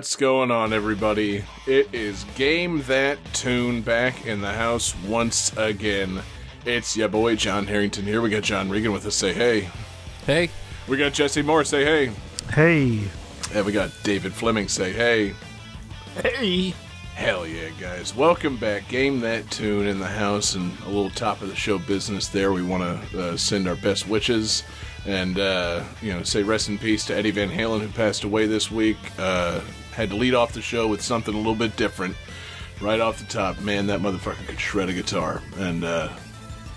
[0.00, 1.44] what's going on, everybody?
[1.66, 6.22] It is Game That Tune back in the house once again.
[6.64, 8.22] It's your boy John Harrington here.
[8.22, 9.14] We got John Regan with us.
[9.14, 9.68] Say hey.
[10.24, 10.48] Hey.
[10.88, 11.64] We got Jesse Moore.
[11.64, 12.12] Say hey.
[12.50, 13.10] Hey.
[13.52, 14.68] And we got David Fleming.
[14.68, 15.34] Say hey.
[16.22, 16.72] Hey.
[17.14, 18.16] Hell yeah, guys.
[18.16, 18.88] Welcome back.
[18.88, 22.52] Game That Tune in the house and a little top of the show business there.
[22.52, 24.62] We want to uh, send our best wishes
[25.04, 28.46] and, uh, you know, say rest in peace to Eddie Van Halen, who passed away
[28.46, 28.96] this week.
[29.18, 29.60] Uh,
[29.92, 32.16] had to lead off the show with something a little bit different.
[32.80, 35.42] Right off the top, man, that motherfucker could shred a guitar.
[35.58, 36.08] And, uh,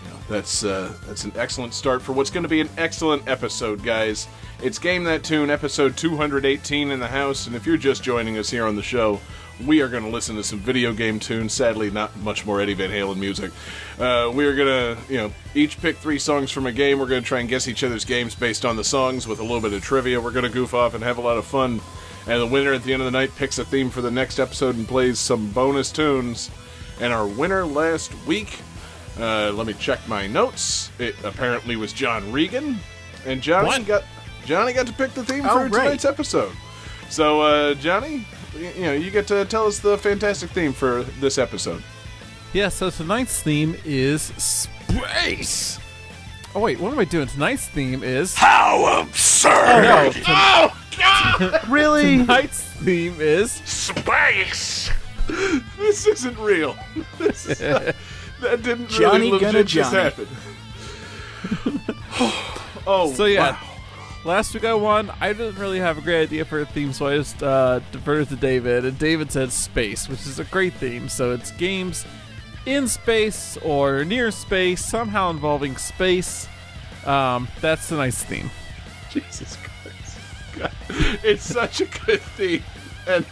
[0.03, 3.27] you know, that's, uh, that's an excellent start for what's going to be an excellent
[3.29, 4.27] episode, guys.
[4.61, 7.47] It's Game That Tune, episode 218 in the house.
[7.47, 9.21] And if you're just joining us here on the show,
[9.65, 11.53] we are going to listen to some video game tunes.
[11.53, 13.51] Sadly, not much more Eddie Van Halen music.
[13.99, 16.99] Uh, we are going to, you know, each pick three songs from a game.
[16.99, 19.43] We're going to try and guess each other's games based on the songs with a
[19.43, 20.19] little bit of trivia.
[20.19, 21.81] We're going to goof off and have a lot of fun.
[22.27, 24.39] And the winner at the end of the night picks a theme for the next
[24.39, 26.49] episode and plays some bonus tunes.
[27.01, 28.59] And our winner last week,
[29.19, 30.89] uh, let me check my notes.
[30.99, 32.77] It apparently was John Regan,
[33.25, 33.85] and Johnny What?
[33.85, 34.03] got
[34.45, 35.71] Johnny got to pick the theme Oh, for right.
[35.71, 36.51] tonight's episode.
[37.09, 38.25] So, uh, Johnny,
[38.57, 41.83] you know, you get to tell us the fantastic theme for this episode.
[42.53, 45.79] Yeah, so tonight's theme is space.
[46.55, 47.27] Oh wait, what am I doing?
[47.27, 49.83] Tonight's theme is How absurd!
[49.83, 50.11] no.
[50.11, 51.61] ton- Oh, God!
[51.69, 52.17] Really?
[52.19, 54.89] tonight's theme is Space!
[55.79, 56.75] This isn't real.
[57.17, 57.95] This is not-
[58.41, 60.03] that didn't Johnny really gonna legit just Johnny.
[60.03, 60.27] happen.
[62.85, 63.51] oh, so yeah.
[63.51, 63.59] wow.
[64.25, 65.11] Last week I won.
[65.19, 68.29] I didn't really have a great idea for a theme, so I just uh, deferred
[68.29, 68.85] to David.
[68.85, 71.09] And David said space, which is a great theme.
[71.09, 72.05] So it's games
[72.65, 76.47] in space or near space, somehow involving space.
[77.05, 78.49] Um, that's nice theme.
[79.09, 80.17] Jesus Christ.
[80.57, 80.71] God.
[81.23, 82.63] It's such a good theme.
[83.07, 83.25] And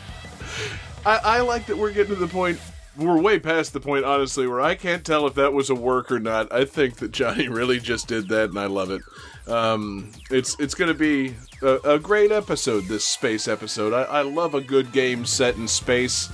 [1.06, 2.60] I, I like that we're getting to the point,
[2.98, 6.12] we're way past the point, honestly, where I can't tell if that was a work
[6.12, 6.52] or not.
[6.52, 9.02] I think that Johnny really just did that, and I love it.
[9.48, 13.94] Um, it's it's going to be a, a great episode, this space episode.
[13.94, 16.30] I, I love a good game set in space.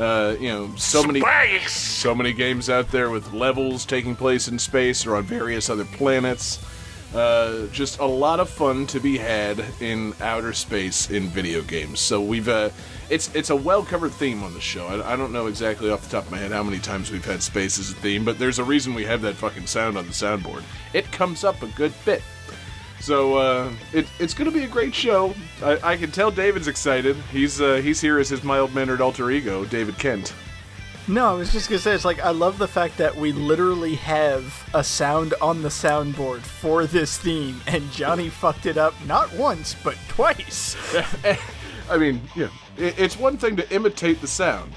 [0.00, 1.72] Uh, you know, so many Space!
[1.72, 5.84] so many games out there with levels taking place in space or on various other
[5.84, 6.58] planets.
[7.14, 12.00] Uh, just a lot of fun to be had in outer space in video games.
[12.00, 12.70] So we've uh,
[13.10, 14.86] it's it's a well covered theme on the show.
[14.86, 17.24] I, I don't know exactly off the top of my head how many times we've
[17.24, 20.06] had space as a theme, but there's a reason we have that fucking sound on
[20.06, 20.62] the soundboard.
[20.94, 22.22] It comes up a good bit.
[23.00, 25.34] So uh, it, it's going to be a great show.
[25.62, 27.16] I, I can tell David's excited.
[27.32, 30.34] He's uh, he's here as his mild mannered alter ego, David Kent.
[31.08, 33.96] No, I was just gonna say it's like I love the fact that we literally
[33.96, 39.32] have a sound on the soundboard for this theme, and Johnny fucked it up not
[39.32, 40.76] once but twice.
[41.90, 44.72] I mean, yeah, it, it's one thing to imitate the sound,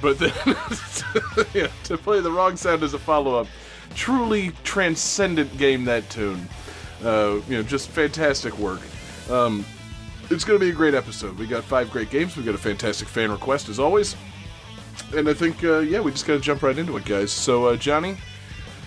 [0.00, 0.32] but then
[1.54, 3.48] yeah, to play the wrong sound as a follow up,
[3.96, 6.48] truly transcendent game that tune.
[7.02, 8.80] Uh, you know, just fantastic work.
[9.30, 9.64] Um,
[10.30, 11.38] it's going to be a great episode.
[11.38, 12.36] We got five great games.
[12.36, 14.16] We got a fantastic fan request as always,
[15.14, 17.32] and I think uh, yeah, we just got to jump right into it, guys.
[17.32, 18.16] So uh, Johnny.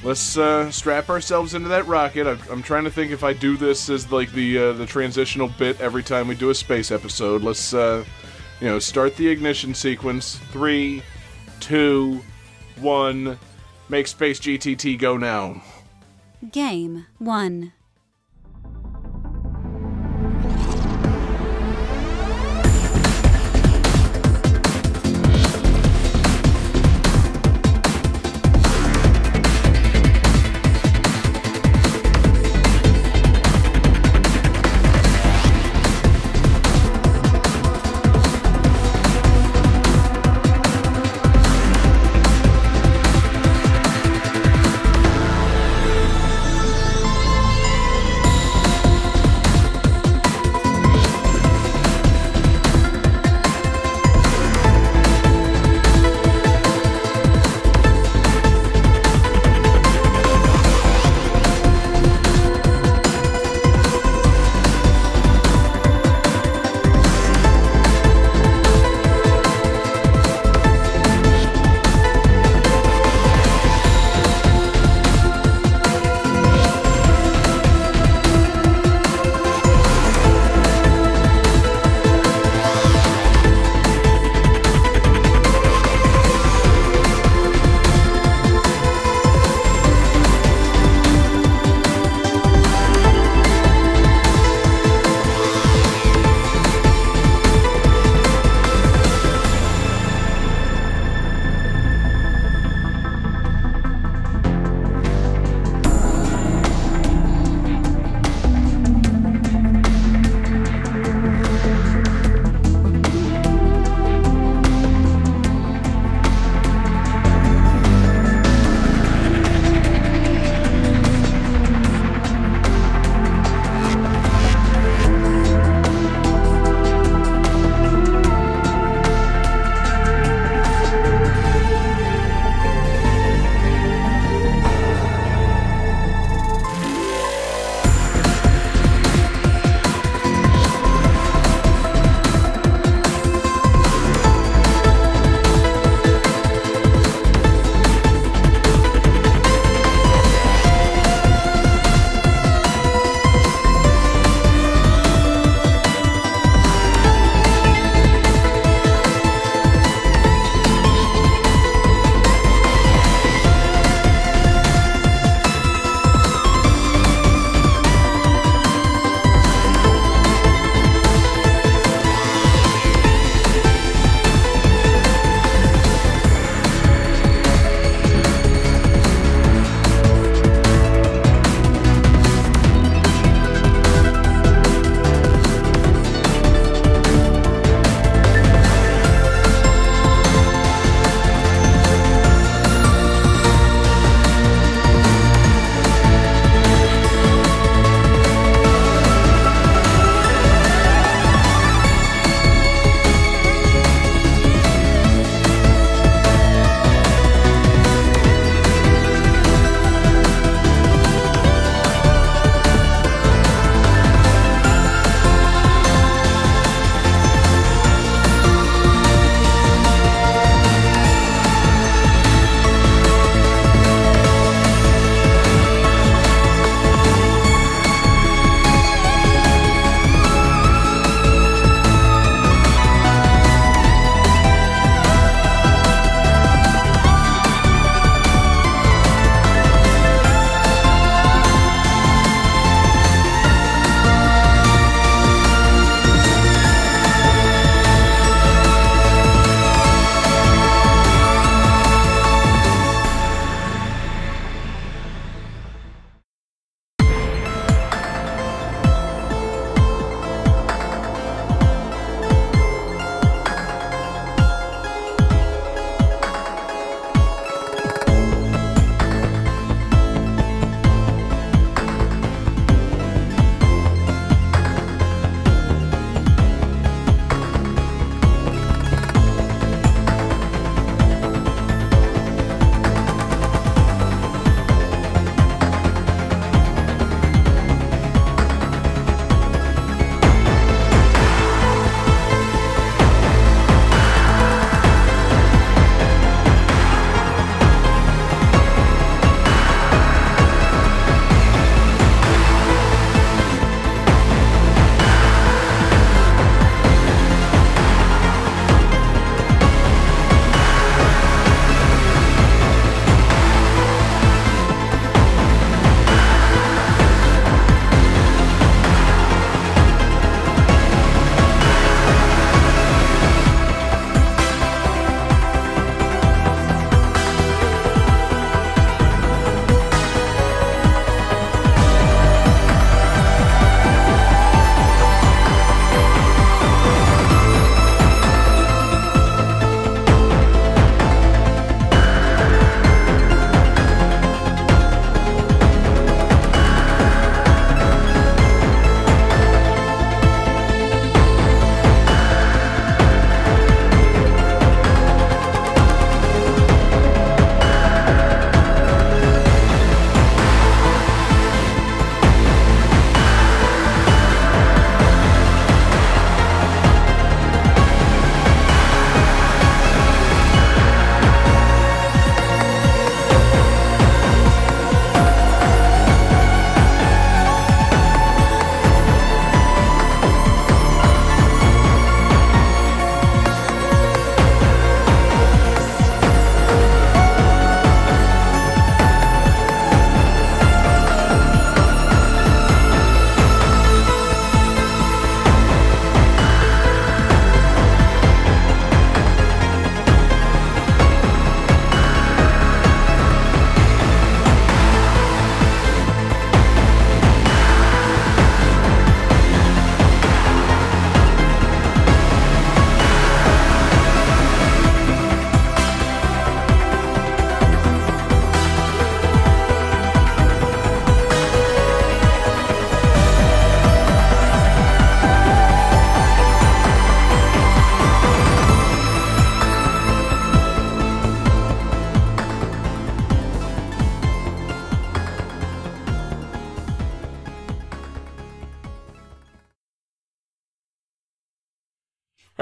[0.03, 2.27] Let's uh, strap ourselves into that rocket.
[2.27, 5.47] I'm, I'm trying to think if I do this as like the uh, the transitional
[5.47, 7.41] bit every time we do a space episode.
[7.41, 8.05] Let's uh,
[8.61, 10.37] you know start the ignition sequence.
[10.51, 11.01] Three,
[11.59, 12.21] two,
[12.79, 13.39] one.
[13.89, 15.63] Make space GTT go now.
[16.51, 17.73] Game 1.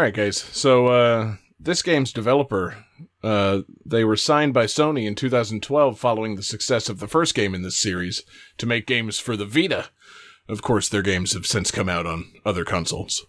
[0.05, 0.37] Right, guys.
[0.37, 2.85] So uh, this game's developer,
[3.23, 7.55] uh, they were signed by Sony in 2012 following the success of the first game
[7.55, 8.23] in this series
[8.59, 9.89] to make games for the Vita.
[10.47, 13.25] Of course, their games have since come out on other consoles.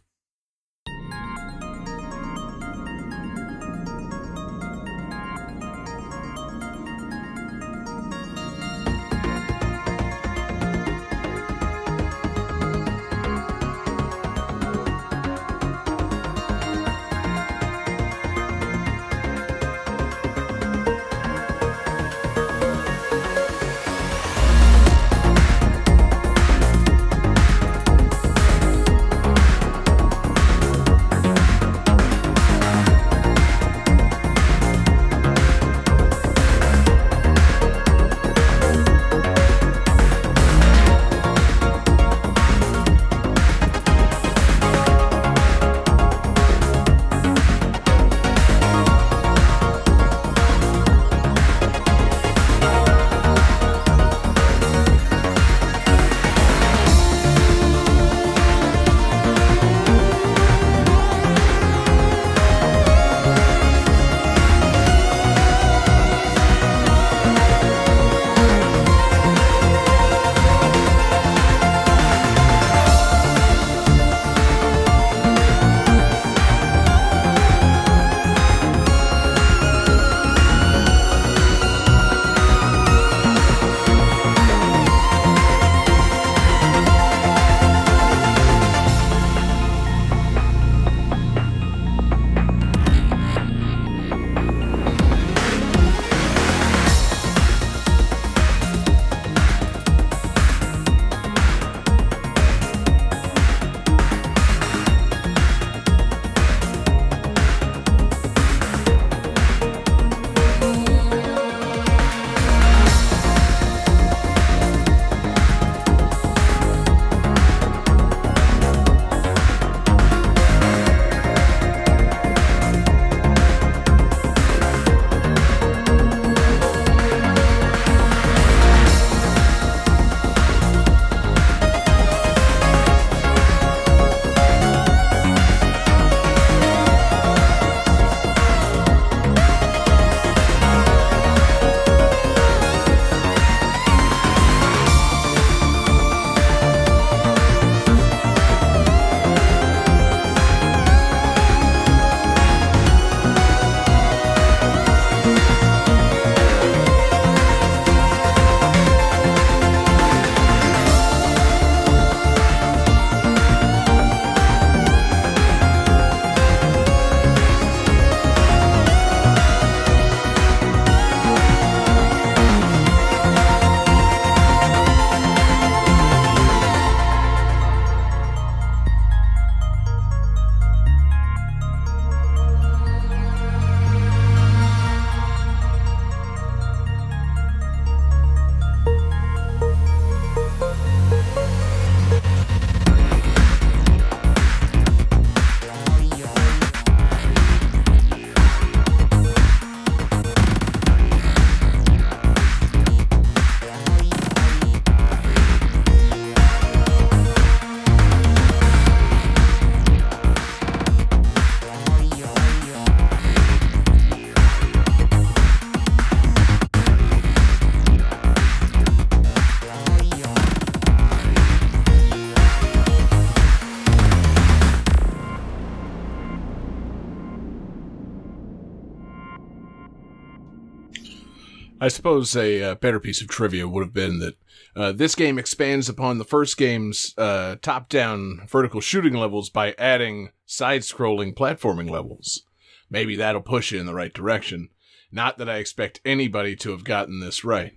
[231.86, 234.34] I suppose a uh, better piece of trivia would have been that
[234.74, 240.30] uh, this game expands upon the first game's uh, top-down vertical shooting levels by adding
[240.46, 242.42] side-scrolling platforming levels.
[242.90, 244.70] Maybe that'll push you in the right direction.
[245.12, 247.74] Not that I expect anybody to have gotten this right.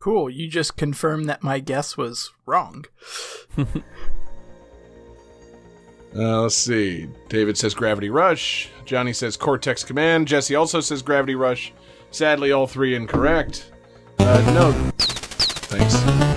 [0.00, 0.28] Cool.
[0.28, 2.86] You just confirmed that my guess was wrong.
[6.14, 7.08] Uh, let's see.
[7.30, 8.68] David says Gravity Rush.
[8.84, 10.28] Johnny says Cortex Command.
[10.28, 11.72] Jesse also says Gravity Rush.
[12.12, 13.72] Sadly, all three incorrect.
[14.18, 14.72] Uh, no.
[14.98, 16.31] Thanks.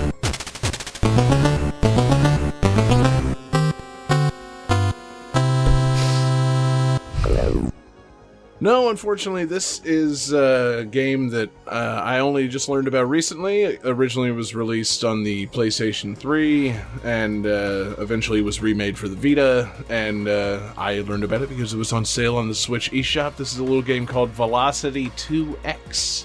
[8.66, 13.62] No, unfortunately, this is a game that uh, I only just learned about recently.
[13.64, 16.74] Originally it originally was released on the PlayStation 3
[17.04, 19.70] and uh, eventually was remade for the Vita.
[19.88, 23.36] And uh, I learned about it because it was on sale on the Switch eShop.
[23.36, 26.24] This is a little game called Velocity 2X.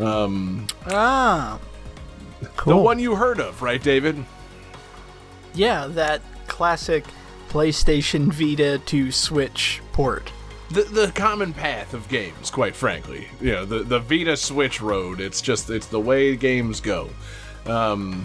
[0.00, 1.58] Um, Ah,
[2.64, 4.24] The one you heard of, right, David?
[5.52, 7.04] yeah, that classic
[7.50, 10.32] PlayStation Vita to Switch port.
[10.70, 13.28] The the common path of games, quite frankly.
[13.40, 15.20] You know, the the Vita Switch road.
[15.20, 17.10] It's just it's the way games go.
[17.66, 18.24] Um,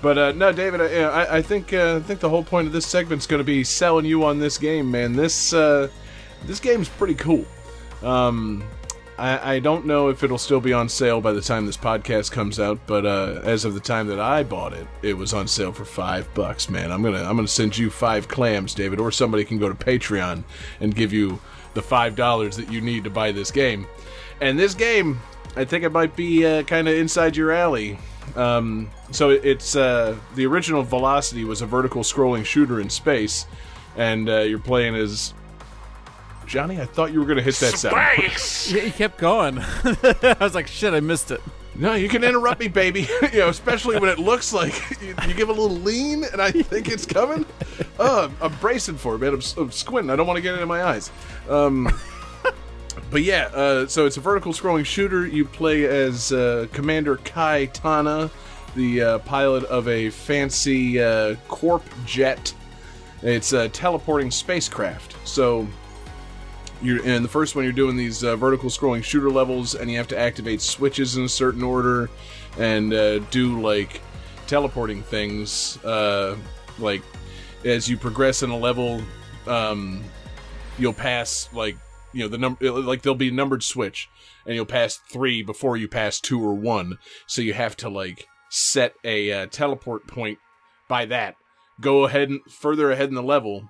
[0.00, 2.86] but uh, no, David, I, I, think uh, I think the whole point of this
[2.86, 5.14] segment's going to be selling you on this game, man.
[5.14, 5.88] This uh,
[6.44, 7.44] this game's pretty cool.
[8.02, 8.62] Um,
[9.18, 12.30] I, I don't know if it'll still be on sale by the time this podcast
[12.30, 15.48] comes out, but uh, as of the time that I bought it, it was on
[15.48, 16.70] sale for five bucks.
[16.70, 19.74] Man, I'm gonna I'm gonna send you five clams, David, or somebody can go to
[19.74, 20.44] Patreon
[20.80, 21.40] and give you
[21.78, 23.86] the five dollars that you need to buy this game.
[24.40, 25.20] And this game,
[25.54, 27.98] I think it might be uh, kind of inside your alley.
[28.34, 33.46] Um, so it's uh, the original Velocity was a vertical scrolling shooter in space,
[33.96, 35.34] and uh, you're playing as
[36.46, 36.80] Johnny.
[36.80, 37.96] I thought you were gonna hit that sound.
[38.16, 38.72] Space!
[38.74, 39.58] Yeah, he kept going.
[39.84, 41.40] I was like, shit, I missed it.
[41.78, 43.02] No, you can interrupt me, baby.
[43.32, 46.50] you know, especially when it looks like you, you give a little lean, and I
[46.50, 47.46] think it's coming.
[48.00, 49.34] Oh, I'm bracing for it, man.
[49.34, 50.10] I'm, I'm squinting.
[50.10, 51.10] I don't want to get it in my eyes.
[51.48, 51.92] Um,
[53.10, 55.26] but yeah, uh, so it's a vertical scrolling shooter.
[55.26, 58.30] You play as uh, Commander Kai Tana,
[58.76, 62.54] the uh, pilot of a fancy uh, Quarp jet.
[63.22, 65.16] It's a teleporting spacecraft.
[65.26, 65.66] So
[66.82, 69.96] you're in the first one you're doing these uh, vertical scrolling shooter levels and you
[69.96, 72.08] have to activate switches in a certain order
[72.58, 74.00] and uh, do like
[74.46, 76.36] teleporting things uh,
[76.78, 77.02] like
[77.64, 79.02] as you progress in a level
[79.46, 80.02] um,
[80.78, 81.76] you'll pass like
[82.12, 84.08] you know the number like there'll be a numbered switch
[84.46, 86.98] and you'll pass three before you pass two or one.
[87.26, 90.38] So you have to like set a uh, teleport point
[90.88, 91.36] by that.
[91.80, 93.68] Go ahead and further ahead in the level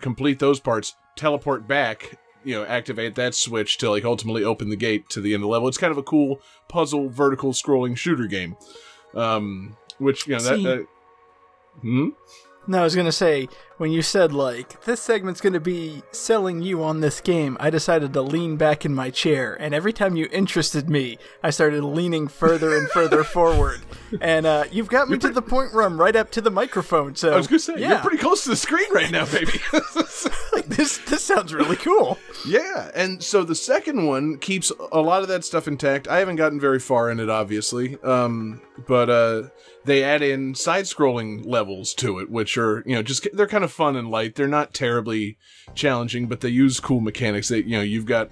[0.00, 4.76] complete those parts teleport back you know activate that switch to like ultimately open the
[4.76, 7.96] gate to the end of the level it's kind of a cool puzzle vertical scrolling
[7.96, 8.56] shooter game
[9.14, 10.86] um which you know that, See- that
[11.80, 12.08] hmm?
[12.66, 16.82] No, I was gonna say when you said like this segment's gonna be selling you
[16.82, 20.28] on this game, I decided to lean back in my chair, and every time you
[20.32, 23.80] interested me, I started leaning further and further forward,
[24.20, 27.16] and uh, you've got me to the point where I'm right up to the microphone.
[27.16, 29.60] So i was gonna say yeah, you're pretty close to the screen right now baby
[30.52, 32.18] like, this this sounds really cool.
[32.46, 36.08] Yeah, and so the second one keeps a lot of that stuff intact.
[36.08, 39.42] I haven't gotten very far in it, obviously, um, but uh,
[39.84, 43.63] they add in side-scrolling levels to it, which are you know just they're kind of
[43.70, 44.34] fun and light.
[44.34, 45.38] They're not terribly
[45.74, 47.48] challenging, but they use cool mechanics.
[47.48, 48.30] That you know you've got.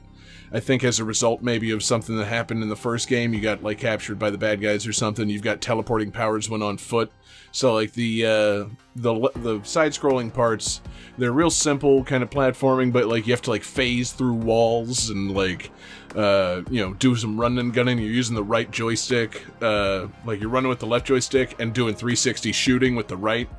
[0.54, 3.40] I think as a result maybe of something that happened in the first game, you
[3.40, 5.30] got like captured by the bad guys or something.
[5.30, 7.10] You've got teleporting powers when on foot.
[7.52, 8.64] So like the uh,
[8.96, 10.80] the the side scrolling parts,
[11.18, 15.10] they're real simple kind of platforming, but like you have to like phase through walls
[15.10, 15.70] and like
[16.16, 17.98] uh, you know do some running and gunning.
[17.98, 21.94] You're using the right joystick, uh, like you're running with the left joystick and doing
[21.94, 23.50] 360 shooting with the right.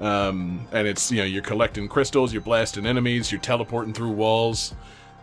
[0.00, 4.74] Um, and it's you know you're collecting crystals, you're blasting enemies, you're teleporting through walls.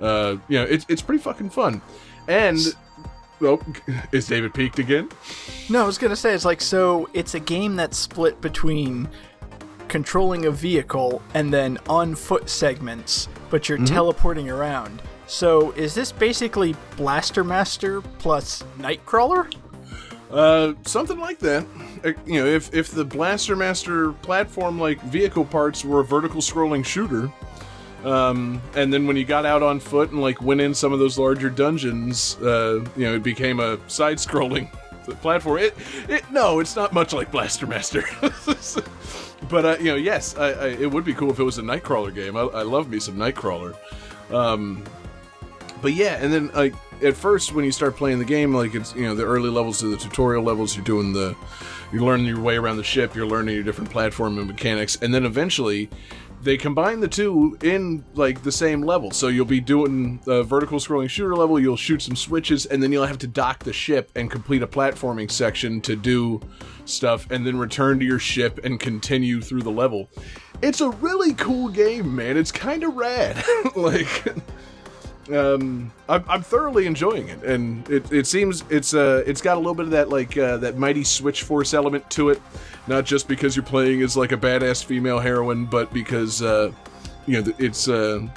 [0.01, 1.81] Uh, you know it's it's pretty fucking fun.
[2.27, 2.59] And
[3.41, 3.61] oh,
[4.11, 5.09] is David peaked again?
[5.69, 7.09] No, I was gonna say it's like so.
[7.13, 9.07] It's a game that's split between
[9.87, 15.01] controlling a vehicle and then on foot segments, but you're teleporting around.
[15.27, 19.51] So is this basically Blaster Master plus Nightcrawler?
[20.35, 21.65] Uh, something like that.
[22.03, 26.41] Uh, you know, if if the Blaster Master platform like vehicle parts were a vertical
[26.41, 27.31] scrolling shooter,
[28.03, 30.99] um, and then when you got out on foot and like went in some of
[30.99, 34.69] those larger dungeons, uh, you know, it became a side scrolling
[35.21, 35.59] platform.
[35.59, 35.73] It,
[36.09, 38.03] it no, it's not much like Blaster Master.
[39.49, 41.63] but uh, you know, yes, I, I, it would be cool if it was a
[41.63, 42.35] Nightcrawler game.
[42.35, 43.73] I, I love me some Nightcrawler.
[44.31, 44.83] Um,
[45.81, 48.95] but yeah, and then like at first when you start playing the game, like it's
[48.95, 51.35] you know the early levels to the tutorial levels, you're doing the
[51.91, 55.13] you're learning your way around the ship, you're learning your different platform and mechanics, and
[55.13, 55.89] then eventually
[56.41, 59.11] they combine the two in like the same level.
[59.11, 62.91] So you'll be doing the vertical scrolling shooter level, you'll shoot some switches, and then
[62.91, 66.39] you'll have to dock the ship and complete a platforming section to do
[66.85, 70.09] stuff, and then return to your ship and continue through the level.
[70.61, 72.37] It's a really cool game, man.
[72.37, 73.43] It's kind of rad.
[73.75, 74.25] like
[75.33, 79.59] um, I'm, I'm thoroughly enjoying it, and it, it seems it's uh it's got a
[79.59, 82.41] little bit of that like uh, that mighty Switch Force element to it,
[82.87, 86.71] not just because you're playing as like a badass female heroine, but because uh,
[87.25, 88.27] you know it's uh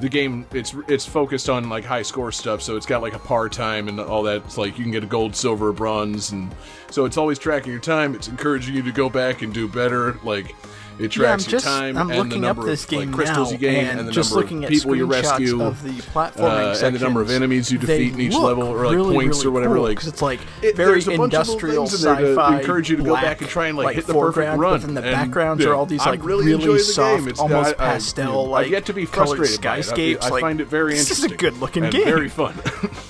[0.00, 3.18] the game it's it's focused on like high score stuff, so it's got like a
[3.18, 4.42] par time and all that.
[4.44, 6.54] It's like you can get a gold, silver, bronze, and
[6.90, 8.14] so it's always tracking your time.
[8.14, 10.18] It's encouraging you to go back and do better.
[10.22, 10.54] Like
[10.98, 12.90] it Yeah, I'm tracks just your time I'm and looking the up number this of
[12.90, 14.96] game like crystals now, you gain and, and the just number looking of at people
[14.96, 18.34] you rescue of the platforming uh, and the number of enemies you defeat in each
[18.34, 19.74] level, or like really, points really or whatever.
[19.76, 22.34] cool, like it's like it- very there's a bunch of little industrial in there to
[22.34, 22.60] sci-fi.
[22.60, 24.72] encourage you to go back and try and like, hit the foreground, perfect run.
[24.80, 27.38] But then the And, backgrounds yeah, are all these I'm like really, enjoying the soft,
[27.38, 29.64] almost I, I, pastel, know, like I've yet to be frustrated.
[29.64, 30.22] I- skyscapes.
[30.22, 31.08] I, like, find it very interesting.
[31.16, 32.04] this is a good-looking game.
[32.04, 32.54] very fun.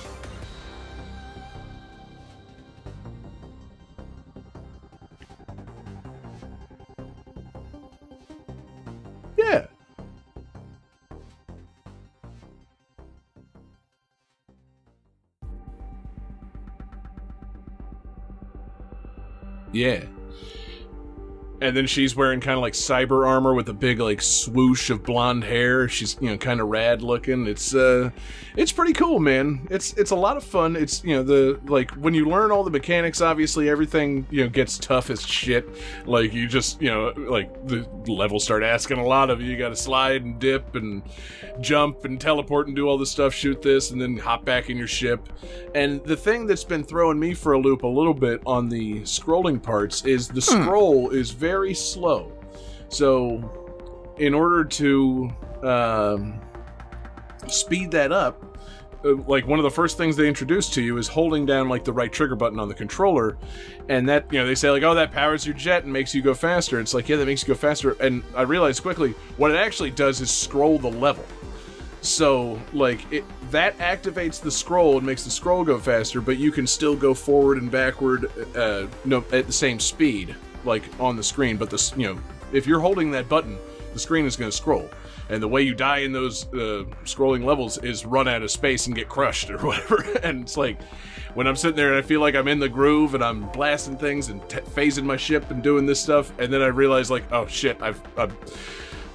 [19.79, 20.03] Yeah.
[21.61, 25.03] And then she's wearing kind of like cyber armor with a big like swoosh of
[25.03, 25.87] blonde hair.
[25.89, 27.47] She's you know kind of rad looking.
[27.47, 28.11] It's uh,
[28.55, 29.67] it's pretty cool, man.
[29.69, 30.75] It's it's a lot of fun.
[30.75, 33.21] It's you know the like when you learn all the mechanics.
[33.21, 35.67] Obviously, everything you know gets tough as shit.
[36.05, 39.51] Like you just you know like the levels start asking a lot of you.
[39.51, 41.03] You got to slide and dip and
[41.59, 43.33] jump and teleport and do all this stuff.
[43.33, 45.27] Shoot this and then hop back in your ship.
[45.75, 49.01] And the thing that's been throwing me for a loop a little bit on the
[49.01, 52.31] scrolling parts is the scroll is very slow.
[52.89, 55.29] So, in order to
[55.63, 56.39] um,
[57.47, 58.57] speed that up,
[59.05, 61.83] uh, like one of the first things they introduce to you is holding down like
[61.83, 63.37] the right trigger button on the controller,
[63.87, 66.21] and that you know they say like, oh, that powers your jet and makes you
[66.21, 66.79] go faster.
[66.79, 67.91] It's like, yeah, that makes you go faster.
[68.01, 71.25] And I realized quickly what it actually does is scroll the level.
[72.01, 76.51] So, like, it, that activates the scroll and makes the scroll go faster, but you
[76.51, 80.33] can still go forward and backward, uh, no, at the same speed,
[80.65, 81.57] like on the screen.
[81.57, 82.19] But this, you know,
[82.51, 83.57] if you're holding that button,
[83.93, 84.89] the screen is going to scroll,
[85.29, 88.87] and the way you die in those uh, scrolling levels is run out of space
[88.87, 90.01] and get crushed or whatever.
[90.23, 90.81] and it's like
[91.33, 93.97] when I'm sitting there and I feel like I'm in the groove and I'm blasting
[93.97, 97.31] things and t- phasing my ship and doing this stuff, and then I realize like,
[97.31, 98.01] oh shit, I've.
[98.17, 98.35] I've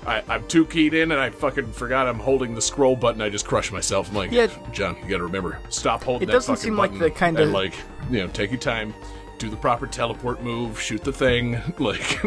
[0.07, 3.23] I, I'm too keyed in, and I fucking forgot I'm holding the scroll button.
[3.23, 4.11] I just crushed myself.
[4.11, 4.49] I'm like, Yeah.
[4.71, 7.41] John, you got to remember, stop holding It that doesn't fucking seem like the kind
[7.41, 7.73] of- like,
[8.11, 8.93] you know, take your time,
[9.39, 11.61] do the proper teleport move, shoot the thing.
[11.79, 12.23] Like,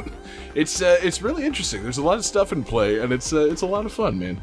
[0.55, 1.81] it's uh, it's really interesting.
[1.81, 4.19] There's a lot of stuff in play, and it's uh, it's a lot of fun,
[4.19, 4.41] man.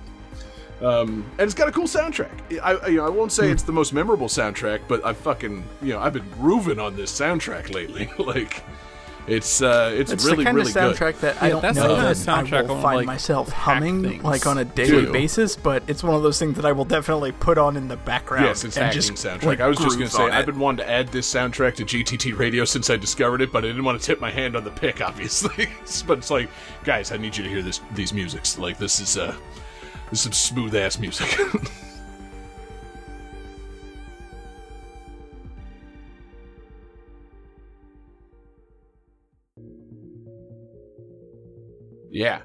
[0.81, 2.61] Um, and it's got a cool soundtrack.
[2.61, 5.93] I, you know, I won't say it's the most memorable soundtrack, but I fucking, you
[5.93, 8.11] know, I've been grooving on this soundtrack lately.
[8.19, 8.63] like,
[9.27, 10.97] it's uh, it's, It's really the kind really of good.
[10.97, 12.97] soundtrack that I Yeah, don't that's know the kind of soundtrack I I will find
[12.99, 15.13] like, myself humming things like on a daily to.
[15.13, 17.97] basis, but it's one of those things that I will definitely put on in the
[17.97, 18.45] background.
[18.45, 19.45] Yes, it's and hacking just, soundtrack.
[19.45, 22.39] like, I was just gonna say I've been wanting to add this soundtrack to GTT
[22.39, 24.71] Radio since I discovered it, but I didn't want to tip my hand on the
[24.71, 25.69] pick, obviously.
[26.07, 26.51] but it's like,
[26.85, 28.59] guys, I need you to hear this these musics.
[28.59, 29.35] Like this is uh
[30.11, 31.35] this is some smooth ass music.
[42.15, 42.43] yeah.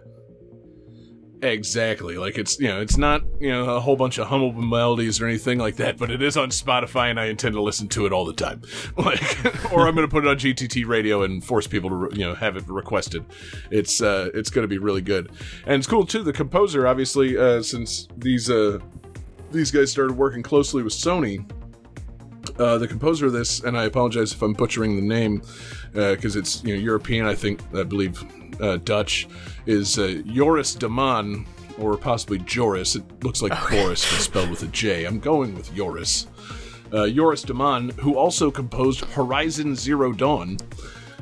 [1.41, 2.17] Exactly.
[2.17, 5.27] Like it's you know, it's not, you know, a whole bunch of hummable melodies or
[5.27, 8.11] anything like that, but it is on Spotify and I intend to listen to it
[8.11, 8.61] all the time.
[8.97, 12.25] Like or I'm going to put it on GTT radio and force people to, you
[12.25, 13.23] know, have it requested.
[13.71, 15.31] It's uh it's going to be really good.
[15.65, 18.79] And it's cool too the composer obviously uh since these uh
[19.51, 21.49] these guys started working closely with Sony,
[22.57, 25.41] uh, the composer of this, and I apologize if I'm butchering the name
[25.93, 27.25] because it's you know European.
[27.25, 28.23] I think I believe
[28.61, 29.27] uh, Dutch
[29.65, 31.45] is uh, Joris de Man
[31.77, 32.95] or possibly Joris.
[32.95, 35.05] It looks like Boris but spelled with a J.
[35.05, 36.27] I'm going with Joris.
[36.91, 40.57] Uh, Joris de Man, who also composed Horizon Zero Dawn.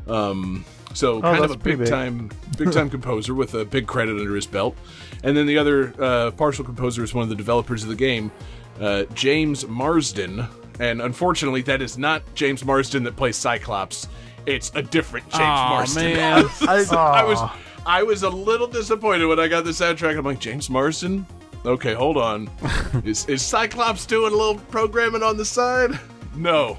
[0.08, 1.88] Um, so kind of a big big.
[1.88, 4.76] time, big time composer with a big credit under his belt.
[5.24, 8.32] And then the other uh, partial composer is one of the developers of the game,
[8.80, 10.48] uh, James Marsden.
[10.80, 14.08] And unfortunately, that is not James Marsden that plays Cyclops.
[14.46, 16.04] It's a different James Aw, Marsden.
[16.14, 16.46] man.
[16.62, 17.40] I, I was
[17.86, 20.18] I was a little disappointed when I got the soundtrack.
[20.18, 21.26] I'm like, James Marsden?
[21.66, 22.50] Okay, hold on.
[23.04, 26.00] is, is Cyclops doing a little programming on the side?
[26.36, 26.78] No.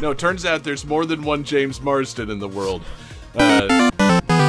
[0.00, 2.82] No, turns out there's more than one James Marsden in the world.
[3.36, 3.90] Uh,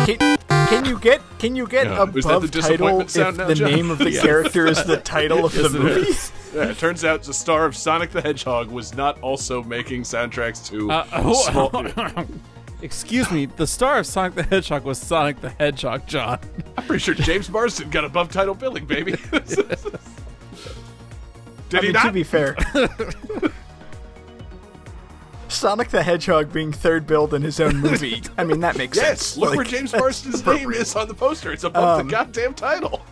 [0.05, 2.03] Can, can you get can you get Yeah.
[2.03, 3.71] above Is that the title disappointment if sound now, the John?
[3.71, 6.12] name of the character is the title of the movie?
[6.55, 10.65] Yeah, it turns out the star of Sonic the Hedgehog was not also making soundtracks
[10.69, 12.25] to Uh, oh, small.
[12.81, 16.39] Excuse me, the star of Sonic the Hedgehog was Sonic the Hedgehog, John.
[16.77, 19.11] I'm pretty sure James Marsden got above title billing, baby.
[19.31, 19.79] Did
[21.73, 22.03] I he mean, not?
[22.03, 22.55] to be fair.
[25.47, 28.21] Sonic the Hedgehog being third billed in his own movie.
[28.38, 29.38] I mean, that makes Yes, sense.
[29.38, 31.51] look Like, where James Marsden's name is on the poster.
[31.53, 33.01] It's above Um, the goddamn title.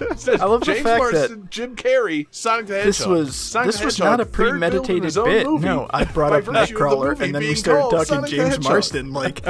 [0.00, 2.86] It says I love the James fact Marsden, Jim Carrey, Sonic the Hedgehog.
[2.86, 5.60] This was Sonic this the was not a third billed in premeditated bit.
[5.60, 9.12] No, I brought up of the Nightcrawler, and then we started talking Sonic James Marsden.
[9.12, 9.44] Like,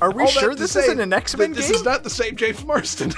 [0.00, 2.10] are we All sure this say isn't an X Men that This is not the
[2.10, 3.12] same James Marsden.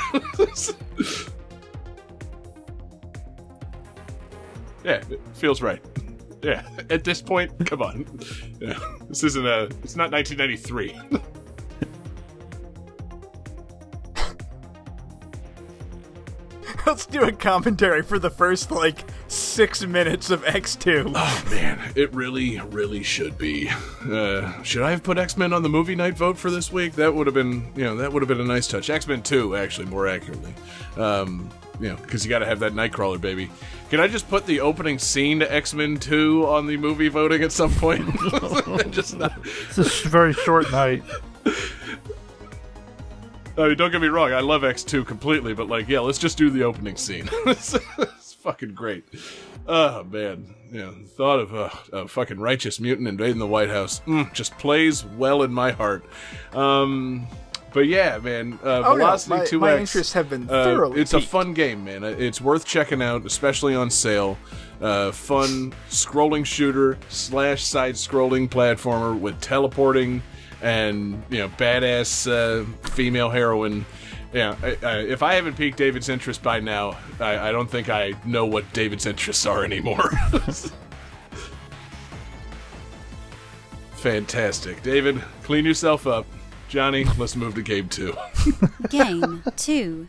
[4.85, 5.83] yeah, it feels right.
[6.43, 8.05] Yeah, at this point, come on.
[8.61, 8.79] Yeah,
[9.09, 9.65] this isn't a.
[9.85, 10.99] It's not 1993.
[16.85, 21.13] Let's do a commentary for the first like six minutes of X Two.
[21.15, 23.71] Oh man, it really, really should be.
[24.11, 26.95] Uh, should I have put X Men on the movie night vote for this week?
[26.95, 28.91] That would have been, you know, that would have been a nice touch.
[28.91, 30.53] X Men Two, actually, more accurately.
[30.97, 31.51] Um,
[31.83, 33.51] you know, because you got to have that Nightcrawler baby.
[33.91, 37.43] Can I just put the opening scene to X Men Two on the movie voting
[37.43, 38.09] at some point?
[38.91, 39.33] just not.
[39.45, 41.03] It's a very short night.
[43.59, 46.19] I mean, don't get me wrong, I love X two completely, but like, yeah, let's
[46.19, 47.29] just do the opening scene.
[47.47, 49.05] it's, it's fucking great.
[49.67, 54.33] Oh man, yeah, thought of uh, a fucking righteous mutant invading the White House mm,
[54.33, 56.05] just plays well in my heart.
[56.55, 57.27] Um,
[57.73, 59.81] but yeah, man, uh, Oh, Velocity my- two my X.
[59.95, 62.05] interests have been uh, thoroughly It's a fun game, man.
[62.05, 64.37] Uh, It's worth checking out, especially on sale.
[64.81, 70.23] Uh, fun scrolling shooter slash side scrolling platformer with teleporting
[70.61, 73.85] and you know badass uh, female heroine.
[74.33, 77.89] Yeah, I, I, if I haven't piqued David's interest by now, I, I don't think
[77.91, 80.11] I know what David's interests are anymore.
[83.97, 85.23] Fantastic, David.
[85.43, 86.27] Clean yourself up,
[86.73, 87.05] Johnny.
[87.19, 88.17] Let's move to game two.
[88.89, 90.09] Game 2.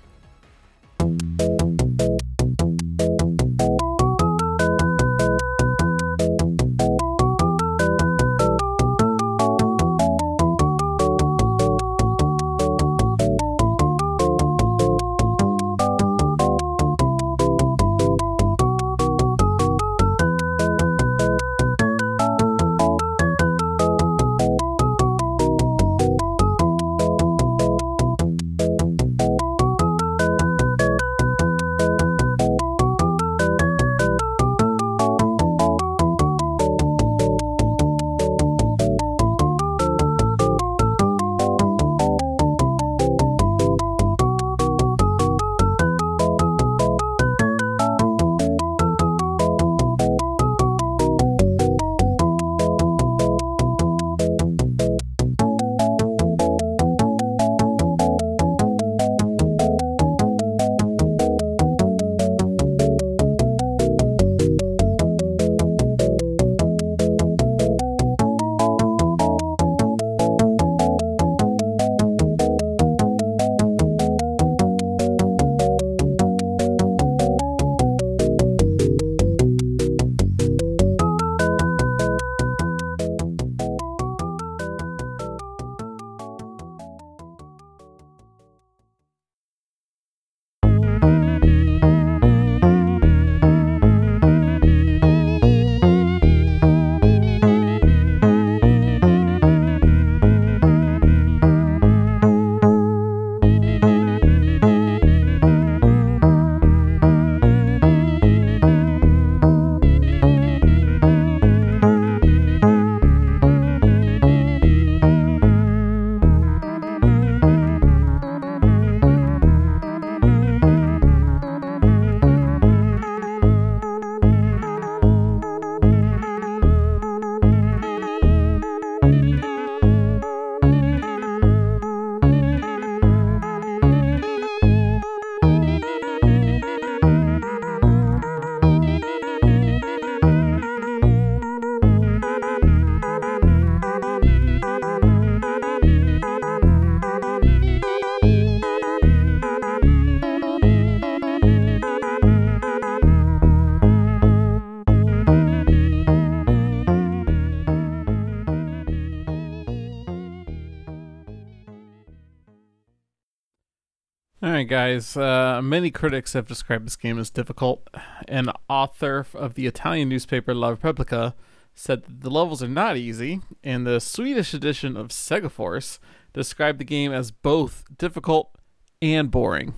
[164.64, 165.16] Guys.
[165.18, 167.90] Uh, many critics have described this game as difficult.
[168.28, 171.36] An author of the Italian newspaper La Repubblica
[171.76, 176.00] said that the levels are not easy, and the Swedish edition of Sega Force
[176.34, 178.58] described the game as both difficult
[179.02, 179.74] and boring.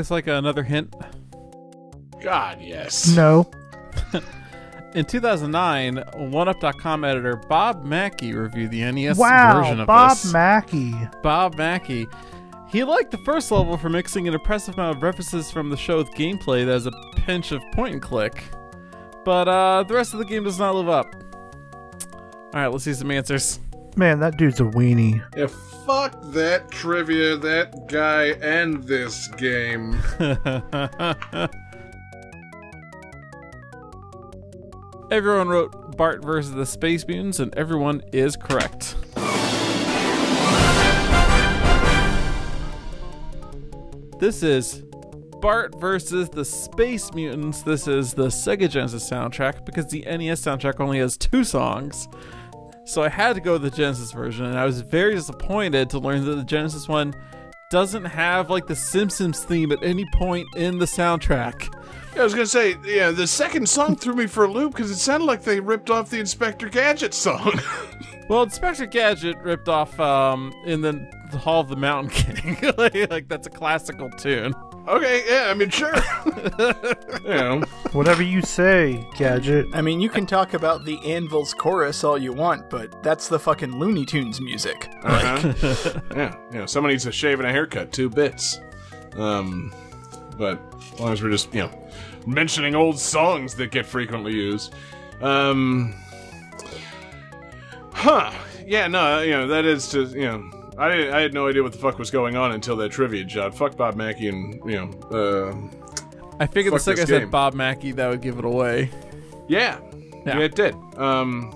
[0.00, 0.26] Guys like?
[0.26, 0.94] Another hint?
[2.22, 3.08] God, yes.
[3.14, 3.50] No.
[4.94, 10.24] In 2009, OneUp.com editor Bob Mackey reviewed the NES version of Bob this.
[10.24, 10.94] Bob Mackey.
[11.22, 12.06] Bob Mackey.
[12.68, 15.98] He liked the first level for mixing an impressive amount of references from the show
[15.98, 18.42] with gameplay that has a pinch of point and click.
[19.24, 21.14] But uh, the rest of the game does not live up.
[22.54, 23.60] Alright, let's see some answers.
[23.96, 25.22] Man, that dude's a weenie.
[25.36, 25.48] Yeah,
[25.84, 30.00] fuck that trivia, that guy, and this game.
[35.10, 38.94] everyone wrote Bart versus the Space Mutants, and everyone is correct.
[44.20, 44.82] This is
[45.40, 47.62] Bart versus the Space Mutants.
[47.62, 52.06] This is the Sega Genesis soundtrack because the NES soundtrack only has two songs.
[52.90, 56.00] So I had to go with the Genesis version, and I was very disappointed to
[56.00, 57.14] learn that the Genesis one
[57.70, 61.72] doesn't have like the Simpsons theme at any point in the soundtrack.
[62.16, 64.96] I was gonna say, yeah, the second song threw me for a loop because it
[64.96, 67.60] sounded like they ripped off the Inspector Gadget song.
[68.28, 72.72] Well, Inspector Gadget ripped off um, in the, the Hall of the Mountain King.
[72.78, 74.54] like, like, that's a classical tune.
[74.96, 75.94] Okay, yeah, I mean, sure.
[77.24, 77.62] you know,
[77.92, 79.66] Whatever you say, Gadget.
[79.72, 83.38] I mean, you can talk about the Anvil's chorus all you want, but that's the
[83.38, 84.88] fucking Looney Tunes music.
[85.02, 86.00] uh-huh.
[86.14, 88.60] yeah, you know, someone needs a shave and a haircut, two bits.
[89.16, 89.74] Um,
[90.38, 90.60] but
[90.92, 91.88] as long as we're just, you know,
[92.26, 94.72] mentioning old songs that get frequently used.
[95.20, 95.92] Um,
[97.92, 98.32] huh.
[98.64, 101.62] Yeah, no, you know, that is just, you know, I, didn't, I had no idea
[101.62, 103.54] what the fuck was going on until that trivia job.
[103.54, 105.54] Fuck Bob Mackey and, you know, uh,
[106.40, 107.30] I figured Fuck the second I this said.
[107.30, 108.90] Bob Mackey, that would give it away.
[109.48, 109.78] yeah.
[110.26, 110.38] Yeah.
[110.38, 110.74] Yeah, it did.
[110.96, 111.50] Um,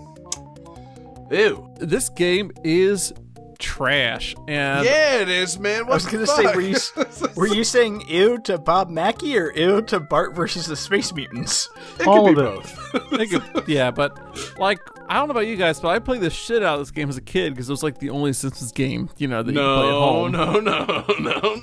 [1.31, 1.69] ew.
[1.81, 3.13] This game is
[3.59, 5.83] trash, and Yeah, it is, man.
[5.87, 6.77] What I was the gonna say, were you
[7.37, 11.69] were you saying ew to Bob Mackey or ew to Bart versus the Space Mutants?
[12.01, 13.13] It All could be of both.
[13.21, 16.31] I could- yeah, but like I don't know about you guys, but I played the
[16.31, 18.73] shit out of this game as a kid because it was like the only Simpsons
[18.73, 20.33] game, you know, that you play at no, home.
[20.33, 21.55] no, no, no,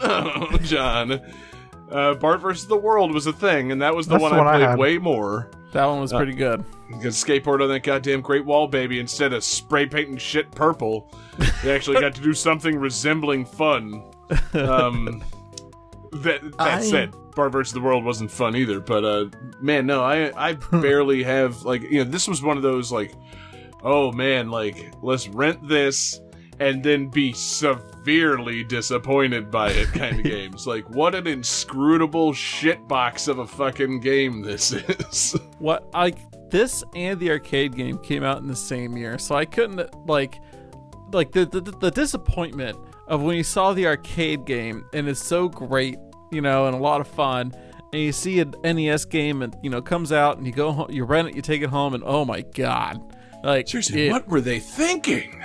[0.49, 1.19] no, John.
[1.89, 4.37] Uh, Bart versus the World was a thing, and that was the That's one the
[4.37, 4.79] I one I played had.
[4.79, 5.51] way more.
[5.73, 6.63] That one was pretty good.
[6.89, 8.99] You could skateboard on that goddamn Great Wall, baby.
[8.99, 11.09] Instead of spray painting shit purple,
[11.63, 14.03] they actually got to do something resembling fun.
[14.53, 15.23] Um,
[16.11, 18.79] that that I- said, Bart versus the World wasn't fun either.
[18.81, 19.25] But uh,
[19.61, 23.13] man, no, I I barely have like you know this was one of those like,
[23.83, 26.21] oh man, like let's rent this
[26.59, 30.67] and then be severely disappointed by it kind of games.
[30.67, 35.35] Like what an inscrutable shitbox of a fucking game this is.
[35.59, 36.17] What like
[36.49, 40.39] this and the arcade game came out in the same year, so I couldn't like
[41.13, 42.77] like the the, the disappointment
[43.07, 45.97] of when you saw the arcade game and it's so great,
[46.31, 47.53] you know, and a lot of fun.
[47.93, 50.91] And you see an NES game and you know comes out and you go home,
[50.91, 53.01] you rent it, you take it home, and oh my god,
[53.43, 55.37] like Seriously, it- what were they thinking?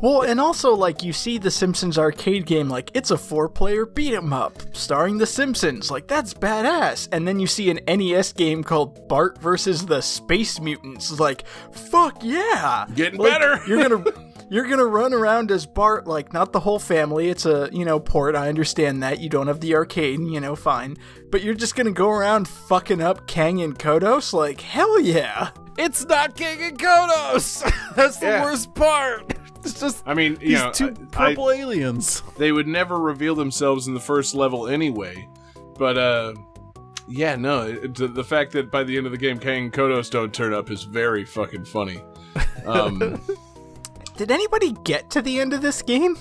[0.00, 4.12] Well, and also like you see the Simpsons arcade game, like it's a four-player beat
[4.12, 7.08] 'em up starring the Simpsons, like that's badass.
[7.10, 12.18] And then you see an NES game called Bart versus the Space Mutants, like fuck
[12.22, 13.60] yeah, Getting Like, better.
[13.66, 14.04] You're gonna
[14.50, 17.30] you're gonna run around as Bart, like not the whole family.
[17.30, 18.34] It's a you know port.
[18.36, 20.98] I understand that you don't have the arcade, you know, fine.
[21.30, 25.50] But you're just gonna go around fucking up Kang and Kodos, like hell yeah.
[25.78, 27.62] It's not King and Kodos.
[27.96, 28.42] That's the Yeah.
[28.44, 29.32] worst part.
[29.64, 32.22] It's just I mean, you these know, two I- purple aliens.
[32.38, 35.28] they would never reveal themselves in the first level anyway.
[35.78, 36.34] But uh,
[37.08, 39.72] yeah, no, it, the, the fact that by the end of the game, Kang and
[39.72, 42.02] Kodos don't turn up is very fucking funny.
[42.66, 43.20] Um,
[44.16, 46.16] Did anybody get to the end of this game?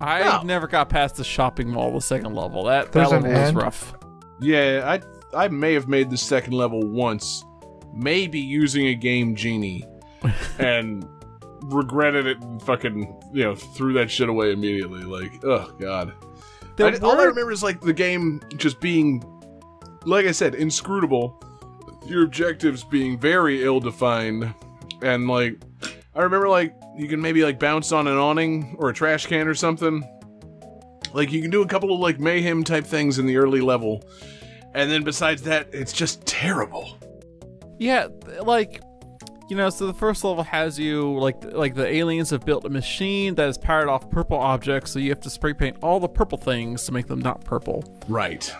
[0.00, 0.42] I No.
[0.42, 2.64] never got past the shopping mall, the second level.
[2.64, 3.56] That There's that an level was end?
[3.56, 3.94] rough.
[4.40, 4.98] yeah,
[5.34, 7.44] I I may have made the second level once,
[7.92, 9.84] maybe using a game genie,
[10.58, 11.06] and
[11.62, 15.02] regretted it and fucking you know threw that shit away immediately.
[15.02, 16.12] Like, oh god.
[16.78, 19.22] I, all I remember is like the game just being,
[20.06, 21.42] like I said, inscrutable.
[22.06, 24.54] Your objectives being very ill defined,
[25.02, 25.60] and like
[26.14, 29.46] I remember like you can maybe like bounce on an awning or a trash can
[29.46, 30.02] or something.
[31.12, 34.02] Like you can do a couple of like mayhem type things in the early level,
[34.74, 36.96] and then besides that, it's just terrible.
[37.80, 38.08] Yeah,
[38.42, 38.80] like
[39.48, 42.68] you know, so the first level has you like like the aliens have built a
[42.70, 46.08] machine that is powered off purple objects, so you have to spray paint all the
[46.08, 47.82] purple things to make them not purple.
[48.06, 48.54] Right.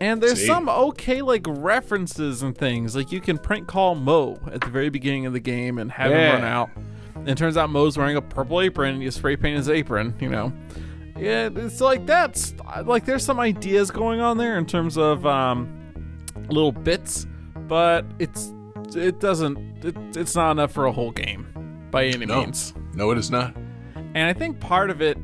[0.00, 0.46] And there's See?
[0.46, 2.94] some okay like references and things.
[2.96, 6.10] Like you can print call Moe at the very beginning of the game and have
[6.10, 6.34] Yeah.
[6.36, 6.70] him run out.
[7.14, 10.14] And it turns out Moe's wearing a purple apron and you spray paint his apron,
[10.20, 10.52] you know.
[11.16, 12.52] yeah, it's like that's
[12.84, 15.72] like there's some ideas going on there in terms of um,
[16.48, 17.26] little bits,
[17.68, 18.52] but it's
[18.96, 21.46] it doesn't it, it's not enough for a whole game
[21.90, 22.40] by any No.
[22.40, 22.74] means.
[22.94, 23.54] No, it is not.
[23.96, 25.18] And I think part of it,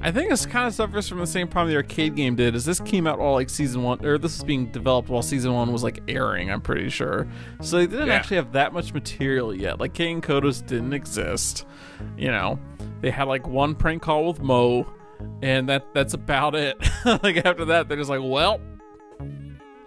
[0.00, 2.54] I think this kind of suffers from the same problem the arcade game did.
[2.54, 5.52] Is this came out all like season one, or this is being developed while season
[5.52, 6.50] one was like airing.
[6.50, 7.26] I'm pretty sure.
[7.60, 8.14] So they didn't Yeah.
[8.14, 9.80] actually have that much material yet.
[9.80, 11.66] Like King Kodos didn't exist.
[12.16, 12.58] You know,
[13.00, 14.86] they had like one prank call with Moe,
[15.42, 16.76] and that that's about it.
[17.22, 18.60] like after that, they're just like, well,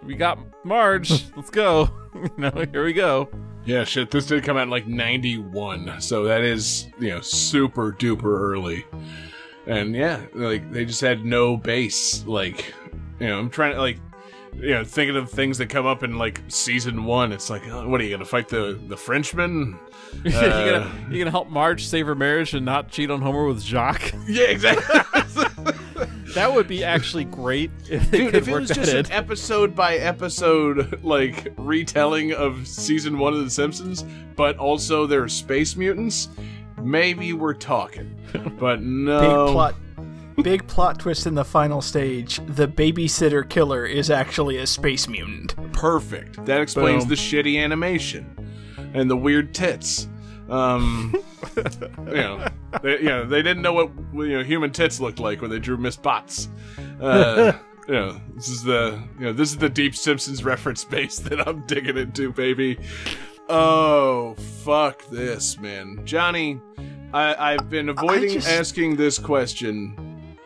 [0.04, 1.12] we got Marge.
[1.36, 1.89] Let's go.
[2.16, 3.30] you know, here we go.
[3.66, 4.10] Yeah, shit.
[4.12, 8.86] This did come out in like '91, so that is you know super duper early.
[9.68, 12.26] And yeah, like they just had no base.
[12.26, 12.74] Like,
[13.20, 13.99] you know, I'm trying to like,
[14.56, 17.32] you know, thinking of things that come up in like season one.
[17.32, 19.78] It's like, oh, what are you gonna fight the the Frenchman?
[20.24, 23.45] you Uh, gonna you gonna help Marge save her marriage and not cheat on Homer
[23.45, 24.12] with Jacques?
[24.28, 24.99] Yeah, exactly.
[26.34, 29.06] That would be actually great if they Dude, could if it was just in.
[29.06, 34.06] an episode by episode like retelling of season one of The Simpsons,
[34.36, 36.30] but also there are space mutants,
[36.82, 38.16] maybe we're talking.
[38.60, 39.52] But Big no.
[39.52, 39.76] plot.
[40.42, 42.40] Big plot twist in the final stage.
[42.48, 45.56] The babysitter killer is actually a space mutant.
[45.74, 46.44] Perfect.
[46.46, 47.10] That explains Boom.
[47.10, 48.50] the shitty animation
[48.94, 50.08] and the weird tits.
[50.52, 51.16] Um,
[52.08, 52.47] you know,
[52.84, 55.60] they, you know, they didn't know what you know human tits looked like when they
[55.60, 56.49] drew Miss Botz.
[56.99, 57.54] Uh,
[57.88, 61.47] you know, this is the you know this is the deep Simpsons reference base that
[61.47, 62.78] I'm digging into, baby.
[63.47, 66.60] Oh fuck this, man, Johnny.
[67.14, 70.38] I, I've been avoiding just- asking this question.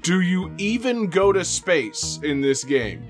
[0.00, 3.04] Do you even go to space in this game?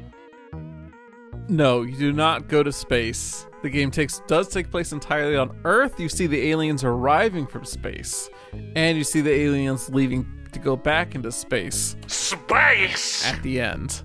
[1.48, 3.46] No, you do not go to space.
[3.66, 5.98] The game takes does take place entirely on Earth.
[5.98, 8.30] You see the aliens arriving from space,
[8.76, 13.26] and you see the aliens leaving to go back into space Space!
[13.26, 14.04] at the end.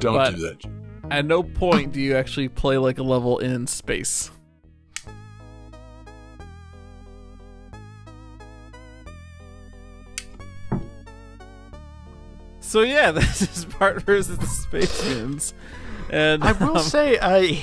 [0.00, 0.64] Don't But- do that.
[1.10, 4.30] At no point do you actually play like a level in space.
[12.60, 15.52] So yeah, this is Bart versus the space mutants.
[16.08, 17.62] And I will um, say I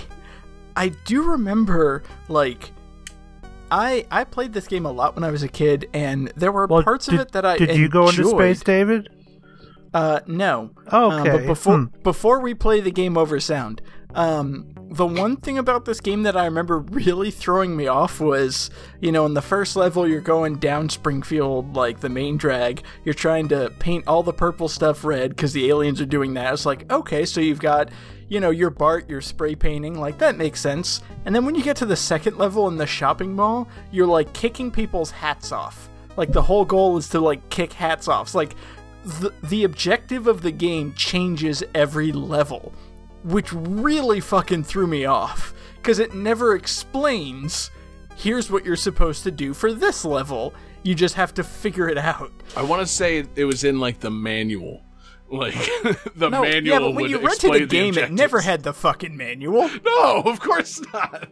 [0.79, 2.71] I do remember like
[3.69, 6.65] I I played this game a lot when I was a kid and there were
[6.67, 9.09] Well, parts did, of it that I did you go into space, David?
[9.93, 10.71] Uh no.
[10.91, 11.31] Oh, Uh, okay.
[11.31, 11.85] but before Hmm.
[12.03, 13.81] before we play the game over sound,
[14.15, 18.71] um, the one thing about this game that I remember really throwing me off was,
[18.99, 22.83] you know, in the first level you're going down Springfield like the main drag.
[23.05, 26.53] You're trying to paint all the purple stuff red because the aliens are doing that.
[26.53, 27.89] It's like okay, so you've got.
[28.31, 31.01] You know, your Bart, you're spray painting, like that makes sense.
[31.25, 34.31] And then when you get to the second level in the shopping mall, you're like
[34.33, 35.89] kicking people's hats off.
[36.15, 38.27] Like the whole goal is to like kick hats off.
[38.27, 38.53] It's like
[39.03, 42.71] the, the objective of the game changes every level,
[43.23, 47.71] which really fucking threw me off because it never explains
[48.15, 50.53] here's what you're supposed to do for this level.
[50.83, 52.31] You just have to figure it out.
[52.55, 54.83] I want to say it was in like the manual.
[55.31, 55.53] Like
[56.15, 59.15] the No, manual yeah, but when you rented the game, it never had the fucking
[59.15, 59.69] manual.
[59.85, 61.27] No, of course not.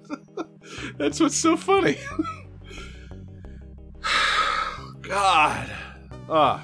[0.97, 1.97] That's what's so funny.
[5.01, 5.71] God.
[6.29, 6.63] Ah.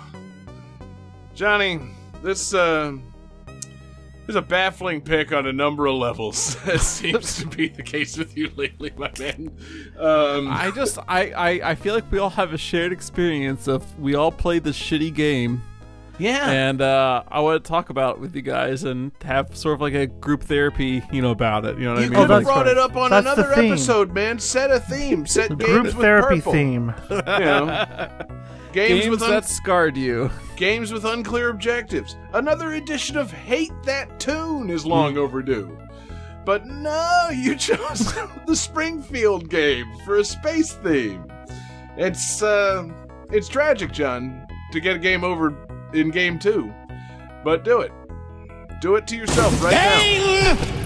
[1.33, 1.79] Johnny,
[2.21, 2.97] this uh
[4.27, 6.55] is a baffling pick on a number of levels.
[6.65, 9.55] that seems to be the case with you lately, my man.
[9.97, 13.99] Um I just I, I I feel like we all have a shared experience of
[13.99, 15.61] we all played this shitty game
[16.17, 16.49] yeah.
[16.49, 19.81] and uh, I want to talk about it with you guys and have sort of
[19.81, 21.77] like a group therapy, you know, about it.
[21.77, 22.19] You know what You I mean?
[22.19, 24.39] could have brought it up on That's the another episode, man.
[24.39, 25.25] Set a theme.
[25.25, 26.51] Set games Group with therapy purple.
[26.53, 26.93] theme.
[27.09, 28.27] You know,
[28.73, 30.29] games, games with un- that scarred you.
[30.55, 32.17] games with unclear objectives.
[32.33, 35.77] Another edition of Hate That Tune is long overdue.
[36.45, 38.13] But no, you chose
[38.45, 41.25] the Springfield game for a space theme.
[41.95, 42.89] It's uh
[43.31, 45.55] it's tragic, John, to get a game over
[45.93, 46.73] in game 2.
[47.43, 47.91] But do it.
[48.81, 50.83] Do it to yourself right now.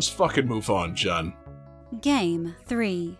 [0.00, 1.34] Let's fucking move on, John.
[2.00, 3.18] Game 3.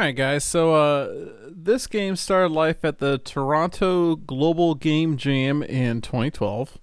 [0.00, 0.44] Right, guys.
[0.44, 6.78] So uh, this game started life at the Toronto Global Game Jam in 2012.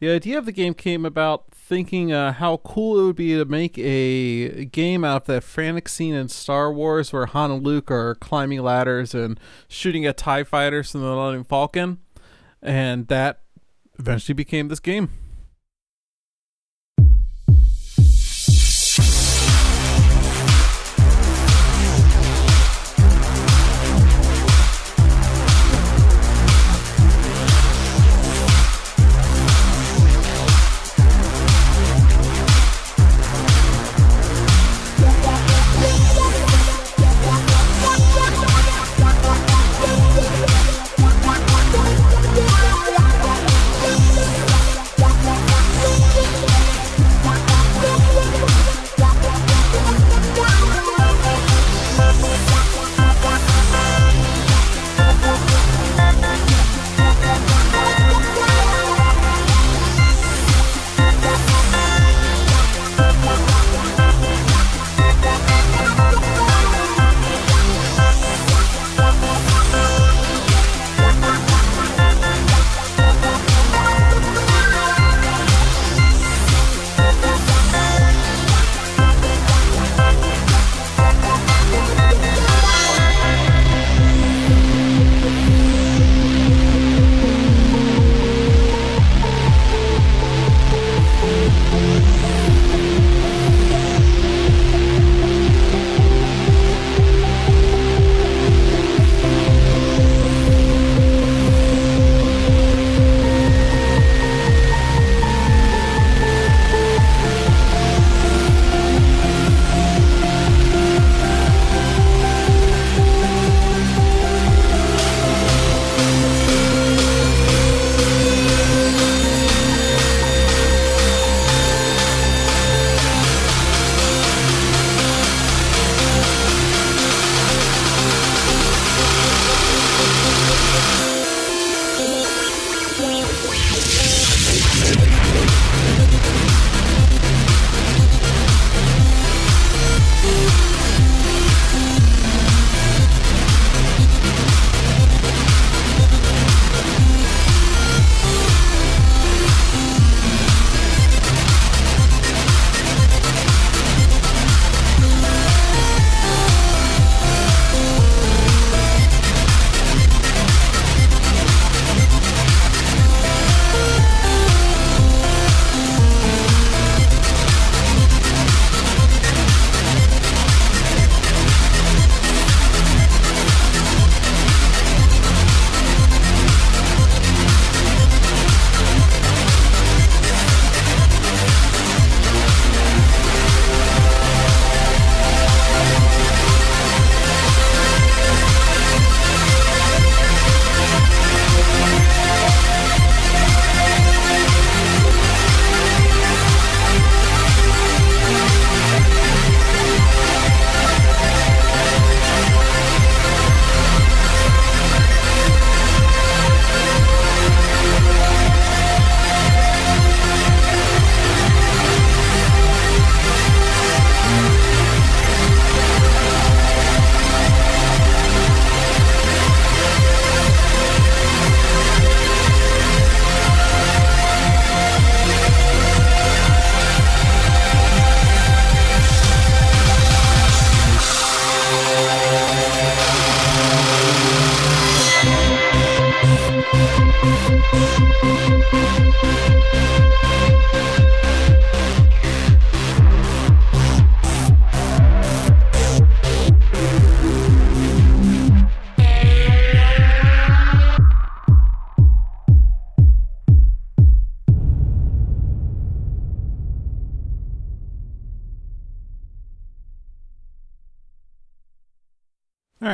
[0.00, 3.44] The idea of the game came about thinking uh, how cool it would be to
[3.44, 7.90] make a game out of that frantic scene in Star Wars where Han and Luke
[7.90, 9.38] are climbing ladders and
[9.68, 11.98] shooting at TIE fighters from the Millennium Falcon.
[12.62, 13.40] And that
[13.98, 15.10] eventually became this game.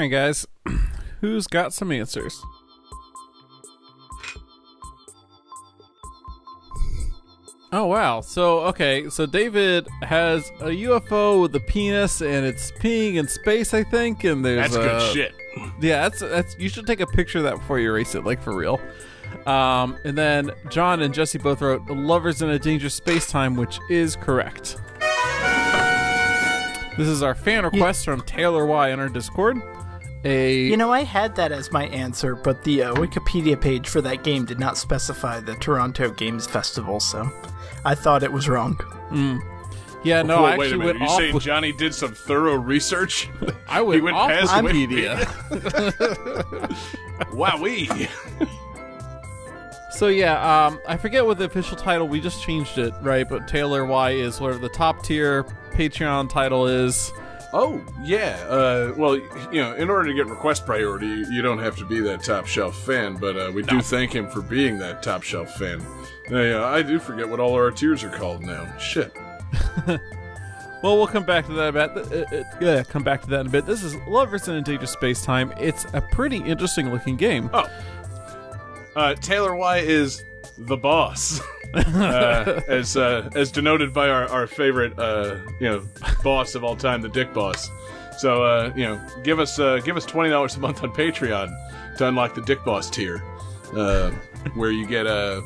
[0.00, 0.46] Right, guys.
[1.20, 2.42] Who's got some answers?
[7.72, 8.20] Oh wow.
[8.20, 13.74] So okay, so David has a UFO with a penis and it's peeing in space,
[13.74, 15.34] I think, and there's That's good uh, shit.
[15.80, 18.42] Yeah, that's that's you should take a picture of that before you erase it, like
[18.42, 18.80] for real.
[19.46, 23.78] Um, and then John and Jesse both wrote "Lovers in a Dangerous Space Time," which
[23.88, 24.76] is correct.
[26.96, 29.62] This is our fan request from Taylor Y on our Discord.
[30.24, 34.00] A You know, I had that as my answer, but the uh, Wikipedia page for
[34.02, 37.30] that game did not specify the Toronto Games Festival, so
[37.84, 38.78] I thought it was wrong.
[40.04, 40.84] yeah, no, Whoa, I wait a actually minute.
[40.86, 41.16] went You off.
[41.18, 43.28] saying with- Johnny did some thorough research?
[43.68, 45.24] I went, he went off past Wikipedia.
[47.32, 48.08] Wowee!
[49.92, 52.08] So yeah, um, I forget what the official title.
[52.08, 53.28] We just changed it, right?
[53.28, 57.12] But Taylor Y is whatever the top tier Patreon title is.
[57.52, 58.44] Oh yeah.
[58.48, 62.00] Uh, well, you know, in order to get request priority, you don't have to be
[62.00, 65.54] that top shelf fan, but uh, we do thank him for being that top shelf
[65.54, 65.80] fan.
[66.30, 68.76] Uh, yeah, I do forget what all our tiers are called now.
[68.78, 69.12] Shit.
[70.82, 72.12] Well, we'll come back to that a bit.
[72.32, 73.66] Uh, uh, yeah, come back to that in a bit.
[73.66, 75.52] This is Lovers in a Dangerous Space Time.
[75.60, 77.50] It's a pretty interesting looking game.
[77.52, 77.68] Oh.
[78.96, 80.24] Uh, Taylor Y is
[80.56, 81.40] the boss,
[81.74, 85.82] uh, as uh, as denoted by our, our favorite uh, you know
[86.22, 87.70] boss of all time, the Dick Boss.
[88.18, 91.48] So uh, you know, give us uh, give us twenty dollars a month on Patreon
[91.96, 93.22] to unlock the Dick Boss tier,
[93.74, 94.10] uh,
[94.54, 95.42] where you get a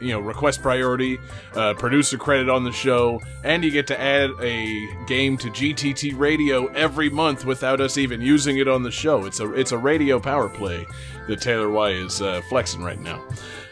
[0.00, 1.18] you know request priority,
[1.54, 6.18] uh, producer credit on the show, and you get to add a game to GTT
[6.18, 9.24] Radio every month without us even using it on the show.
[9.24, 10.86] It's a it's a radio power play
[11.28, 13.22] that Taylor Y is uh, flexing right now.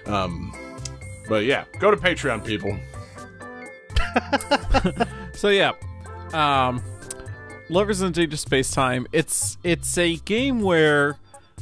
[0.06, 0.52] Um,
[1.28, 2.78] but yeah, go to Patreon, people.
[5.34, 5.72] So yeah,
[6.32, 6.82] um,
[7.68, 9.06] Lovers in a Dangerous Space Time.
[9.12, 11.18] It's it's a game where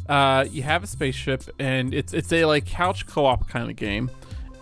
[0.09, 4.11] uh, you have a spaceship and it's it's a like couch co-op kind of game.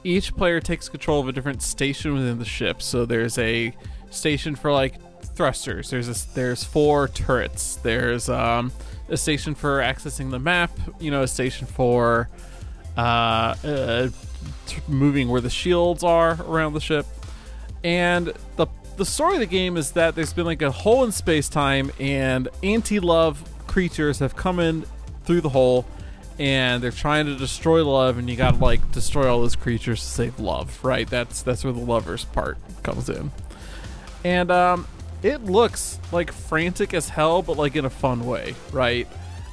[0.05, 2.81] Each player takes control of a different station within the ship.
[2.81, 3.75] So there's a
[4.11, 4.95] station for like
[5.35, 5.91] thrusters.
[5.91, 7.77] There's a, there's four turrets.
[7.77, 8.73] There's um,
[9.09, 10.71] a station for accessing the map.
[11.01, 12.31] You know, a station for
[12.97, 13.01] uh,
[13.65, 14.09] uh,
[14.89, 17.07] moving where the shields are around the ship.
[17.83, 18.67] And the
[18.97, 21.91] the story of the game is that there's been like a hole in space time,
[21.99, 24.85] and anti-love creatures have come in
[25.25, 25.87] through the hole,
[26.39, 30.07] and they're trying to destroy love, and you gotta like destroy all those creatures to
[30.07, 31.09] save love, right?
[31.09, 33.31] That's that's where the lovers part comes in,
[34.23, 34.87] and um,
[35.23, 39.09] it looks like frantic as hell, but like in a fun way, right?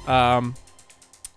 [0.06, 0.56] Um,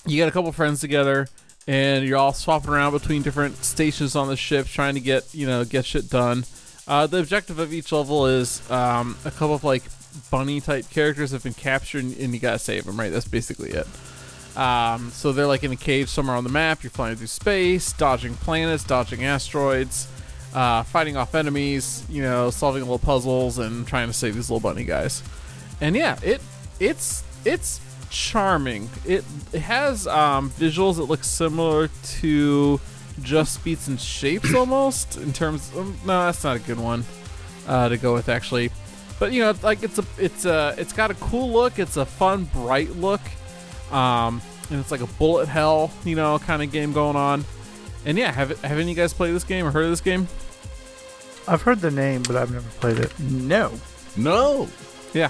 [0.05, 1.27] you get a couple friends together
[1.68, 5.47] and you're all swapping around between different stations on the ship trying to get you
[5.47, 6.45] know get shit done.
[6.88, 9.84] Uh, the objective of each level is um, a couple of like
[10.30, 13.12] bunny type characters have been captured and, you gotta save them right?
[13.12, 13.88] That's basically it.
[14.57, 16.84] Um, so they're like in a cage somewhere on the map.
[16.84, 20.07] You're flying through space dodging planets dodging asteroids
[20.53, 24.59] uh, fighting off enemies you know solving little puzzles and trying to save these little
[24.59, 25.24] bunny guys.
[25.80, 26.41] And yeah it
[26.80, 27.80] it's it's
[28.12, 32.80] charming it, it has um, visuals that look similar to
[33.22, 37.03] just beats and shapes almost in terms um, no that's not a good one
[37.68, 38.70] uh, to go with actually
[39.18, 42.05] but you know like it's a it's a it's got a cool look it's a
[42.05, 43.22] fun bright look
[43.91, 47.45] um, and it's like a bullet hell you know kind of game going on
[48.05, 50.01] and yeah have have any of you guys played this game or heard of this
[50.01, 50.28] game
[51.47, 53.18] I've heard the name, but I've never played it.
[53.20, 53.72] No.
[54.16, 54.68] No.
[55.14, 55.30] Yeah.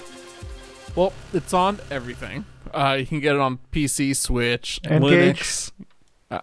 [0.96, 2.46] Well, it's on everything.
[2.74, 5.40] Uh, you can get it on PC, Switch, N-Gage?
[5.40, 5.72] Linux.
[6.30, 6.40] Uh,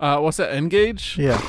[0.00, 0.52] uh, what's that?
[0.52, 1.16] N-Gage?
[1.18, 1.40] Yeah.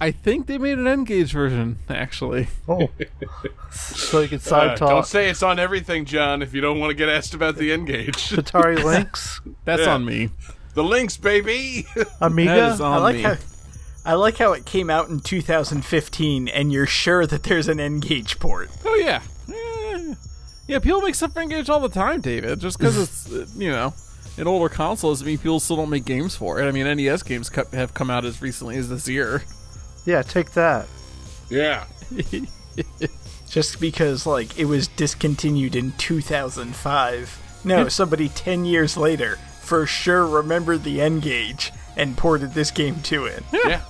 [0.00, 2.48] I think they made an N-Gage version, actually.
[2.68, 2.90] Oh.
[3.70, 4.88] so you can side Uh, talk.
[4.90, 7.72] don't say it's on everything, John, if you don't want to get asked about the
[7.72, 8.12] N-Gage.
[8.30, 9.94] Atari Lynx, That's Yeah.
[9.94, 10.30] on me.
[10.74, 11.86] the Lynx, baby.
[12.20, 12.50] Amiga.
[12.50, 13.22] That is on I like me.
[13.22, 13.36] how
[14.06, 18.38] I like how it came out in 2015 and you're sure that there's an N-Gage
[18.38, 18.68] port.
[18.84, 19.22] Oh yeah.
[19.48, 20.14] Eh.
[20.66, 22.58] Yeah, people make stuff for N-Gage all the time, David.
[22.60, 23.92] Just because it's uh, you know
[24.38, 26.66] an older console doesn't mean people still don't make games for it.
[26.66, 29.42] I mean, NES games co- have come out as recently as this year.
[30.06, 30.86] yeah, take that.
[31.50, 31.84] yeah.
[33.48, 37.60] Just because like it was discontinued in 2005.
[37.64, 43.24] No, somebody 10 years later for sure remembered the N-Gage and ported this game to
[43.26, 43.42] it.
[43.52, 43.80] Yeah.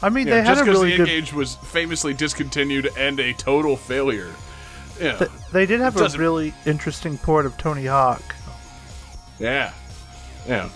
[0.00, 1.08] I mean, Yeah, they had just a because really the good.
[1.08, 4.32] N-Gage was famously discontinued and a total failure.
[5.00, 5.16] Yeah.
[5.16, 8.22] th- they did have a really interesting port of Tony Hawk.
[9.38, 9.72] Yeah,
[10.46, 10.68] yeah.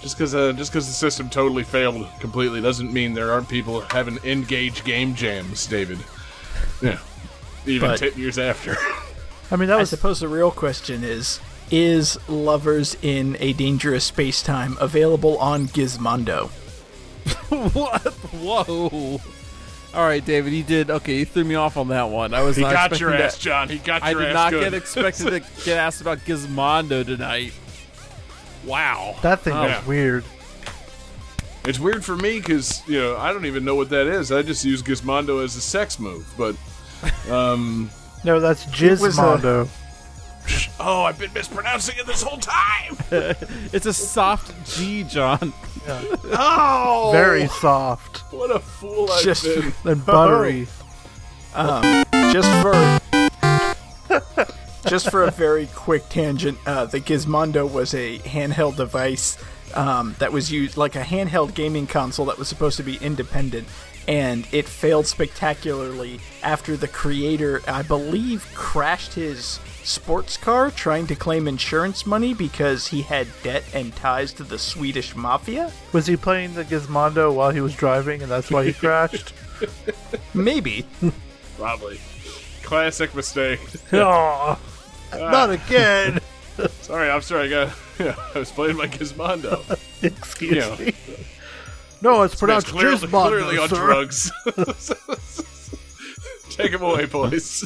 [0.00, 3.80] Just because uh, just because the system totally failed completely doesn't mean there aren't people
[3.80, 5.98] having N-Gage game jams, David.
[6.82, 6.98] Yeah,
[7.66, 8.76] even But- ten years after.
[9.50, 14.42] I mean, that I suppose the real question is is Lovers in a Dangerous Space
[14.42, 16.48] Time available on Gizmondo?
[17.74, 18.02] what?
[18.32, 19.20] Whoa.
[19.96, 21.16] All right, David, you did okay.
[21.20, 22.34] You threw me off on that one.
[22.34, 23.20] I was he not got expecting your that.
[23.22, 23.68] ass, John.
[23.70, 24.04] He got your ass.
[24.04, 24.60] I did ass not good.
[24.64, 27.52] get expected to get asked about Gizmondo tonight.
[28.64, 29.16] Wow.
[29.22, 29.62] that thing Oh.
[29.62, 29.84] was Yeah.
[29.86, 30.24] weird.
[31.64, 34.30] It's weird for me because you know I don't even know what that is.
[34.30, 36.54] I just use Gizmondo as a sex move, but
[37.30, 37.90] um,
[38.22, 38.84] No, that's was a-
[39.22, 39.68] Gizmondo.
[40.78, 42.96] Oh, I've been mispronouncing it this whole time.
[43.72, 45.52] It's a soft G, John.
[45.88, 49.72] Oh, Very soft What a fool I've Just- been.
[49.84, 50.66] and buttery.
[52.32, 52.98] just for
[54.88, 59.36] just for a very quick tangent, uh, the Gizmondo was a handheld device
[59.74, 63.66] um, that was used like a handheld gaming console that was supposed to be independent,
[64.06, 71.14] and it failed spectacularly after the creator, I believe, crashed his sports car trying to
[71.14, 75.72] claim insurance money because he had debt and ties to the Swedish mafia.
[75.92, 79.32] Was he playing the Gizmondo while he was driving, and that's why he crashed?
[80.34, 80.84] Maybe.
[81.56, 82.00] Probably.
[82.62, 83.60] Classic mistake.
[83.92, 84.58] oh,
[85.14, 86.20] not again.
[86.82, 87.46] Sorry, I'm sorry.
[87.46, 87.72] I got.
[87.98, 89.62] Yeah, I was playing my Gizmondo.
[90.02, 90.76] Excuse Yeah.
[90.76, 90.92] me.
[92.02, 93.76] No, it's It's pronounced clearly, Gizmondo, clearly on sir.
[93.76, 94.30] drugs.
[96.50, 97.64] Take him away, boys.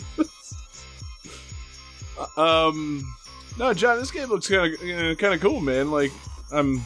[2.37, 3.05] Um,
[3.59, 5.91] no, John, this game looks kind of know, kind of cool, man.
[5.91, 6.13] Like,
[6.53, 6.81] I'm.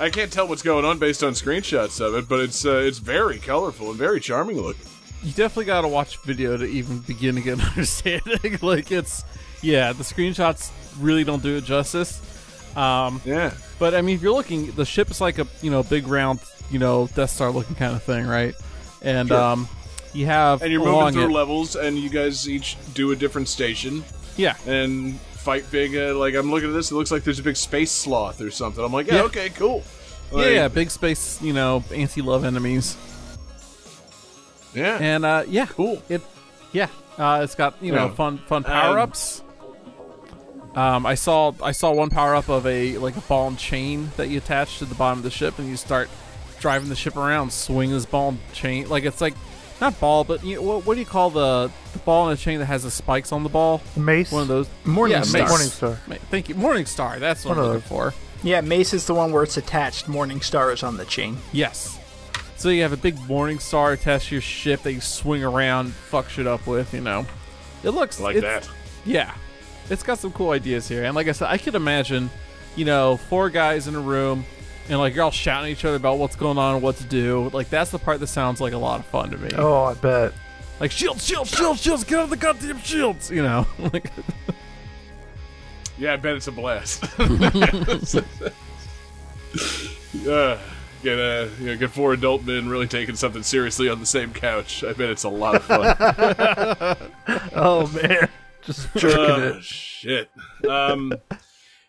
[0.00, 2.98] I can't tell what's going on based on screenshots of it, but it's uh, it's
[2.98, 4.86] very colorful and very charming looking.
[5.22, 8.58] You definitely got to watch video to even begin to get an understanding.
[8.60, 9.24] like it's,
[9.62, 12.20] yeah, the screenshots really don't do it justice.
[12.76, 15.84] Um, Yeah, but I mean, if you're looking, the ship is like a you know
[15.84, 16.40] big round
[16.70, 18.54] you know Death Star looking kind of thing, right?
[19.00, 19.40] And Sure.
[19.40, 19.68] um,
[20.14, 23.48] you have and you're moving through it, levels, and you guys each do a different
[23.48, 24.04] station
[24.36, 25.96] yeah, and fight big.
[25.96, 28.50] Uh, like I'm looking at this, it looks like there's a big space sloth or
[28.50, 28.82] something.
[28.84, 29.22] I'm like, yeah, Yeah.
[29.24, 29.82] okay, cool.
[30.32, 32.96] yeah, Like, yeah, big space, you know, anti-love enemies,
[34.74, 34.98] yeah.
[35.00, 36.02] and uh, yeah, Cool.
[36.08, 36.22] It,
[36.72, 36.88] yeah,
[37.18, 38.14] uh, it's got you know Yeah.
[38.14, 39.42] fun fun power ups.
[40.74, 44.10] Um, I saw I saw one power up of a like a ball and chain
[44.16, 46.08] that you attach to the bottom of the ship, and you start
[46.58, 48.88] driving the ship around, swing this ball and chain.
[48.88, 49.34] Like it's like
[49.84, 52.36] not ball, but you know, what, what do you call the, the ball in a
[52.36, 53.82] chain that has the spikes on the ball?
[53.96, 54.32] Mace.
[54.32, 54.68] One of those.
[54.84, 55.42] Morning yeah, Star.
[55.42, 55.50] Mace.
[55.50, 55.98] Morning Star.
[56.06, 57.18] Ma- Thank you, Morning Star.
[57.18, 58.14] That's what One I'm of looking for.
[58.42, 60.08] Yeah, Mace is the one where it's attached.
[60.08, 61.36] Morning Star is on the chain.
[61.52, 61.98] Yes.
[62.56, 65.92] So you have a big Morning Star attached to your ship that you swing around,
[65.92, 66.94] fuck shit up with.
[66.94, 67.26] You know,
[67.82, 68.68] it looks like that.
[69.04, 69.34] Yeah,
[69.90, 72.30] it's got some cool ideas here, and like I said, I could imagine,
[72.74, 74.46] you know, four guys in a room,
[74.88, 77.04] and like you're all shouting at each other about what's going on and what to
[77.04, 77.50] do.
[77.52, 79.50] Like that's the part that sounds like a lot of fun to me.
[79.56, 80.32] Oh, I bet.
[80.80, 83.30] Like shields, shields, shields, shields, get out of the goddamn shields.
[83.30, 84.10] You know, like
[85.98, 87.04] Yeah, I bet it's a blast.
[90.28, 90.58] uh,
[91.02, 94.32] get uh, you know, get four adult men really taking something seriously on the same
[94.32, 94.84] couch.
[94.84, 95.96] I bet it's a lot of fun.
[97.54, 98.28] Oh man,
[98.62, 99.64] just jerking oh, it.
[99.64, 100.30] shit.
[100.68, 101.12] Um,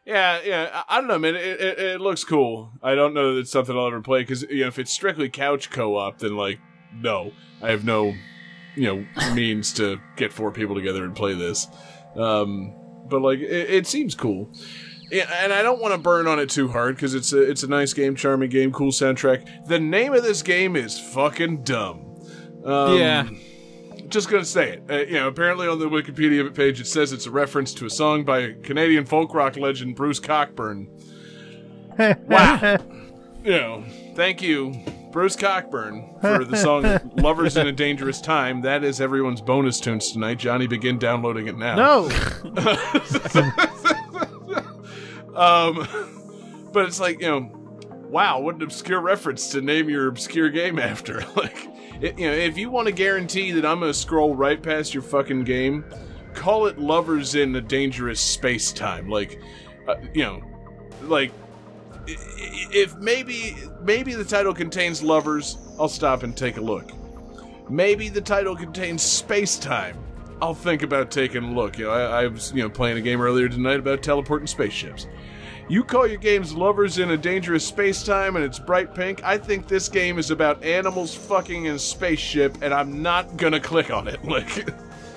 [0.05, 0.83] yeah, yeah.
[0.87, 1.35] I, I don't know, man.
[1.35, 2.71] It, it, it looks cool.
[2.83, 5.29] I don't know that it's something I'll ever play because you know if it's strictly
[5.29, 6.59] couch co-op, then like
[6.93, 7.31] no,
[7.61, 8.13] I have no
[8.75, 11.67] you know means to get four people together and play this.
[12.15, 12.73] Um,
[13.07, 14.51] but like it, it seems cool.
[15.11, 17.63] Yeah, and I don't want to burn on it too hard because it's a it's
[17.63, 19.67] a nice game, charming game, cool soundtrack.
[19.67, 22.15] The name of this game is fucking dumb.
[22.63, 23.27] Um, yeah,
[24.09, 24.83] just gonna say it.
[24.89, 27.89] Uh, you know, apparently on the Wikipedia page it says it's a reference to a
[27.89, 30.87] song by Canadian folk rock legend Bruce Cockburn.
[31.97, 32.77] wow.
[33.43, 33.83] You know,
[34.15, 34.73] thank you,
[35.11, 36.83] Bruce Cockburn, for the song
[37.15, 40.39] "Lovers in a Dangerous Time." That is everyone's bonus tunes tonight.
[40.39, 41.75] Johnny, begin downloading it now.
[41.75, 42.09] No,
[45.35, 45.87] Um,
[46.71, 47.49] but it's like you know,
[48.09, 51.25] wow, what an obscure reference to name your obscure game after.
[51.35, 51.67] like,
[52.01, 55.03] it, you know, if you want to guarantee that I'm gonna scroll right past your
[55.03, 55.85] fucking game,
[56.33, 59.41] call it "Lovers in a Dangerous Space Time." Like,
[59.87, 60.43] uh, you know,
[61.03, 61.31] like
[62.07, 66.91] if maybe maybe the title contains lovers, I'll stop and take a look.
[67.69, 69.97] Maybe the title contains space time.
[70.41, 71.77] I'll think about taking a look.
[71.77, 75.07] You know, I, I was you know playing a game earlier tonight about teleporting spaceships.
[75.68, 79.24] You call your games Lovers in a Dangerous Space Time and it's bright pink.
[79.24, 83.59] I think this game is about animals fucking in a spaceship, and I'm not gonna
[83.59, 84.20] click on it.
[84.26, 84.68] Like,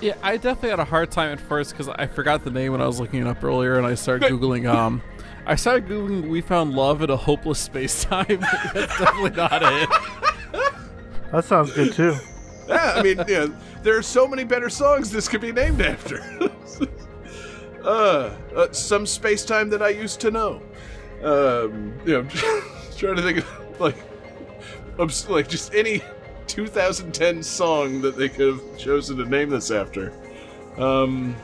[0.00, 0.14] yeah.
[0.22, 2.86] I definitely had a hard time at first because I forgot the name when I
[2.86, 4.72] was looking it up earlier, and I started googling.
[4.72, 5.02] Um,
[5.44, 8.26] I started googling "We Found Love in a Hopeless Space Time."
[8.74, 9.88] That's definitely not it.
[11.32, 12.16] that sounds good too.
[12.68, 13.48] yeah, I mean, yeah,
[13.82, 16.22] there are so many better songs this could be named after.
[17.88, 20.60] uh, uh, some space time that I used to know.
[21.22, 22.28] Um, you know,
[22.96, 23.96] trying to think of like,
[24.98, 26.02] obs- like just any
[26.46, 30.12] 2010 song that they could have chosen to name this after.
[30.76, 31.34] Um,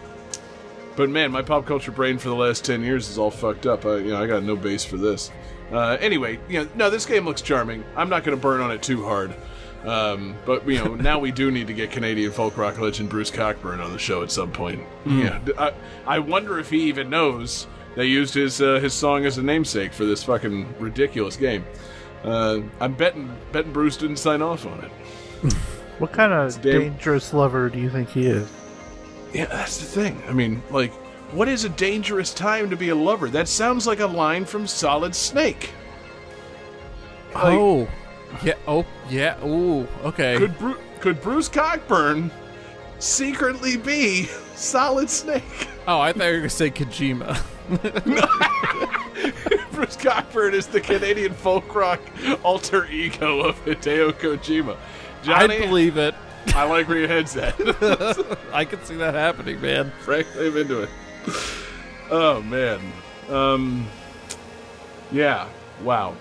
[0.97, 3.85] but man, my pop culture brain for the last 10 years is all fucked up.
[3.87, 5.33] I, you know, I got no base for this.
[5.73, 7.83] Uh, anyway, you know, no, this game looks charming.
[7.97, 9.35] I'm not going to burn on it too hard.
[9.85, 13.31] Um, but you know, now we do need to get Canadian folk rock legend Bruce
[13.31, 14.83] Cockburn on the show at some point.
[15.05, 15.73] Yeah, d- I,
[16.07, 19.93] I wonder if he even knows they used his uh, his song as a namesake
[19.93, 21.65] for this fucking ridiculous game.
[22.23, 25.55] Uh, I'm betting betting Bruce didn't sign off on it.
[25.99, 28.51] What kind of damn- dangerous lover do you think he is?
[29.33, 30.21] Yeah, that's the thing.
[30.29, 30.93] I mean, like,
[31.33, 33.29] what is a dangerous time to be a lover?
[33.29, 35.71] That sounds like a line from Solid Snake.
[37.33, 37.89] Like, oh,
[38.43, 38.55] yeah.
[38.67, 39.43] Oh, yeah.
[39.45, 40.37] Ooh, okay.
[40.39, 42.31] Could Bru- could Bruce Cockburn
[42.99, 44.25] secretly be
[44.55, 45.43] Solid Snake?
[45.87, 47.37] Oh, I thought you were gonna say Kojima.
[49.73, 52.01] Bruce Cockburn is the Canadian folk rock
[52.43, 54.77] alter ego of Hideo Kojima.
[55.27, 56.15] I believe it.
[56.55, 57.55] I like where your head's at.
[58.53, 59.93] I can see that happening, man.
[60.01, 60.91] Frankly, I'm into it.
[62.11, 62.81] Oh man,
[63.31, 63.87] um,
[65.11, 65.49] yeah,
[65.83, 66.15] wow,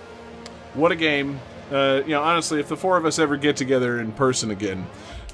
[0.74, 1.40] what a game.
[1.74, 4.86] Uh, you know, honestly, if the four of us ever get together in person again,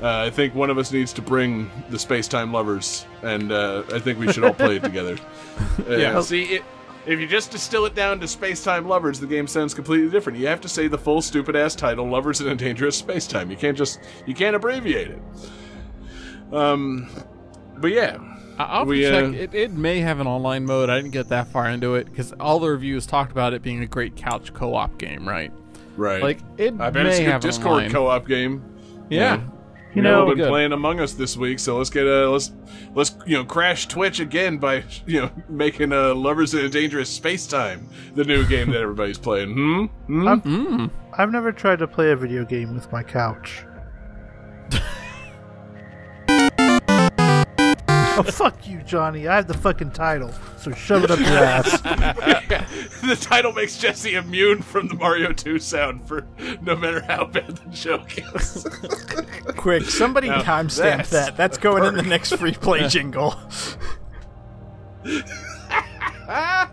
[0.01, 3.83] uh, I think one of us needs to bring the space time lovers, and uh,
[3.93, 5.17] I think we should all play it together.
[5.89, 6.21] Uh, Yeah.
[6.21, 6.63] See, it,
[7.05, 10.39] if you just distill it down to space time lovers, the game sounds completely different.
[10.39, 13.49] You have to say the full stupid ass title, "Lovers in a Dangerous Space Time."
[13.51, 15.21] You can't just you can't abbreviate it.
[16.53, 17.09] Um,
[17.77, 18.17] but yeah,
[18.57, 19.23] I- I'll We, check.
[19.23, 20.89] uh, It, it may have an online mode.
[20.89, 23.81] I didn't get that far into it because all the reviews talked about it being
[23.81, 25.51] a great couch co-op game, right?
[25.99, 26.21] Right.
[26.23, 27.91] Like it I bet may it's a good Discord online.
[27.91, 28.63] co-op game.
[29.09, 29.41] Yeah.
[29.95, 30.49] You know, know, we've been good.
[30.49, 32.51] playing Among Us this week, so let's get a let's
[32.93, 37.09] let's you know crash Twitch again by you know making uh, Lovers in a Dangerous
[37.09, 39.51] Space Time the new game that everybody's playing.
[39.53, 39.85] Hmm.
[40.05, 40.27] Hmm?
[40.27, 40.91] I've, Mm.
[41.17, 43.65] I've never tried to play a video game with my couch.
[48.19, 49.27] oh, fuck you, Johnny.
[49.27, 51.81] I have the fucking title, so shove it up your ass.
[53.01, 56.27] the title makes Jesse immune from the Mario 2 sound for
[56.61, 58.67] no matter how bad the joke is.
[59.57, 61.37] Quick, somebody Now, timestamp that's that.
[61.37, 63.35] That's going in the next free play jingle.
[66.27, 66.67] uh,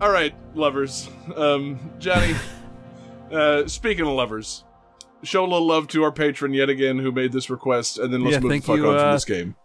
[0.00, 1.08] all right, lovers.
[1.34, 2.34] Um, Johnny.
[3.30, 4.62] Uh, speaking of lovers,
[5.24, 8.22] show a little love to our patron yet again who made this request, and then
[8.22, 9.56] let's Yeah, move the fuck you, on from uh, this game.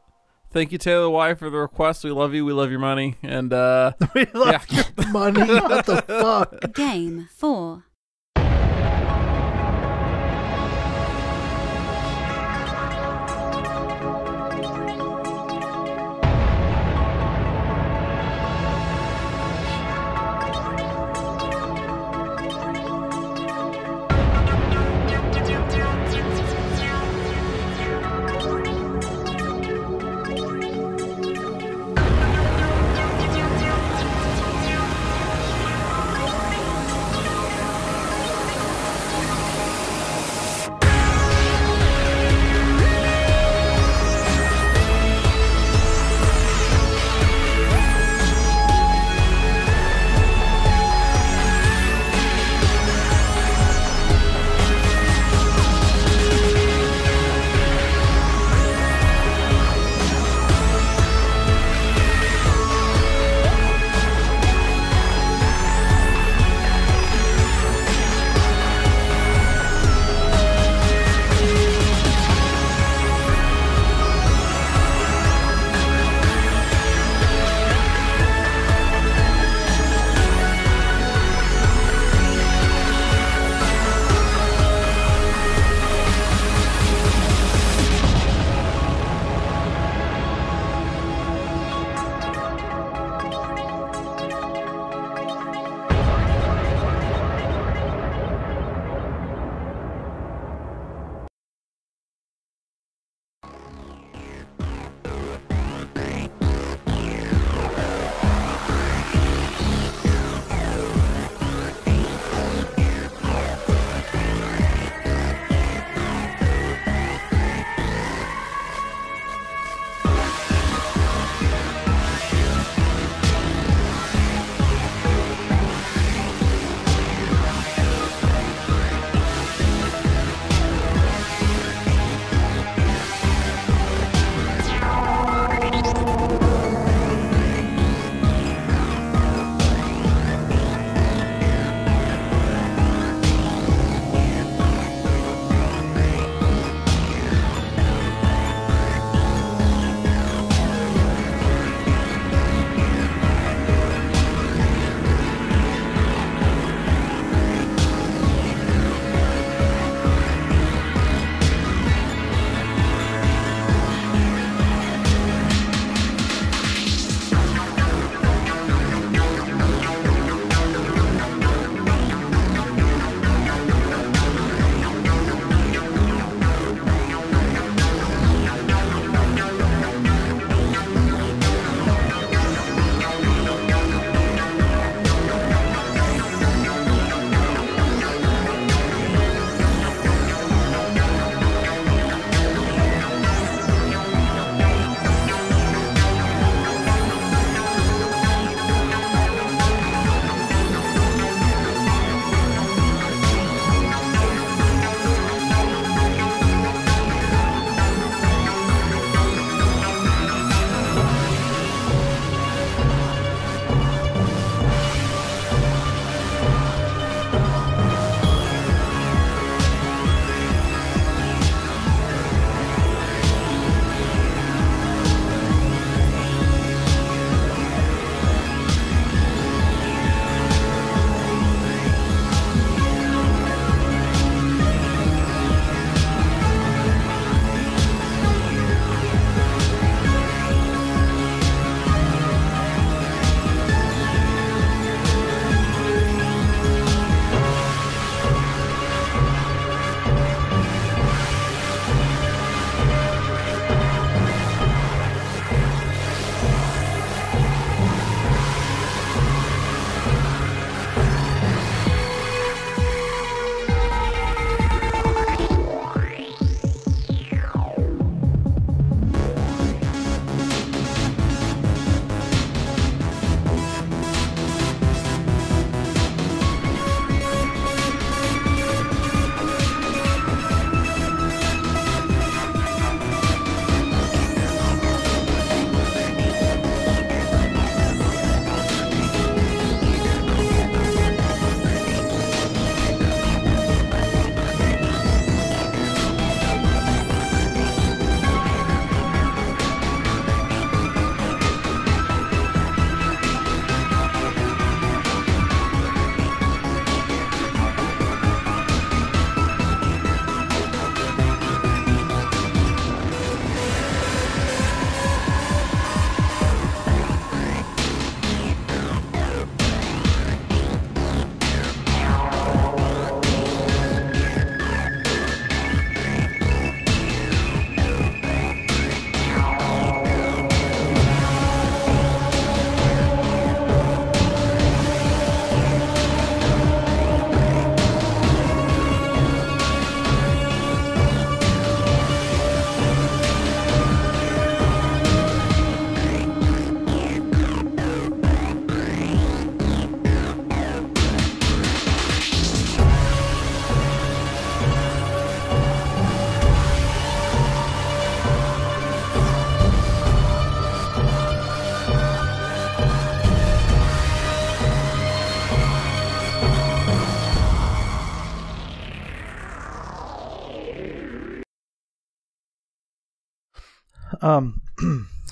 [0.52, 2.04] Thank you, Taylor Y, for the request.
[2.04, 2.44] We love you.
[2.46, 3.16] We love your money.
[3.24, 4.84] And uh, we love Yeah.
[4.98, 5.40] your money.
[5.42, 6.74] What the fuck?
[6.74, 7.84] Game 4.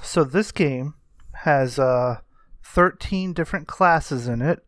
[0.09, 0.95] So this game
[1.43, 2.21] has uh,
[2.63, 4.65] 13 different classes in it,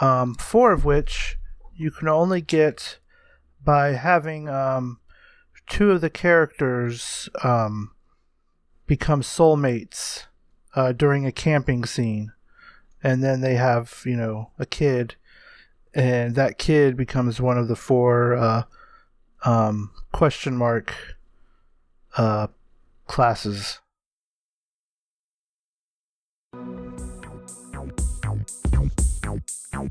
[0.00, 1.36] um, four of which
[1.72, 2.98] you can only get
[3.64, 4.98] by having um,
[5.70, 7.92] two of the characters um,
[8.88, 10.24] become soulmates
[10.74, 12.32] uh, during a camping scene.
[13.04, 15.14] And then they have, you know, a kid,
[15.94, 18.62] and that kid becomes one of the four uh,
[19.44, 20.92] um, question mark
[22.16, 22.48] uh,
[23.06, 23.78] classes.
[29.74, 29.88] All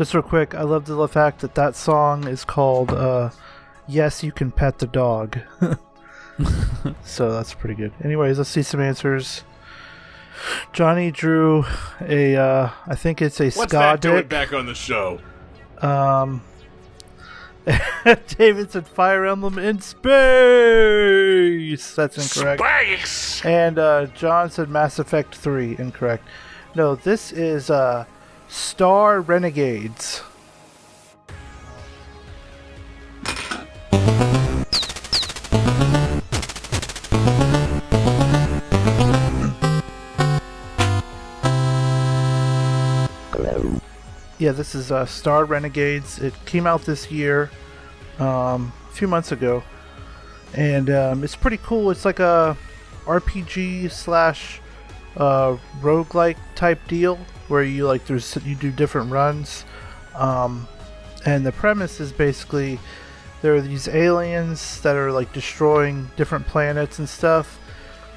[0.00, 3.28] Just real quick, I love the fact that that song is called uh,
[3.86, 5.40] "Yes, You Can Pet the Dog."
[7.04, 7.92] so that's pretty good.
[8.02, 9.44] Anyways, let's see some answers.
[10.72, 11.66] Johnny drew
[12.00, 14.30] a, uh, I think it's a What's ska that doing dick.
[14.30, 15.20] back on the show?
[15.82, 16.44] Um,
[18.38, 20.14] David said Fire Emblem in space.
[21.94, 22.62] That's incorrect.
[22.62, 23.44] Space!
[23.44, 25.76] And uh, John said Mass Effect 3.
[25.78, 26.26] Incorrect.
[26.74, 28.06] No, this is uh,
[28.50, 30.22] Star Renegades.
[44.38, 46.18] Yeah, this is uh, Star Renegades.
[46.18, 47.50] It came out this year,
[48.18, 49.62] um, a few months ago,
[50.54, 51.90] and um, it's pretty cool.
[51.90, 52.56] It's like a
[53.04, 54.60] RPG slash
[55.16, 57.18] uh, roguelike type deal
[57.50, 59.64] where you like there's you do different runs,
[60.14, 60.66] um,
[61.24, 62.78] and the premise is basically
[63.42, 67.58] there are these aliens that are like destroying different planets and stuff,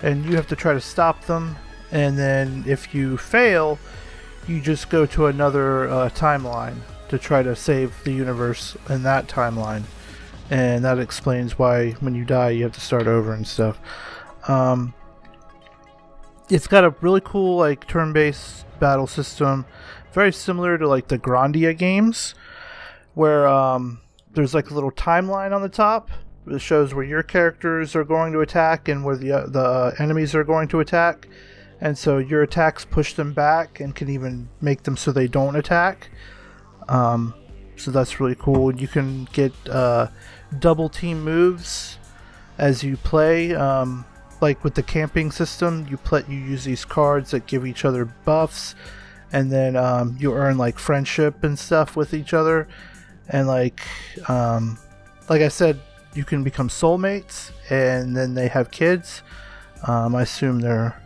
[0.02, 1.56] and you have to try to stop them.
[1.92, 3.78] And then if you fail,
[4.48, 6.78] you just go to another uh, timeline
[7.10, 9.84] to try to save the universe in that timeline,
[10.50, 13.80] and that explains why when you die you have to start over and stuff.
[14.48, 14.94] Um,
[16.54, 19.66] it's got a really cool like turn-based battle system,
[20.12, 22.36] very similar to like the Grandia games,
[23.16, 24.02] where um,
[24.32, 26.12] there's like a little timeline on the top
[26.46, 30.36] that shows where your characters are going to attack and where the uh, the enemies
[30.36, 31.28] are going to attack,
[31.82, 35.56] and so your attacks push them back and can even make them so they don't
[35.56, 36.12] attack.
[36.88, 37.34] Um,
[37.78, 38.76] so that's really cool.
[38.76, 40.10] You can get uh,
[40.60, 41.98] double team moves
[42.60, 43.56] as you play.
[43.56, 44.06] Um,
[44.44, 48.04] like with the camping system, you play you use these cards that give each other
[48.26, 48.76] buffs,
[49.32, 52.68] and then um, you earn like friendship and stuff with each other,
[53.30, 53.80] and like
[54.28, 54.78] um,
[55.30, 55.80] like I said,
[56.14, 59.24] you can become soulmates, and then they have kids.
[59.88, 61.02] Um, I assume they're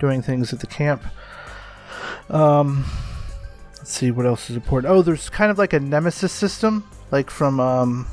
[0.00, 1.04] doing things at the camp.
[2.30, 2.84] Um,
[3.78, 4.92] let's see what else is important.
[4.92, 8.08] Oh, there's kind of like a nemesis system, like from um,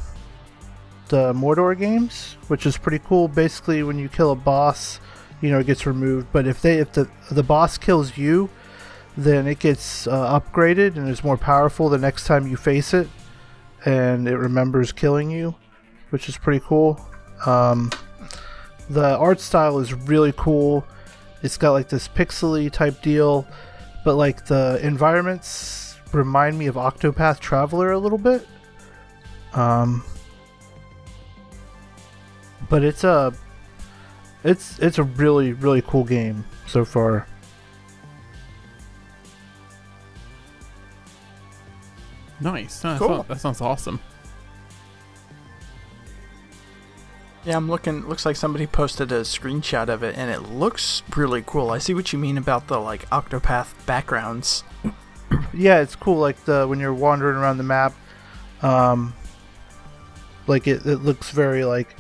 [1.09, 3.27] the Mordor games, which is pretty cool.
[3.27, 4.99] Basically, when you kill a boss,
[5.41, 6.27] you know it gets removed.
[6.31, 8.49] But if they if the the boss kills you,
[9.15, 13.07] then it gets uh, upgraded and is more powerful the next time you face it,
[13.85, 15.55] and it remembers killing you,
[16.09, 16.99] which is pretty cool.
[17.45, 17.91] Um,
[18.89, 20.85] the art style is really cool.
[21.43, 23.47] It's got like this pixely type deal,
[24.03, 28.47] but like the environments remind me of Octopath Traveler a little bit.
[29.53, 30.03] Um,
[32.69, 33.33] but it's a
[34.43, 37.27] it's it's a really really cool game so far.
[42.39, 42.83] Nice.
[42.83, 43.07] No, that, Cool.
[43.09, 43.99] sounds, that sounds awesome.
[47.45, 48.07] Yeah, I'm looking.
[48.07, 51.71] Looks like somebody posted a screenshot of it, and it looks really cool.
[51.71, 54.63] I see what you mean about the like Octopath backgrounds.
[55.53, 56.17] Yeah, it's cool.
[56.19, 57.93] Like the when you're wandering around the map,
[58.61, 59.13] um,
[60.45, 61.95] like it, it looks very like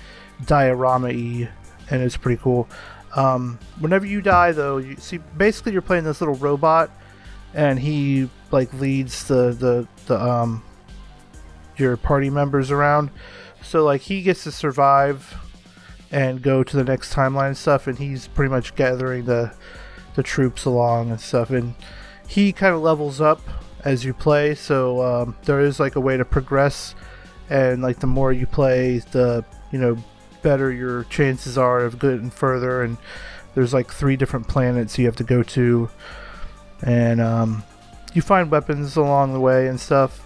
[0.45, 1.49] diorama-y,
[1.89, 2.67] and it's pretty cool.
[3.15, 6.91] Um, whenever you die, though, you see basically you're playing this little robot,
[7.53, 10.63] and he like leads the the the um
[11.77, 13.09] your party members around.
[13.61, 15.35] So like he gets to survive
[16.11, 19.53] and go to the next timeline and stuff, and he's pretty much gathering the
[20.15, 21.75] the troops along and stuff, and
[22.27, 23.41] he kind of levels up
[23.83, 24.55] as you play.
[24.55, 26.95] So um, there is like a way to progress,
[27.49, 29.97] and like the more you play, the you know
[30.47, 32.81] better your chances are of getting further.
[32.81, 32.95] And
[33.53, 35.89] there's like three different planets you have to go to,
[36.81, 37.63] and um,
[38.13, 40.25] you find weapons along the way and stuff.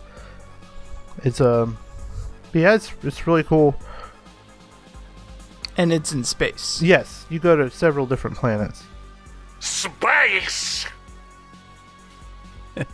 [1.23, 1.79] It's um,
[2.53, 3.75] yeah, it's it's really cool.
[5.75, 6.81] And it's in space.
[6.83, 8.83] Yes, you go to several different planets.
[9.59, 10.85] Space!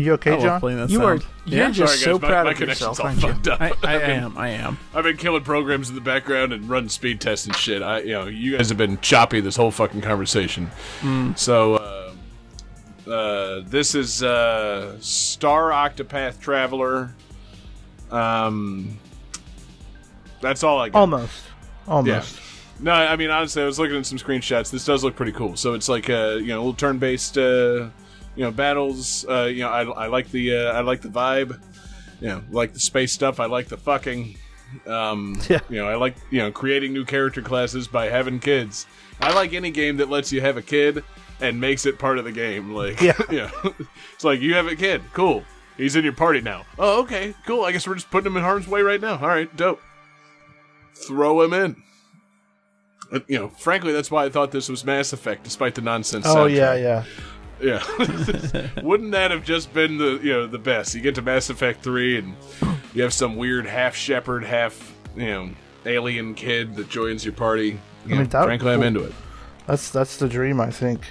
[0.00, 0.60] You okay, I love John?
[0.60, 1.30] playing that You are sound.
[1.44, 1.70] you're Yeah.
[1.70, 3.52] just Sorry, so my, proud my of connection's yourself, all aren't you?
[3.52, 3.60] up.
[3.60, 4.38] I, I been- am.
[4.38, 4.78] I am.
[4.94, 7.82] I've been killing programs in the background and running speed tests and shit.
[7.82, 10.70] I, you know, you guys have been choppy this whole fucking conversation.
[11.36, 17.14] So, uh, uh, this is uh, Star Octopath Traveler.
[18.10, 18.98] Um,
[20.40, 20.98] that's all I got.
[20.98, 21.42] Almost,
[21.86, 22.40] almost.
[22.82, 24.70] No, I mean honestly, I was looking at some screenshots.
[24.70, 25.56] This does look pretty cool.
[25.56, 27.88] So it's like uh, you know, little turn-based, uh,
[28.40, 29.26] you know, battles.
[29.28, 31.60] Uh, you know, I, I like the uh, I like the vibe.
[32.22, 33.38] You know, like the space stuff.
[33.38, 34.38] I like the fucking.
[34.86, 35.60] Um, Yeah.
[35.68, 38.86] You know, I like you know creating new character classes by having kids.
[39.20, 41.04] I like any game that lets you have a kid
[41.42, 42.72] and makes it part of the game.
[42.72, 43.12] Like, Yeah.
[43.30, 43.50] yeah,
[44.14, 45.02] it's like you have a kid.
[45.12, 45.44] Cool.
[45.76, 46.64] He's in your party now.
[46.78, 47.64] Oh, okay, cool.
[47.64, 49.18] I guess we're just putting him in harm's way right now.
[49.18, 49.82] All right, dope.
[50.94, 51.76] Throw him in.
[53.28, 56.24] You know, frankly, that's why I thought this was Mass Effect, despite the nonsense.
[56.26, 56.56] Oh soundtrack.
[56.56, 57.04] yeah, yeah.
[57.60, 57.82] Yeah.
[58.82, 60.94] Wouldn't that have just been the you know the best?
[60.94, 62.34] You get to Mass Effect three, and
[62.94, 65.50] you have some weird half Shepard, half you know
[65.86, 67.78] alien kid that joins your party.
[68.06, 69.12] You mean, know, frankly, I'm into it.
[69.66, 71.02] That's that's the dream, I think.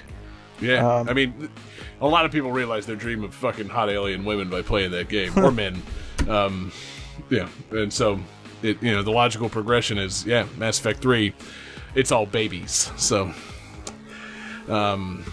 [0.60, 1.50] Yeah, Um, I mean,
[2.02, 5.08] a lot of people realize their dream of fucking hot alien women by playing that
[5.08, 5.82] game, or men.
[6.28, 6.72] Um,
[7.30, 8.20] yeah, and so
[8.62, 11.34] it you know the logical progression is yeah, Mass Effect three,
[11.96, 12.92] it's all babies.
[12.98, 13.34] So,
[14.68, 15.24] um,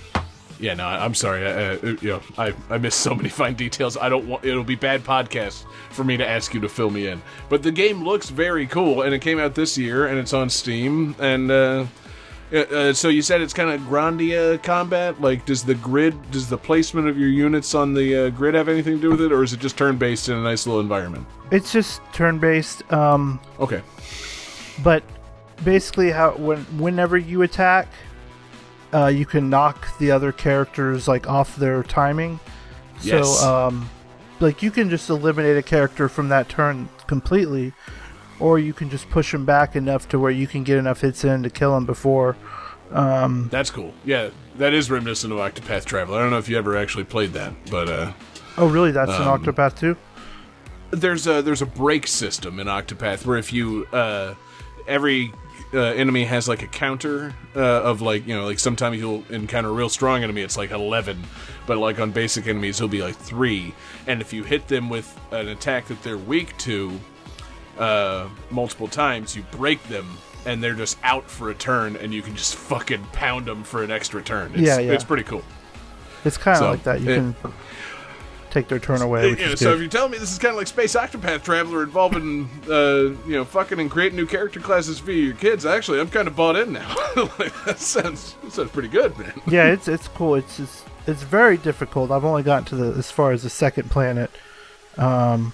[0.58, 1.46] Yeah, no, I'm sorry.
[1.46, 3.96] I, uh, you know, I, I missed so many fine details.
[3.96, 7.08] I don't want it'll be bad podcast for me to ask you to fill me
[7.08, 7.20] in.
[7.48, 10.48] But the game looks very cool, and it came out this year, and it's on
[10.48, 11.14] Steam.
[11.18, 11.86] And uh,
[12.52, 15.20] uh, uh, so you said it's kind of Grandia combat.
[15.20, 18.68] Like, does the grid, does the placement of your units on the uh, grid have
[18.68, 20.80] anything to do with it, or is it just turn based in a nice little
[20.80, 21.26] environment?
[21.50, 22.90] It's just turn based.
[22.92, 23.82] Um, Okay.
[24.82, 25.02] but
[25.64, 27.88] basically how when whenever you attack
[28.96, 32.40] uh, you can knock the other characters like off their timing
[33.02, 33.40] Yes.
[33.40, 33.90] so um,
[34.40, 37.72] like you can just eliminate a character from that turn completely
[38.40, 41.24] or you can just push them back enough to where you can get enough hits
[41.24, 42.36] in to kill them before
[43.50, 43.92] That's cool.
[44.04, 46.18] Yeah, that is reminiscent of Octopath Traveler.
[46.18, 48.12] I don't know if you ever actually played that, but uh,
[48.56, 49.96] oh really that's Um, an octopath too
[50.90, 54.34] there's a there's a break system in Octopath where if you uh,
[54.86, 55.32] every
[55.74, 59.68] uh, enemy has like a counter uh, of like you know like sometimes you'll encounter
[59.68, 61.22] a real strong enemy it's like 11
[61.66, 63.74] but like on basic enemies it'll be like 3
[64.06, 66.98] and if you hit them with an attack that they're weak to
[67.78, 70.06] uh, multiple times you break them
[70.46, 73.82] and they're just out for a turn and you can just fucking pound them for
[73.82, 74.52] an extra turn.
[74.52, 74.92] It's, Yeah, yeah.
[74.92, 75.42] it's pretty cool.
[76.24, 77.00] It's kind of so, like that.
[77.00, 77.52] You it- can
[78.56, 79.82] take their turn away which Yeah, so if good.
[79.82, 83.44] you tell me this is kind of like Space Octopath Traveler involving, uh, you know,
[83.44, 86.72] fucking and creating new character classes for your kids, actually, I'm kind of bought in
[86.72, 86.88] now.
[87.38, 89.32] like, that sounds that sounds pretty good, man.
[89.46, 90.36] yeah, it's it's cool.
[90.36, 92.10] It's just, it's very difficult.
[92.10, 94.30] I've only gotten to the as far as the second planet.
[94.96, 95.52] Um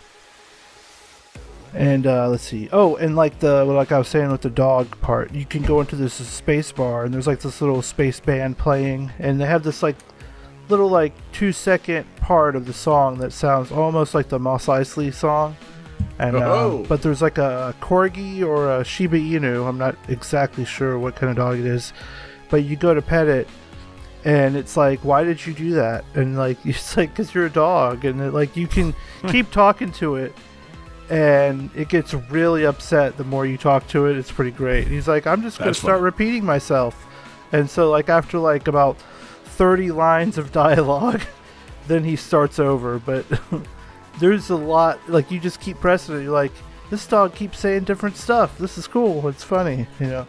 [1.75, 2.69] and uh, let's see.
[2.71, 5.81] Oh, and like the like I was saying with the dog part, you can go
[5.81, 9.63] into this space bar and there's like this little space band playing, and they have
[9.63, 9.97] this like
[10.69, 15.13] little like two second part of the song that sounds almost like the Mos Eisley
[15.13, 15.57] song.
[16.19, 16.87] And um, Oh.
[16.89, 19.69] but there's like a corgi or a Shiba Inu.
[19.69, 21.93] I'm not exactly sure what kind of dog it is,
[22.51, 23.49] but you go to pet it,
[24.25, 26.05] and it's like, why did you do that?
[26.15, 28.95] And like, it's like, because you're a dog, and it, like you can
[29.29, 30.35] keep talking to it,
[31.11, 34.17] and it gets really upset the more you talk to it.
[34.17, 34.85] It's pretty great.
[34.85, 36.05] And he's like, I'm just gonna That's start funny.
[36.05, 37.07] repeating myself,
[37.53, 38.97] and so like after like about
[39.53, 41.23] thirty lines of dialogue,
[41.87, 42.99] then he starts over.
[42.99, 43.25] But
[44.21, 46.23] there's a lot like you just keep pressing it.
[46.23, 46.53] You're like,
[46.91, 48.59] this dog keeps saying different stuff.
[48.59, 49.29] This is cool.
[49.29, 50.27] It's funny, you know.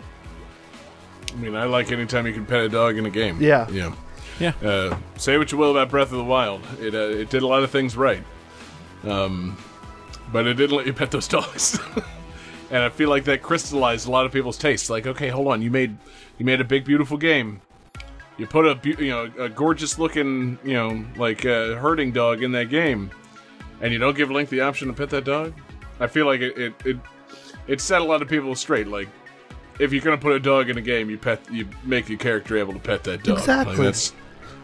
[1.32, 3.42] I mean, I like anytime you can pet a dog in a game.
[3.42, 3.68] Yeah.
[3.70, 3.96] Yeah.
[4.40, 4.54] Yeah.
[4.64, 7.48] Uh, say what you will about Breath of the Wild, it uh, it did a
[7.48, 8.24] lot of things right,
[9.04, 9.58] um,
[10.32, 11.80] but it didn't let you pet those dogs.
[12.72, 14.90] and I feel like that crystallized a lot of people's tastes.
[14.90, 15.98] Like, okay, hold on, you made
[16.40, 17.62] you made a big, beautiful game.
[18.38, 22.52] You put a you know a gorgeous looking you know like uh, herding dog in
[22.54, 23.12] that game,
[23.82, 25.54] and you don't give Link the option to pet that dog.
[26.00, 26.98] I feel like it it it,
[27.68, 28.88] it set a lot of people straight.
[28.88, 29.08] Like,
[29.80, 32.58] if you're gonna put a dog in a game, you pet you make your character
[32.58, 33.36] able to pet that dog.
[33.36, 33.76] Like, Exactly.
[33.86, 34.14] that's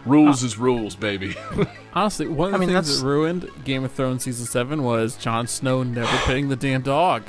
[0.06, 1.36] rules is rules, baby.
[1.94, 4.82] Honestly, one of the I mean, things that's- that ruined Game of Thrones season seven
[4.84, 7.24] was Jon Snow never petting the damn dog.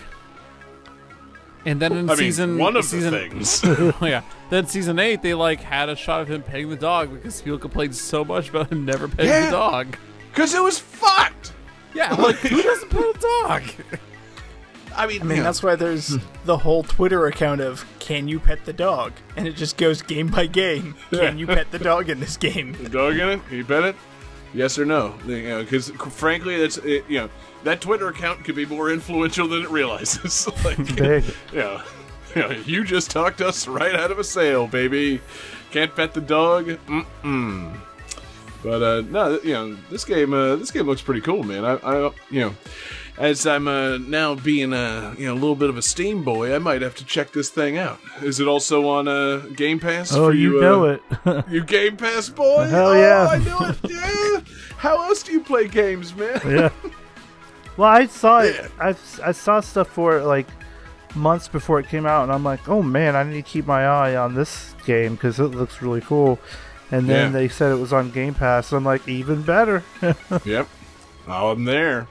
[1.66, 3.60] And then in I mean, season one of season, the things.
[3.64, 4.22] oh, yeah.
[4.48, 7.58] Then season eight, they like had a shot of him petting the dog because people
[7.58, 9.44] complained so much about him never petting Yeah.
[9.46, 9.96] the dog.
[10.30, 11.52] Because it was fucked.
[11.94, 13.62] Yeah, like who doesn't pet a dog?
[14.96, 18.64] I mean, I mean, that's why there's the whole Twitter account of "Can you pet
[18.64, 20.94] the dog?" and it just goes game by game.
[21.10, 22.72] Can you pet the dog in this game?
[22.82, 23.46] the dog in it.
[23.48, 23.96] Can you pet it?
[24.54, 25.14] Yes or no?
[25.26, 27.30] You know, because frankly, that's it, you know
[27.64, 30.48] that Twitter account could be more influential than it realizes.
[30.64, 31.24] like, Big.
[31.52, 31.82] yeah,
[32.34, 35.20] you, you just talked us right out of a sale, baby.
[35.70, 36.66] Can't pet the dog.
[36.66, 37.76] Mm-mm.
[38.62, 40.34] But uh, no, you know this game.
[40.34, 41.64] Uh, this game looks pretty cool, man.
[41.64, 42.54] I, I you know,
[43.16, 46.54] as I'm uh, now being a you know a little bit of a Steam boy,
[46.54, 47.98] I might have to check this thing out.
[48.22, 50.12] Is it also on uh, Game Pass?
[50.12, 51.02] Oh, for you uh, know it.
[51.48, 52.64] You Game Pass boy?
[52.68, 53.26] Hell oh.
[53.28, 53.78] I knew it.
[53.88, 54.54] Yeah.
[54.76, 56.40] How else do you play games, man?
[56.44, 56.70] yeah.
[57.80, 58.70] Well, I saw it.
[58.78, 58.94] I
[59.24, 60.46] I saw stuff for it like
[61.14, 63.86] months before it came out, and I'm like, oh man, I need to keep my
[63.86, 66.38] eye on this game because it looks really cool.
[66.90, 67.38] And then Yeah.
[67.38, 68.70] they said it was on Game Pass.
[68.72, 69.82] I'm like, even better.
[70.44, 70.68] yep.
[71.26, 72.06] Oh, I'm there.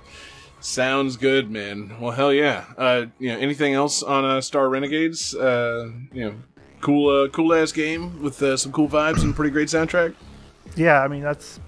[0.60, 1.96] Sounds good, man.
[2.00, 2.66] Well, hell yeah.
[2.76, 5.36] Uh, you know, anything else on uh, Star Renegades?
[5.36, 6.36] Uh, you know,
[6.82, 10.16] cool, uh, cool ass game with uh, some cool vibes and pretty great soundtrack.
[10.76, 11.60] yeah, I mean that's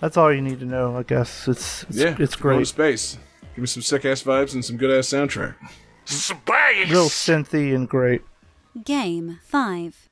[0.00, 0.96] that's all you need to know.
[0.96, 2.66] I guess it's it's, yeah, it's Go to great.
[2.66, 3.18] space.
[3.54, 5.54] Give me some sick ass vibes and some good ass soundtrack.
[6.04, 6.90] Space!
[6.90, 8.22] Real synthy and great.
[8.84, 10.08] Game 5.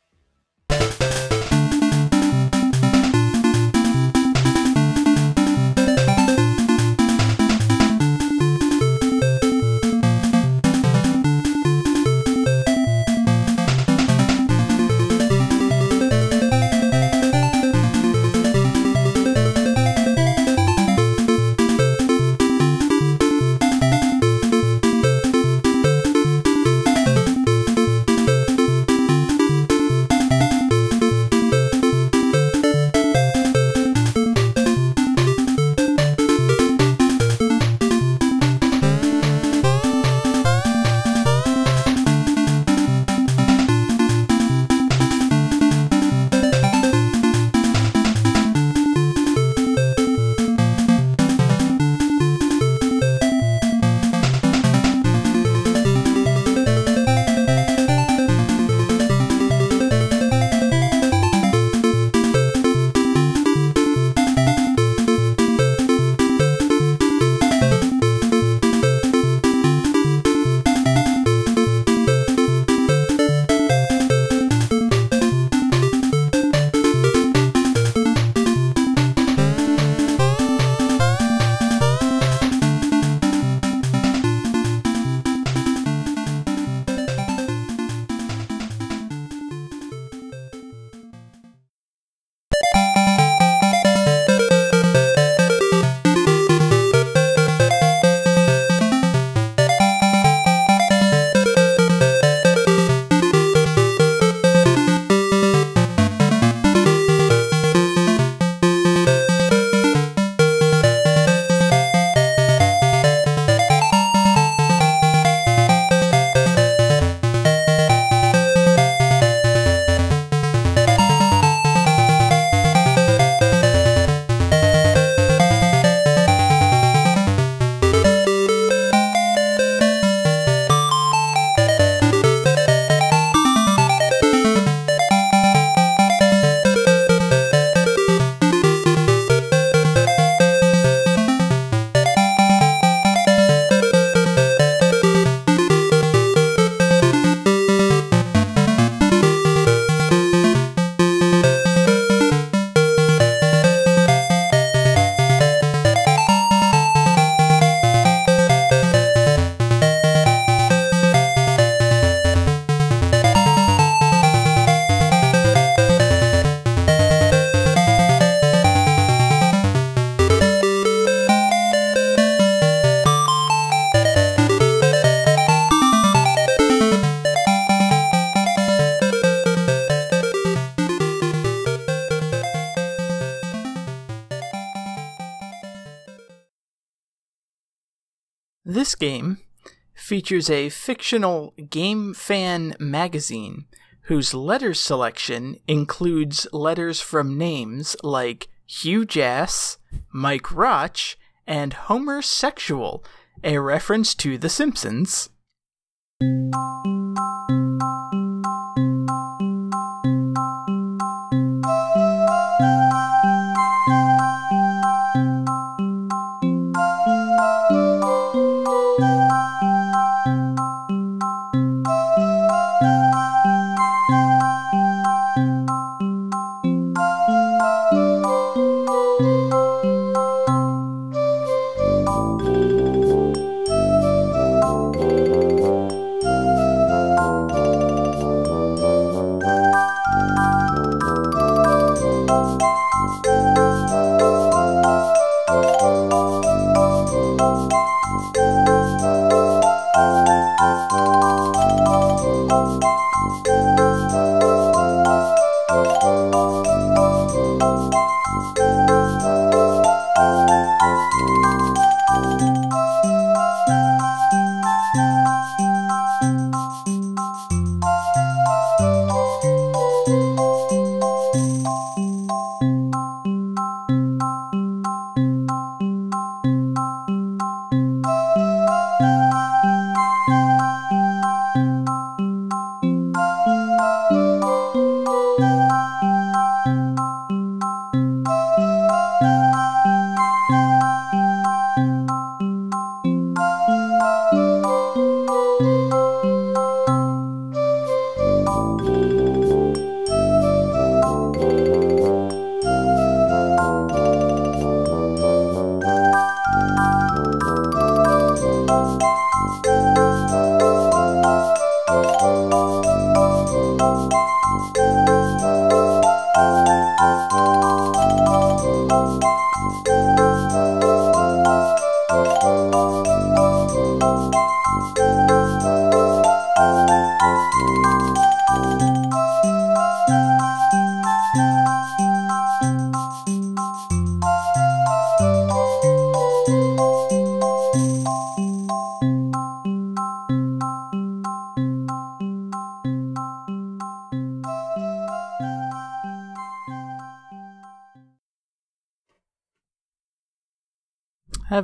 [190.28, 193.64] Features a fictional game fan magazine
[194.02, 199.78] whose letter selection includes letters from names like Hugh Jass,
[200.12, 203.02] Mike Rotch, and Homer Sexual,
[203.42, 205.30] a reference to The Simpsons.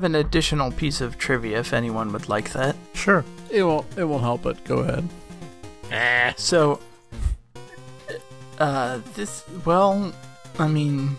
[0.05, 2.77] Have an additional piece of trivia if anyone would like that.
[2.93, 3.25] Sure.
[3.51, 3.87] It won't.
[3.97, 4.63] It won't help it.
[4.65, 5.09] Go ahead.
[5.91, 6.33] Eh.
[6.37, 6.81] So,
[8.59, 10.13] uh, this, well,
[10.59, 11.17] I mean,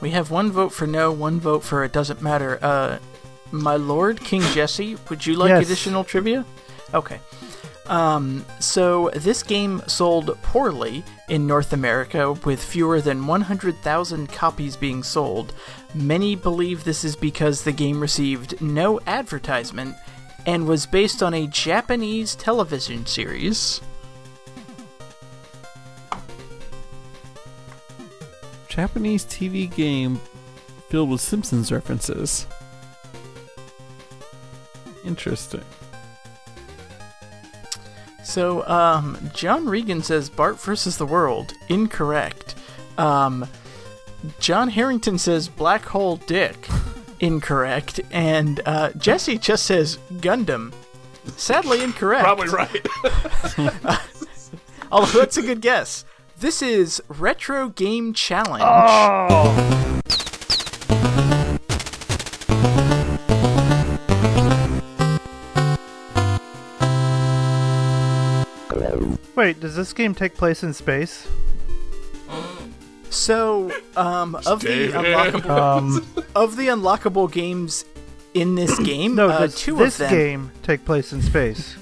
[0.00, 2.58] we have one vote for no, one vote for it doesn't matter.
[2.60, 2.98] Uh,
[3.52, 5.66] my lord, King Jesse, would you like Yes.
[5.66, 6.44] additional trivia?
[6.92, 7.20] Okay.
[7.86, 15.02] Um, so this game sold poorly in North America with fewer than 100,000 copies being
[15.02, 15.52] sold.
[15.94, 19.94] Many believe this is because the game received no advertisement
[20.44, 23.80] and was based on a Japanese television series.
[28.68, 30.20] Japanese TV game
[30.88, 32.46] filled with Simpsons references.
[35.04, 35.64] Interesting.
[38.24, 41.52] So, um, John Regan says Bart versus the World.
[41.68, 42.56] Incorrect.
[42.98, 43.46] Um,
[44.40, 46.68] John Harrington says Black Hole Dick.
[47.20, 48.00] Incorrect.
[48.10, 50.72] And uh, Jesse just says Gundam.
[51.36, 52.24] Sadly incorrect.
[52.24, 52.86] Probably right.
[54.92, 56.04] Although that's a good guess.
[56.38, 58.62] This is Retro Game Challenge.
[58.64, 60.00] Oh.
[69.34, 71.26] Wait, does this game take place in space?
[73.14, 77.84] So, um, of the unlockable Um, of the unlockable games
[78.34, 80.16] in this game, no, uh, does two this of them.
[80.18, 81.76] game take place in space?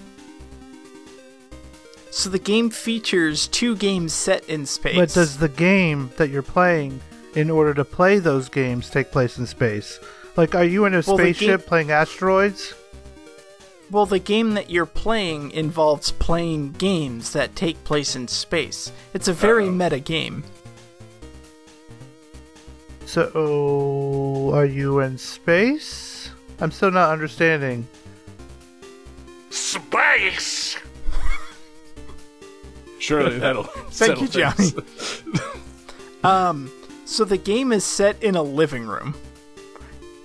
[2.10, 4.96] So the game features two games set in space.
[4.96, 7.00] But does the game that you're playing,
[7.34, 9.98] in order to play those games, take place in space?
[10.36, 12.74] Like, are you in a Well, spaceship game- playing asteroids?
[13.90, 18.92] Well, the game that you're playing involves playing games that take place in space.
[19.14, 20.44] It's a very meta game.
[23.12, 26.30] So, are you in space?
[26.60, 27.86] I'm still not understanding.
[29.50, 30.78] Space!
[32.98, 33.64] Surely that'll.
[33.64, 35.42] Thank you, settle Johnny.
[36.24, 36.70] Um,
[37.04, 39.14] so the game is set in a living room.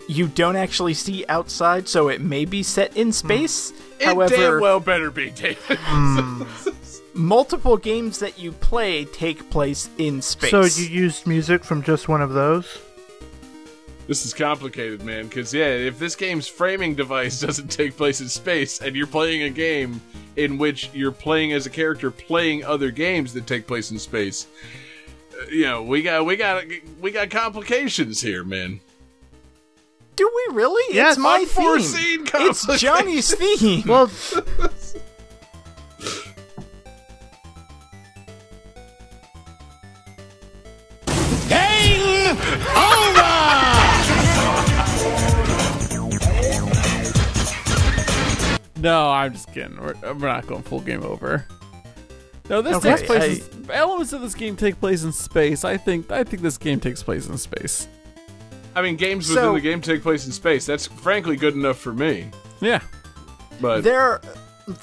[0.08, 3.74] you don't actually see outside, so it may be set in space.
[4.00, 5.78] It However, damn well better be, David.
[7.18, 10.52] multiple games that you play take place in space.
[10.52, 12.80] So you used music from just one of those?
[14.08, 18.30] This is complicated, man, because, yeah, if this game's framing device doesn't take place in
[18.30, 20.00] space and you're playing a game
[20.38, 24.48] in which you're playing as a character playing other games that take place in space,
[25.34, 26.64] uh, you know, we got, we got,
[27.02, 28.80] we got complications here, man.
[30.16, 30.96] Do we really?
[30.96, 32.48] Yes, it's my unforeseen theme.
[32.48, 32.82] It's.
[32.82, 33.84] Johnny's theme.
[33.86, 34.08] Well,
[48.80, 49.76] No, I'm just kidding.
[49.82, 51.46] We're, we're not going full game over.
[52.48, 53.48] No, this Okay, takes place.
[53.50, 55.66] in- elements of this game take place in space.
[55.66, 56.12] I think.
[56.12, 57.88] I think this game takes place in space.
[58.76, 60.66] I mean, games So- within the game take place in space.
[60.68, 62.28] That's frankly good enough for me,
[62.62, 62.82] Yeah.
[63.60, 64.22] but there,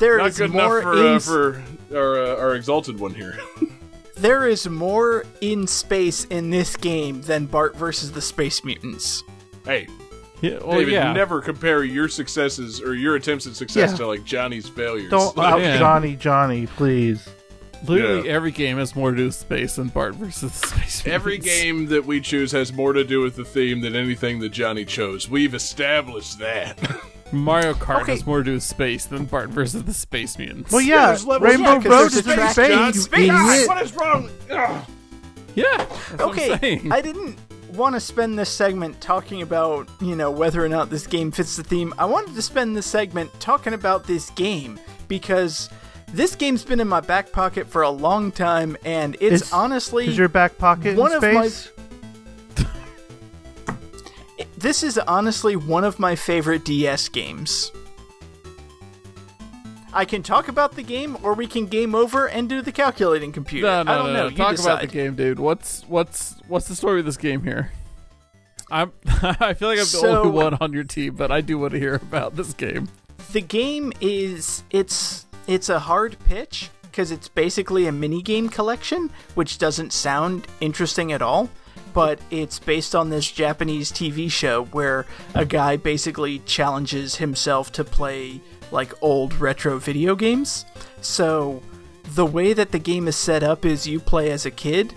[0.00, 1.60] there not is good more enough for in uh,
[1.92, 3.38] for our, uh, our exalted one here.
[4.16, 9.22] there is more in space in this game than Bart versus the Space Mutants.
[9.64, 9.86] hey,
[10.40, 10.58] Yeah.
[10.64, 11.12] Well, David, yeah.
[11.12, 13.96] never compare your successes or your attempts at success Yeah.
[13.98, 15.10] to like Johnny's failures.
[15.10, 15.78] don't Like, out Yeah.
[15.78, 17.26] Johnny Johnny, please.
[17.86, 18.34] Literally Yeah.
[18.34, 21.86] every game has more to do with space than Bart versus the Space Every game
[21.86, 25.28] that we choose has more to do with the theme than anything that Johnny chose.
[25.28, 26.78] We've established that.
[27.32, 28.12] Mario Kart Okay.
[28.12, 30.70] has more to do with space than Bart versus the Space Mutants.
[30.70, 33.28] Well, yeah, there's levels- Rainbow yeah, 'cause Road is a in track space, John, space-
[33.30, 34.30] God, what is wrong?
[34.50, 34.84] Ugh.
[35.54, 35.64] Yeah.
[35.76, 36.88] That's what I'm Okay.
[36.90, 37.36] I didn't
[37.74, 41.56] want to spend this segment talking about, you know, whether or not this game fits
[41.56, 41.92] the theme.
[41.98, 44.78] I wanted to spend this segment talking about this game
[45.08, 45.68] because
[46.14, 50.06] this game's been in my back pocket for a long time and it's Is- honestly
[50.06, 51.70] Is your back pocket one in of my- space?
[54.58, 57.70] this is honestly one of my favorite DS games.
[59.92, 63.30] I can talk about the game or we can game over and do the calculating
[63.30, 63.66] computer.
[63.68, 64.22] no, no, I don't no, know.
[64.24, 64.28] no.
[64.28, 64.70] You Talk decide.
[64.70, 65.38] about the game, dude.
[65.38, 67.70] What's what's what's the story of this game here?
[68.70, 68.92] I'm.
[69.06, 71.72] I feel like I'm the So- only one on your team, but I do want
[71.74, 72.88] to hear about this game.
[73.32, 79.10] the game is it's it's a hard pitch because it's basically a mini game collection
[79.34, 81.48] which doesn't sound interesting at all
[81.92, 87.84] but it's based on this Japanese TV show where a guy basically challenges himself to
[87.84, 88.40] play
[88.72, 90.64] like old retro video games
[91.00, 91.62] so
[92.14, 94.94] the way that the game is set up is you play as a kid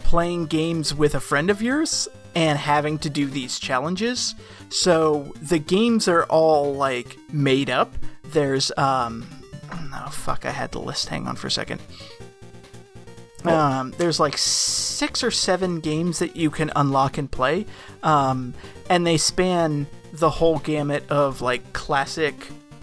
[0.00, 4.34] playing games with a friend of yours and having to do these challenges.
[4.68, 7.94] So the games are all like made up.
[8.24, 9.26] There's um
[9.94, 11.08] oh fuck, I had the list.
[11.08, 11.80] Hang on for a second.
[13.44, 17.66] Um, there's like six or seven games that you can unlock and play,
[18.02, 18.54] um,
[18.88, 22.34] and they span the whole gamut of like classic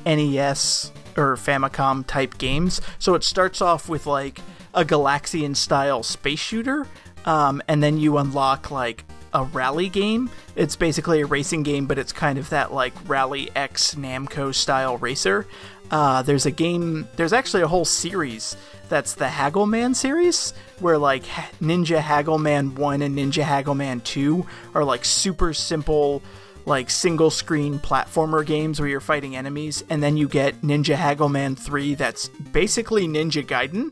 [0.06, 2.80] NES or Famicom type games.
[3.00, 4.40] So it starts off with like
[4.74, 6.86] a Galaxian style space shooter,
[7.26, 10.30] um, and then you unlock like a rally game.
[10.56, 14.98] It's basically a racing game, but it's kind of that like Rally X Namco style
[14.98, 15.48] racer.
[15.90, 17.08] Uh, there's a game.
[17.18, 18.56] There's actually a whole series
[18.88, 21.24] that's the Haggleman series, where like
[21.62, 26.22] Ninja Haggleman One and Ninja Haggleman Two are like super simple,
[26.66, 31.58] like single screen platformer games where you're fighting enemies, and then you get Ninja Haggleman
[31.58, 33.91] Three that's basically Ninja Gaiden,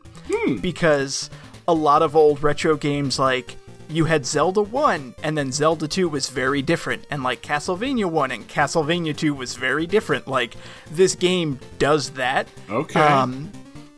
[0.62, 1.28] because
[1.68, 3.56] a lot of old retro games like
[3.90, 8.30] you had Zelda 1 and then Zelda 2 was very different and like Castlevania 1
[8.30, 10.54] and Castlevania 2 was very different like
[10.90, 13.00] this game does that Okay.
[13.00, 13.50] um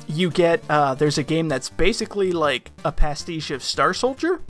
[0.09, 4.41] you get uh there's a game that's basically like a pastiche of Star Soldier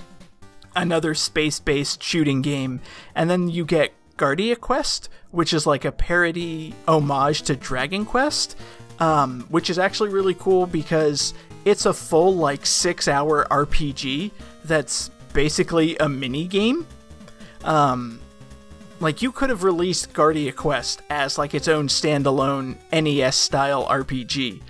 [0.75, 2.81] another space-based shooting game
[3.15, 8.57] and then you get Guardia Quest which is like a parody homage to Dragon Quest
[9.01, 14.31] um, which is actually really cool because it's a full like six hour RPG
[14.65, 16.87] that's basically a mini game.
[17.65, 18.21] Um,
[19.01, 24.61] like you could have released Guardia Quest as like its own standalone NES style RPG,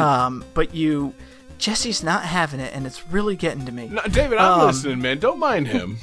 [0.00, 1.14] um, but you
[1.58, 5.00] Jesse's not having it, and it's really getting to me No, David, I'm Um, listening,
[5.00, 5.18] man.
[5.18, 5.98] Don't mind him.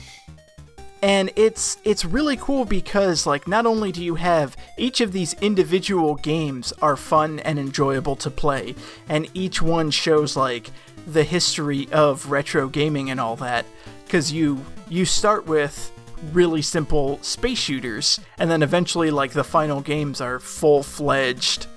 [1.01, 5.33] and it's it's really cool because like not only do you have each of these
[5.35, 8.75] individual games are fun and enjoyable to play
[9.07, 10.69] and each one shows like
[11.07, 13.65] the history of retro gaming and all that
[14.09, 15.91] cuz you you start with
[16.33, 21.67] really simple space shooters and then eventually like the final games are full-fledged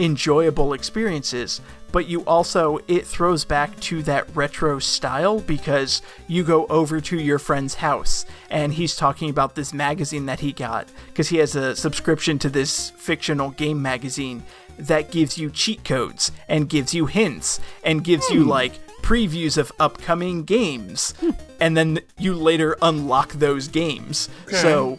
[0.00, 1.60] enjoyable experiences.
[1.92, 7.18] But you also, it throws back to that retro style because you go over to
[7.18, 11.56] your friend's house and he's talking about this magazine that he got because he has
[11.56, 14.44] a subscription to this fictional game magazine
[14.78, 18.50] that gives you cheat codes and gives you hints and gives you hmm.
[18.50, 18.72] like
[19.10, 21.30] previews of upcoming games hmm.
[21.60, 24.98] and then you later unlock those games so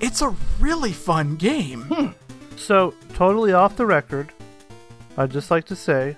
[0.00, 2.08] it's a really fun game hmm.
[2.62, 4.32] So, totally off the record,
[5.16, 6.16] I'd just like to say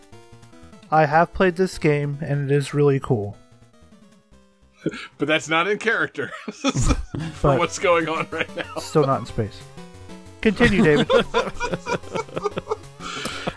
[0.90, 3.38] I have played this game and it is really cool.
[5.16, 6.94] But that's not in character for
[7.40, 8.76] But- what's going on right now.
[8.76, 9.58] Still not in space.
[10.42, 11.08] Continue, David.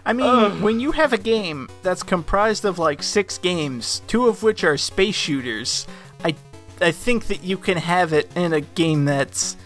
[0.05, 0.49] i mean uh.
[0.55, 4.77] when you have a game that's comprised of like six games two of which are
[4.77, 5.87] space shooters
[6.23, 6.35] i
[6.81, 9.57] i think that you can have it in a game that's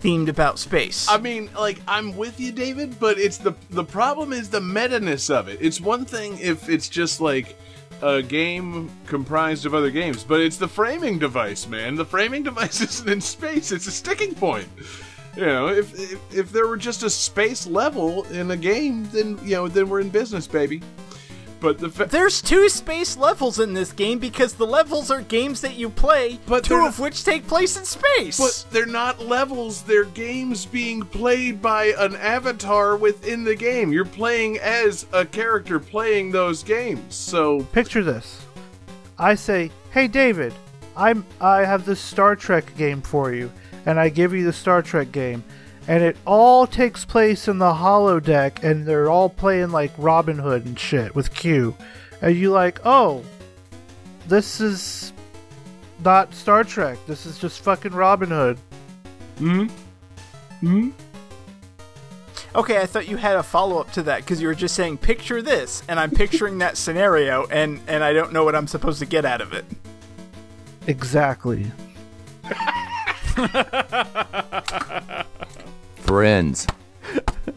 [0.00, 4.32] themed about space I mean, like I'm with you, David, but it's the the problem
[4.32, 5.58] is the meta-ness of it.
[5.60, 7.56] It's one thing if it's just like
[8.02, 11.96] a game comprised of other games, but it's the framing device, man.
[11.96, 14.68] The framing device isn't in space; it's a sticking point.
[15.36, 19.38] You know, if if, if there were just a space level in a game, then
[19.44, 20.82] you know, then we're in business, baby.
[21.60, 25.60] But the fa- There's two space levels in this game because the levels are games
[25.60, 28.38] that you play, But two they're of which take place in space.
[28.38, 33.92] But they're not levels, they're games being played by an avatar within the game.
[33.92, 37.14] You're playing as a character playing those games.
[37.14, 38.40] So, Picture this.
[39.18, 40.54] I say, "Hey David,
[40.96, 43.52] I'm I have this Star Trek game for you."
[43.86, 45.44] And I give you the Star Trek game.
[45.88, 50.66] And it all takes place in the holodeck and they're all playing like Robin Hood
[50.66, 51.74] and shit with Q.
[52.22, 53.24] And you like, "Oh,
[54.28, 55.12] this is
[56.04, 56.98] not Star Trek.
[57.06, 58.58] This is just fucking Robin Hood."
[59.38, 59.68] Hmm.
[60.60, 60.90] Hmm.
[62.54, 64.98] Okay, I thought you had a follow up to that because you were just saying
[64.98, 68.98] picture this, and I'm picturing that scenario, and and I don't know what I'm supposed
[68.98, 69.64] to get out of it.
[70.86, 71.70] Exactly.
[75.96, 76.66] Friends.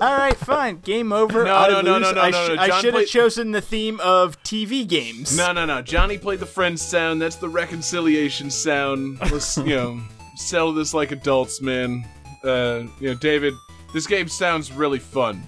[0.02, 1.44] All right, fine, game over.
[1.44, 2.16] No, I no, no, no, lose.
[2.16, 2.62] no, I, no, no.
[2.62, 5.38] I John should have played- chosen the theme of TV games.
[5.38, 5.82] no, no, no.
[5.82, 7.22] Johnny played the friend sound.
[7.22, 9.20] That's the reconciliation sound.
[9.32, 10.02] Let's, you know,
[10.36, 12.04] settle this like adults, man.
[12.44, 13.54] Uh, you know, David,
[13.94, 15.44] this game sounds really fun.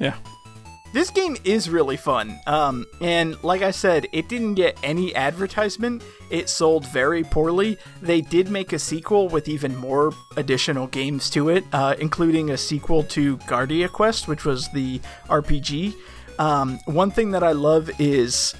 [0.00, 0.14] Yeah.
[0.92, 2.38] This game is really fun.
[2.46, 6.04] Um, and like I said, it didn't get any advertisement.
[6.30, 7.78] It sold very poorly.
[8.02, 12.58] They did make a sequel with even more additional games to it, uh, including a
[12.58, 15.94] sequel to Guardia Quest, which was the RPG.
[16.38, 18.54] Um, one thing that I love is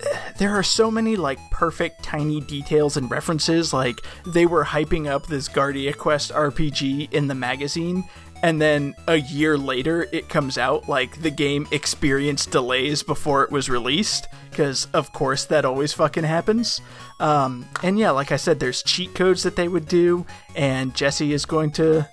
[0.38, 5.26] there are so many like perfect tiny details and references like they were hyping up
[5.26, 8.04] this Guardia Quest RPG in the magazine
[8.42, 13.50] and then a year later it comes out like the game experienced delays before it
[13.50, 16.80] was released because of course that always fucking happens
[17.20, 20.24] um, and yeah like i said there's cheat codes that they would do
[20.56, 22.08] and jesse is going to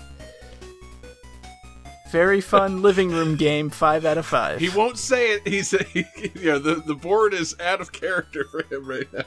[2.09, 5.47] very fun living room game five out of five He won't say it.
[5.47, 6.05] He's, he,
[6.35, 9.23] you know, the, the board is out of character for him right now.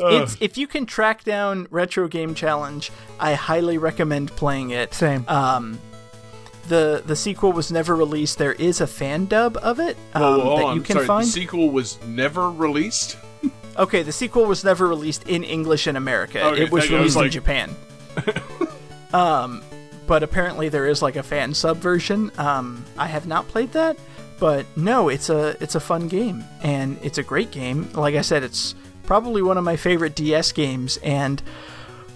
[0.00, 4.94] It's if you can track down Retro Game Challenge, I highly recommend playing it.
[4.94, 5.24] Same.
[5.28, 5.78] Um,
[6.68, 8.38] the the sequel was never released.
[8.38, 10.76] There is a fan dub of it um, Whoa, hold that on.
[10.76, 11.26] you can Sorry, find.
[11.26, 13.16] the sequel was never released?
[13.78, 16.42] okay, the sequel was never released in English in America.
[16.42, 16.98] Okay, it was thank you.
[16.98, 17.76] Was released in Japan.
[19.12, 19.62] um,
[20.06, 22.30] but apparently there is like a fan sub version.
[22.38, 23.96] Um, I have not played that,
[24.38, 27.90] but no, it's a it's a fun game and it's a great game.
[27.92, 28.74] Like I said, it's
[29.08, 31.42] probably one of my favorite DS games and.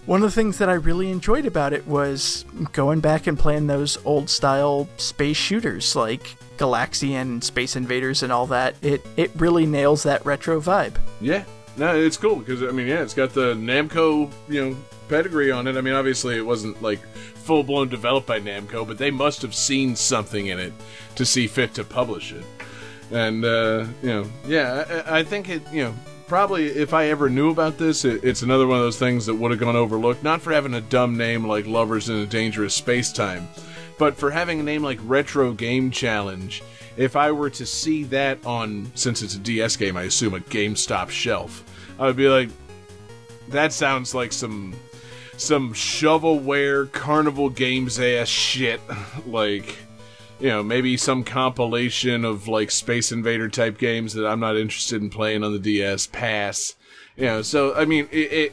[0.05, 3.69] One of the things that I really enjoyed about it was going back and playing
[3.69, 8.75] those old style space shooters like Galaxian and Space Invaders and all that.
[8.83, 10.97] It it really nails that retro vibe.
[11.21, 11.45] Yeah,
[11.77, 14.77] no, it's cool because I mean, yeah, it's got the Namco, you know,
[15.09, 15.77] pedigree on it.
[15.77, 19.55] I mean, obviously, it wasn't like full blown developed by Namco, but they must have
[19.55, 20.73] seen something in it
[21.15, 22.45] to see fit to publish it.
[23.13, 25.95] And uh, you know, yeah, I, I think it, you know,
[26.33, 29.35] probably if I ever knew about this, it, it's another one of those things that
[29.35, 30.23] would have gone overlooked.
[30.23, 33.47] Not for having a dumb name like Lovers in a Dangerous Space Time,
[33.99, 36.63] but for having a name like Retro Game Challenge.
[36.97, 40.41] If I were to see that on, since it's a DS game, I assume a
[40.41, 41.65] GameStop shelf,
[41.99, 42.49] I would be like,
[43.49, 44.75] that sounds like some
[45.37, 48.81] some shovelware carnival games ass shit.
[49.27, 49.77] like,
[50.43, 55.01] you know, maybe some compilation of like Space Invader type games that I'm not interested
[55.01, 56.09] in playing on the DS.
[56.09, 56.75] Pass.
[57.17, 58.33] You know, so I mean, it.
[58.33, 58.53] it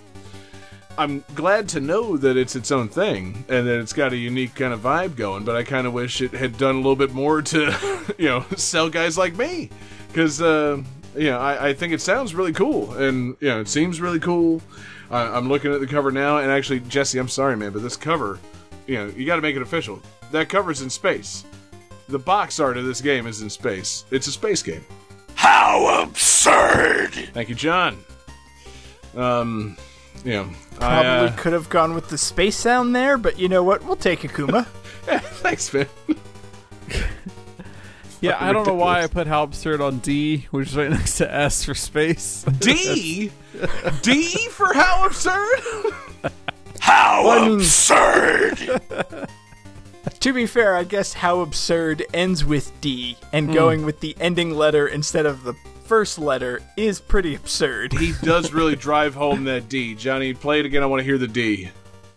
[0.99, 4.53] I'm glad to know that it's its own thing and that it's got a unique
[4.53, 5.45] kind of vibe going.
[5.45, 8.45] But I kind of wish it had done a little bit more to, you know,
[8.57, 9.71] sell guys like me,
[10.09, 10.83] because uh,
[11.15, 14.19] you know I, I think it sounds really cool and you know it seems really
[14.19, 14.61] cool.
[15.09, 17.97] I I'm looking at the cover now, and actually, Jesse, I'm sorry, man, but this
[17.97, 18.37] cover,
[18.85, 19.99] you know, you got to make it official.
[20.31, 21.45] That cover's in space.
[22.09, 24.03] The box art of this game is in space.
[24.09, 24.83] It's a space game.
[25.35, 27.13] How absurd!
[27.33, 27.97] Thank you, John.
[29.15, 29.77] Um,
[30.25, 33.47] you know, Probably I, uh, could have gone with the space sound there, but you
[33.47, 33.83] know what?
[33.85, 34.65] We'll take Akuma.
[35.05, 35.87] thanks, man.
[38.21, 41.19] Yeah, I don't know why I put how absurd on D, which is right next
[41.19, 42.43] to S for space.
[42.59, 43.31] D,
[44.01, 45.59] D for how absurd.
[46.81, 48.81] How I mean- absurd!
[50.19, 53.53] to be fair, I guess how absurd ends with D, and hmm.
[53.53, 55.53] going with the ending letter instead of the
[55.83, 57.93] first letter is pretty absurd.
[57.93, 59.95] he does really drive home that D.
[59.95, 60.83] Johnny, play it again.
[60.83, 61.69] I want to hear the D.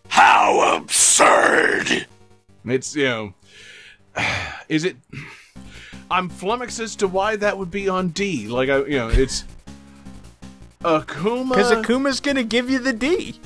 [0.09, 2.07] How absurd!
[2.65, 3.35] It's you know,
[4.69, 4.97] is it?
[6.11, 8.47] I'm flummoxed as to why that would be on D.
[8.47, 9.45] Like I, you know, it's
[10.83, 11.49] Akuma.
[11.49, 13.41] Because Akuma's gonna give you the D.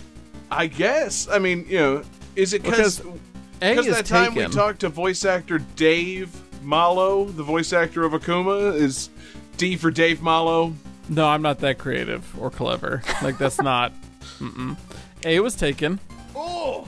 [0.50, 1.28] I guess.
[1.28, 2.02] I mean, you know,
[2.34, 3.20] is it because Because
[3.62, 6.30] A because is that time we talked to voice actor Dave
[6.62, 9.08] Mallow, the voice actor of Akuma, is
[9.56, 10.74] D for Dave Mallow.
[11.08, 13.02] No, I'm not that creative or clever.
[13.22, 13.92] Like that's not.
[14.38, 14.76] Mm-mm.
[15.24, 15.98] A was taken.
[16.34, 16.86] Oh,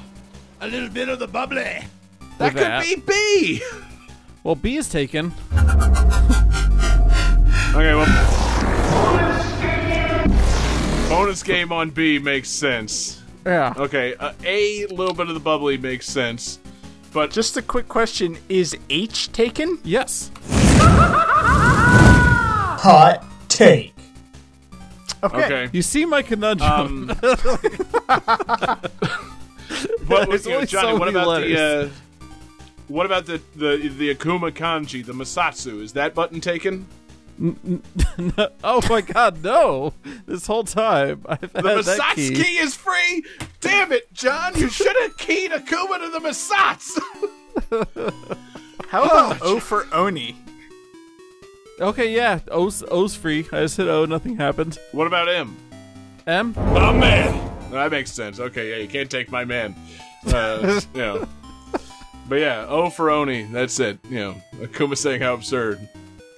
[0.60, 1.62] a little bit of the bubbly.
[1.62, 1.84] That
[2.38, 2.84] With could that.
[2.84, 3.62] be B.
[4.44, 5.32] Well, B is taken.
[7.74, 8.06] Okay, well.
[11.08, 13.17] Bonus game on B makes sense.
[13.46, 13.74] Yeah.
[13.76, 16.58] Okay, uh, A, little bit of the bubbly makes sense.
[17.12, 19.78] But Just a quick question: Is H taken?
[19.84, 20.30] Yes.
[22.80, 23.94] Hot take.
[25.22, 25.44] Okay.
[25.44, 25.68] okay.
[25.72, 26.68] You see my conundrum.
[26.70, 27.08] Um,
[30.06, 30.88] what was There's you know, only Johnny?
[30.88, 31.88] so what many about the uh,
[32.88, 35.82] what about the, the the Akuma kanji, the Masatsu?
[35.82, 36.86] Is that button taken?
[38.64, 39.92] oh my God, no!
[40.26, 42.34] This whole time I've had The that Masats key.
[42.34, 42.58] key.
[42.58, 43.24] is free.
[43.60, 44.56] Damn it, John!
[44.56, 46.98] You should have keyed Akuma to the Masats.
[48.88, 50.36] How about O for Oni?
[51.80, 52.40] Okay, yeah.
[52.50, 53.40] O's O's free.
[53.52, 54.04] I just hit O.
[54.04, 54.78] Nothing happened.
[54.92, 55.56] what about M?
[56.26, 56.52] M.
[56.54, 57.50] My man.
[57.70, 58.40] That makes sense.
[58.40, 59.76] Okay, yeah, you can't take my man.
[60.26, 61.28] Uh, you know.
[62.28, 63.44] But yeah, O for Oni.
[63.44, 63.98] That's it.
[64.10, 65.88] You know, Akuma saying how absurd.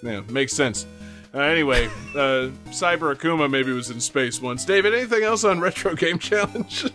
[0.03, 0.87] Yeah, makes sense.
[1.33, 4.65] Uh, anyway, uh, Cyber Akuma maybe was in space once.
[4.65, 6.87] David, anything else on Retro Game Challenge?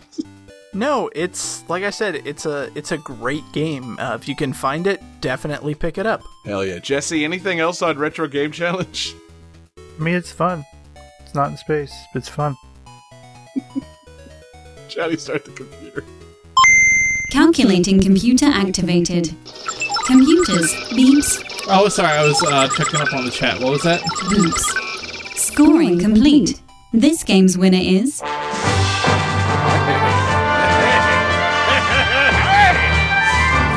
[0.74, 3.98] No, it's like I said, it's a it's a great game.
[3.98, 6.22] Uh, if you can find it, definitely pick it up.
[6.44, 6.78] Hell yeah.
[6.78, 9.14] Jesse, anything else on Retro Game Challenge?
[9.78, 10.66] I mean, it's fun.
[11.20, 12.56] It's not in space, but it's fun.
[14.88, 16.04] Johnny, start the computer.
[17.30, 19.34] Calculating computer activated.
[20.06, 23.58] Computers, beeps, Oh, sorry, I was uh, checking up on the chat.
[23.60, 24.00] What was that?
[24.30, 25.36] beeps.
[25.36, 26.60] Scoring complete.
[26.92, 28.22] This game's winner is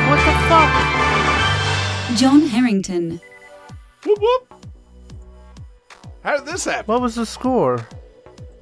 [0.08, 2.16] What the fuck?
[2.18, 3.20] John Harrington.
[4.04, 4.54] Whoop whoop.
[6.24, 6.86] How did this happen?
[6.92, 7.86] What was the score?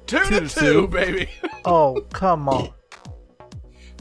[0.05, 0.87] Two, Two to to two, two.
[0.87, 1.29] baby.
[1.65, 2.69] Oh, come on.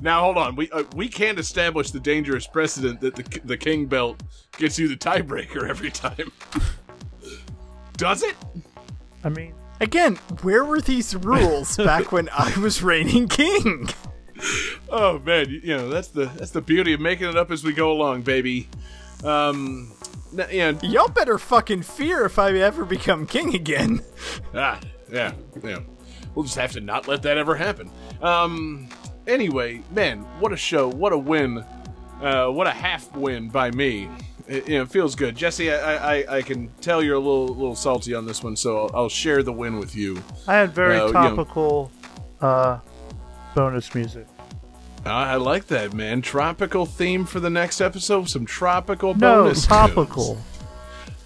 [0.00, 3.86] Now hold on, we uh, we can't establish the dangerous precedent that the the king
[3.86, 4.22] belt
[4.56, 6.30] gets you the tiebreaker every time.
[7.96, 8.36] Does it?
[9.24, 13.88] I mean, Again, where were these rules back when I was reigning king?
[14.88, 17.62] Oh man, you, you know that's the that's the beauty of making it up as
[17.64, 18.68] we go along, baby.
[19.24, 19.92] Um,
[20.36, 24.00] n- you know, Y'all better fucking fear if I ever become king again.
[24.54, 24.80] ah,
[25.12, 25.80] yeah, yeah.
[26.34, 27.90] We'll just have to not let that ever happen.
[28.22, 28.88] Um,
[29.28, 31.64] anyway, man, what a show, what a win,
[32.20, 34.08] uh, what a half win by me.
[34.48, 35.70] It, it feels good, Jesse.
[35.70, 38.90] I, I I can tell you're a little little salty on this one, so I'll,
[38.94, 40.20] I'll share the win with you.
[40.48, 41.90] I had very Uh, you know- topical
[42.40, 42.78] uh,
[43.54, 44.26] bonus music.
[45.04, 46.22] I I like that, man.
[46.22, 48.28] Tropical theme for the next episode.
[48.30, 49.66] Some tropical No, bonus.
[49.66, 50.34] topical.
[50.36, 50.44] tunes.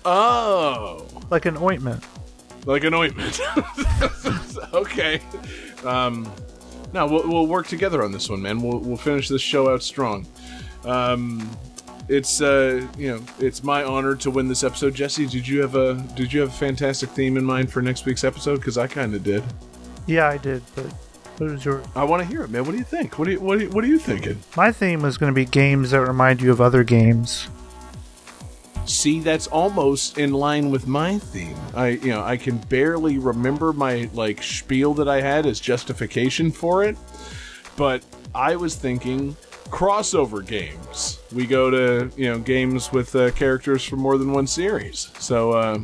[0.05, 2.03] Oh, Like an ointment.
[2.67, 3.41] like an ointment.
[4.75, 5.21] okay.
[5.85, 6.31] Um,
[6.93, 8.61] no, we'll, we'll work together on this one, man.
[8.61, 10.27] We'll, we'll finish this show out strong.
[10.85, 11.49] Um,
[12.09, 14.95] it's uh, you know, it's my honor to win this episode.
[14.95, 18.05] Jesse, did you have a did you have a fantastic theme in mind for next
[18.05, 18.57] week's episode?
[18.57, 19.43] Because I kind of did.
[20.07, 20.87] Yeah, I did, but
[21.39, 21.83] what was your.
[21.95, 22.65] I want to hear it, man.
[22.65, 23.19] What do you think?
[23.19, 24.41] What do you what do you, what are you thinking?
[24.57, 27.49] My theme was going to be games that remind you of other games.
[28.87, 31.57] See, that's almost in line with my theme.
[31.75, 36.51] I, you know, I can barely remember my like spiel that I had as justification
[36.51, 36.97] for it.
[37.77, 38.05] but
[38.35, 39.37] I was thinking
[39.71, 41.19] crossover games.
[41.33, 45.11] We go to you know games with uh, characters from more than one series.
[45.19, 45.79] So uh,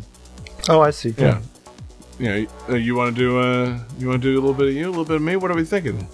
[0.68, 1.14] Oh, I see.
[1.16, 1.40] yeah,
[2.18, 4.68] you know, uh, you want to do uh, you want to do a little bit
[4.68, 5.36] of you, a little bit of me.
[5.36, 6.06] What are we thinking?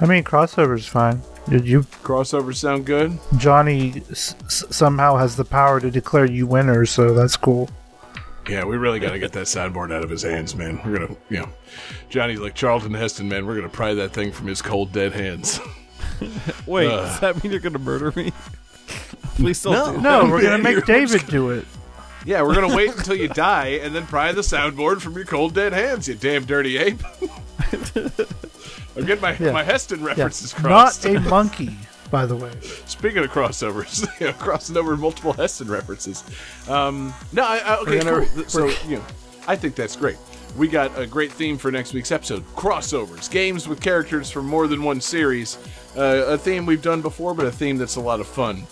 [0.00, 1.20] I mean, crossover's fine.
[1.48, 3.18] Did you crossover sound good.
[3.36, 7.68] Johnny s- s- somehow has the power to declare you winners, so that's cool.
[8.48, 10.80] Yeah, we really got to get that soundboard out of his hands, man.
[10.84, 11.48] We're gonna, you know,
[12.08, 13.46] Johnny's like Charlton Heston, man.
[13.46, 15.60] We're gonna pry that thing from his cold, dead hands.
[16.66, 17.02] Wait, Uh.
[17.02, 18.32] does that mean you're gonna murder me?
[19.36, 19.92] Please don't No.
[19.94, 20.00] do.
[20.00, 21.64] No, we're gonna make David do it.
[22.24, 25.54] yeah, we're gonna wait until you die and then pry the soundboard from your cold,
[25.54, 26.06] dead hands.
[26.08, 27.00] You damn dirty ape.
[28.94, 29.52] Get my Yeah.
[29.52, 30.06] my Heston Yeah.
[30.06, 31.76] references Not a monkey,
[32.10, 32.50] by the way.
[32.86, 36.24] Speaking of crossovers, you know, crossing over multiple Heston references.
[36.68, 38.44] Um, no, I, I, okay, gonna- cool.
[38.48, 39.04] so you know,
[39.48, 40.16] I think that's great.
[40.56, 44.66] We got a great theme for next week's episode: crossovers, games with characters from more
[44.66, 45.56] than one series.
[45.96, 48.66] Uh, a theme we've done before, but a theme that's a lot of fun,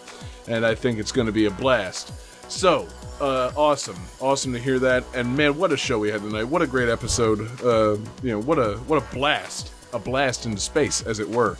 [0.46, 2.12] and I think it's going to be a blast.
[2.50, 2.86] So.
[3.20, 6.44] Uh, awesome, awesome to hear that, and man, what a show we had tonight!
[6.44, 7.40] What a great episode!
[7.62, 11.56] Uh, you know, what a what a blast, a blast into space, as it were.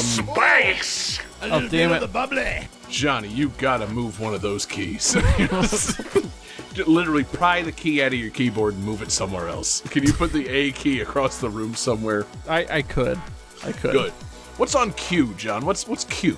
[0.00, 1.20] Space!
[1.40, 2.00] A little bit damn of it.
[2.00, 2.68] the bubbly.
[2.90, 5.14] Johnny, you gotta move one of those keys.
[6.86, 9.80] Literally pry the key out of your keyboard and move it somewhere else.
[9.82, 12.24] Can you put the A key across the room somewhere?
[12.48, 13.20] I, I could.
[13.64, 13.92] I could.
[13.92, 14.12] Good.
[14.58, 15.64] What's on Q, John?
[15.64, 16.36] What's what's Q?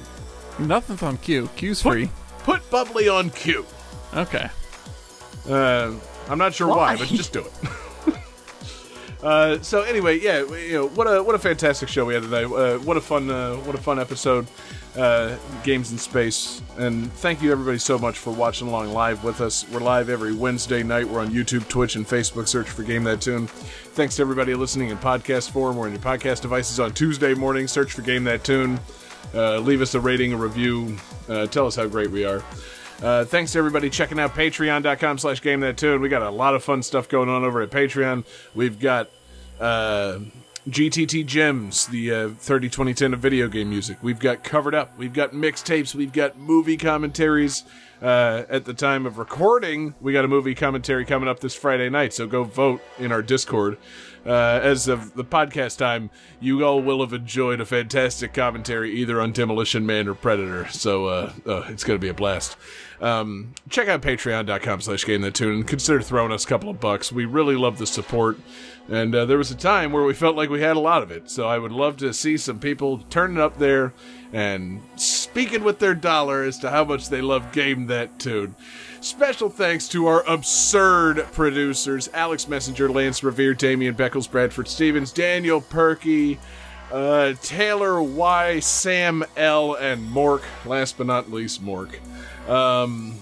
[0.59, 1.49] Nothing's on Q.
[1.57, 2.11] Q's Put, free.
[2.41, 3.65] put bubbly on Q.
[4.15, 4.49] Okay.
[5.49, 5.93] Uh,
[6.29, 7.53] I'm not sure why, but just do it.
[9.23, 12.45] uh, so anyway, yeah, you know what a what a fantastic show we had tonight.
[12.45, 14.47] Uh, what a fun uh, what a fun episode.
[14.97, 19.41] Uh, Games in space, and thank you everybody so much for watching along live with
[19.41, 19.65] us.
[19.71, 21.07] We're live every Wednesday night.
[21.09, 22.49] We're on YouTube, Twitch, and Facebook.
[22.49, 23.47] Search for Game That Tune.
[23.47, 27.69] Thanks to everybody listening in podcast form or in your podcast devices on Tuesday morning.
[27.69, 28.81] Search for Game That Tune.
[29.33, 30.97] Uh, leave us a rating, a review.
[31.51, 32.43] Tell us how great we are.
[33.03, 36.03] Uh, thanks to everybody checking out patreon.com slash game that tune.
[36.03, 38.25] We got a lot of fun stuff going on over at Patreon.
[38.55, 39.09] We've got
[39.59, 40.19] uh,
[40.69, 43.97] GTT Gems, the uh, 30 2010 of video game music.
[44.03, 44.97] We've got Covered Up.
[44.99, 45.95] We've got mixtapes.
[45.95, 47.65] We've got movie commentaries.
[48.03, 51.91] Uh, at the time of recording, we got a movie commentary coming up this Friday
[51.91, 53.77] night, so go vote in our Discord.
[54.25, 56.09] Uh, as of the podcast time,
[56.41, 61.07] you all will have enjoyed a fantastic commentary either on Demolition Man or Predator, so
[61.07, 62.57] uh, uh, it's going to be a blast.
[63.01, 66.81] Um, check out patreon.com slash game that tune and consider throwing us a couple of
[66.81, 67.11] bucks.
[67.11, 68.39] We really love the support.
[68.89, 71.11] And uh, there was a time where we felt like we had a lot of
[71.11, 71.31] it.
[71.31, 73.95] So I would love to see some people turning up there
[74.33, 78.55] and speaking with their dollar as to how much they love Game That Tune.
[79.01, 85.61] Special thanks to our absurd producers Alex Messenger, Lance Riviere, Damian Beckles, Bradford Stephens, Daniel
[85.61, 86.39] Perkey,
[86.93, 90.43] uh, Taylor Y, Sam L, and Mork.
[90.67, 91.95] Last but not least, Mork.
[92.51, 93.15] Um,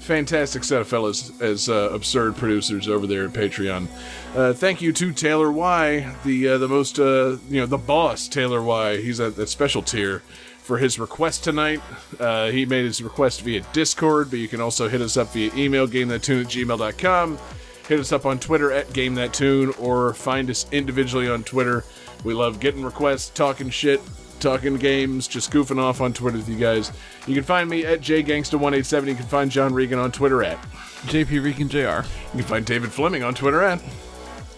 [0.00, 3.88] fantastic set of fellas as uh, absurd producers over there at Patreon.
[4.36, 8.28] Uh, thank you to Taylor Y, the uh, the most uh, you know the boss
[8.28, 8.98] Taylor Y.
[8.98, 10.22] He's at that special tier
[10.58, 11.80] for his request tonight.
[12.18, 15.54] Uh, he made his request via Discord, but you can also hit us up via
[15.54, 17.38] email gamethattune at gmail.com.
[17.86, 21.84] Hit us up on Twitter at GameThatTune or find us individually on Twitter.
[22.24, 24.00] We love getting requests, talking shit,
[24.44, 26.92] talking games, just goofing off on Twitter with you guys.
[27.26, 29.08] You can find me at jgangsta187.
[29.08, 30.60] You can find John Regan on Twitter at.
[31.06, 32.06] JP Regan Jr.
[32.36, 33.80] You can find David Fleming on Twitter at.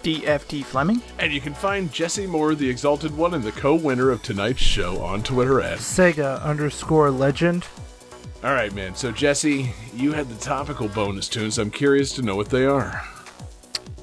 [0.03, 1.01] DFT Fleming.
[1.21, 5.01] And you can find Jesse Moore, the Exalted One, and the co-winner of tonight's show
[5.03, 5.79] on Twitter at.
[5.79, 7.65] Sega underscore legend.
[8.43, 8.97] All right, man.
[8.97, 11.59] So Jesse, you had the topical bonus tunes.
[11.59, 13.03] I'm curious to know what they are.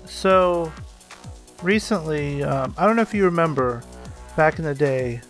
[0.06, 0.72] So,
[1.62, 3.84] recently, um, I don't know if you remember,
[4.38, 5.22] back in the day,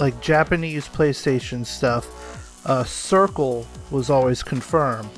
[0.00, 5.10] like Japanese PlayStation stuff, uh, Circle was always confirmed,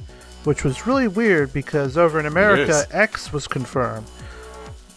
[0.45, 2.85] which was really weird because over in America.
[2.91, 4.07] X was confirmed.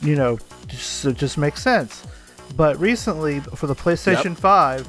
[0.01, 2.05] You know, just, it just makes sense.
[2.55, 4.37] But recently, for the PlayStation Yep.
[4.37, 4.87] 5,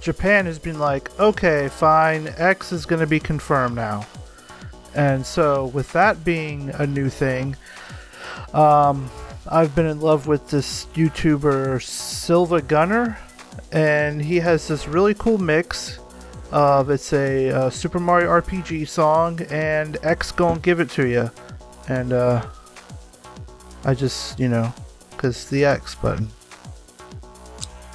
[0.00, 4.06] Japan has been like, okay, fine, X is going to be confirmed now.
[4.94, 7.56] And so, with that being a new thing,
[8.54, 9.10] um,
[9.48, 13.16] I've been in love with this YouTuber SiIvaGunner,
[13.72, 15.98] and he has this really cool mix
[16.52, 21.30] of it's a uh, Super Mario RPG song and X gon' give it to you,
[21.88, 22.46] and uh,
[23.84, 24.72] I just you know,
[25.16, 26.28] cause the X button.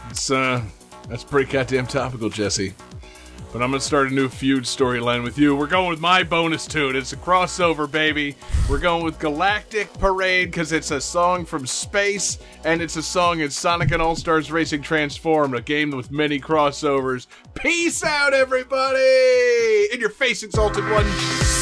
[0.10, 0.62] It's uh,
[1.08, 2.74] that's pretty goddamn topical, Jesse.
[3.52, 5.56] But I'm gonna start a new feud storyline with you.
[5.56, 6.96] We're going with my bonus tune.
[6.96, 8.38] It's a crossover, baby.
[8.70, 13.42] We're going with Galactic Parade because it's a song from space and it's a song
[13.42, 17.28] in Sonic and All Stars Racing Transformed, a game with many crossovers.
[17.54, 19.90] Peace out, everybody!
[19.92, 21.61] In your face, Exalted One.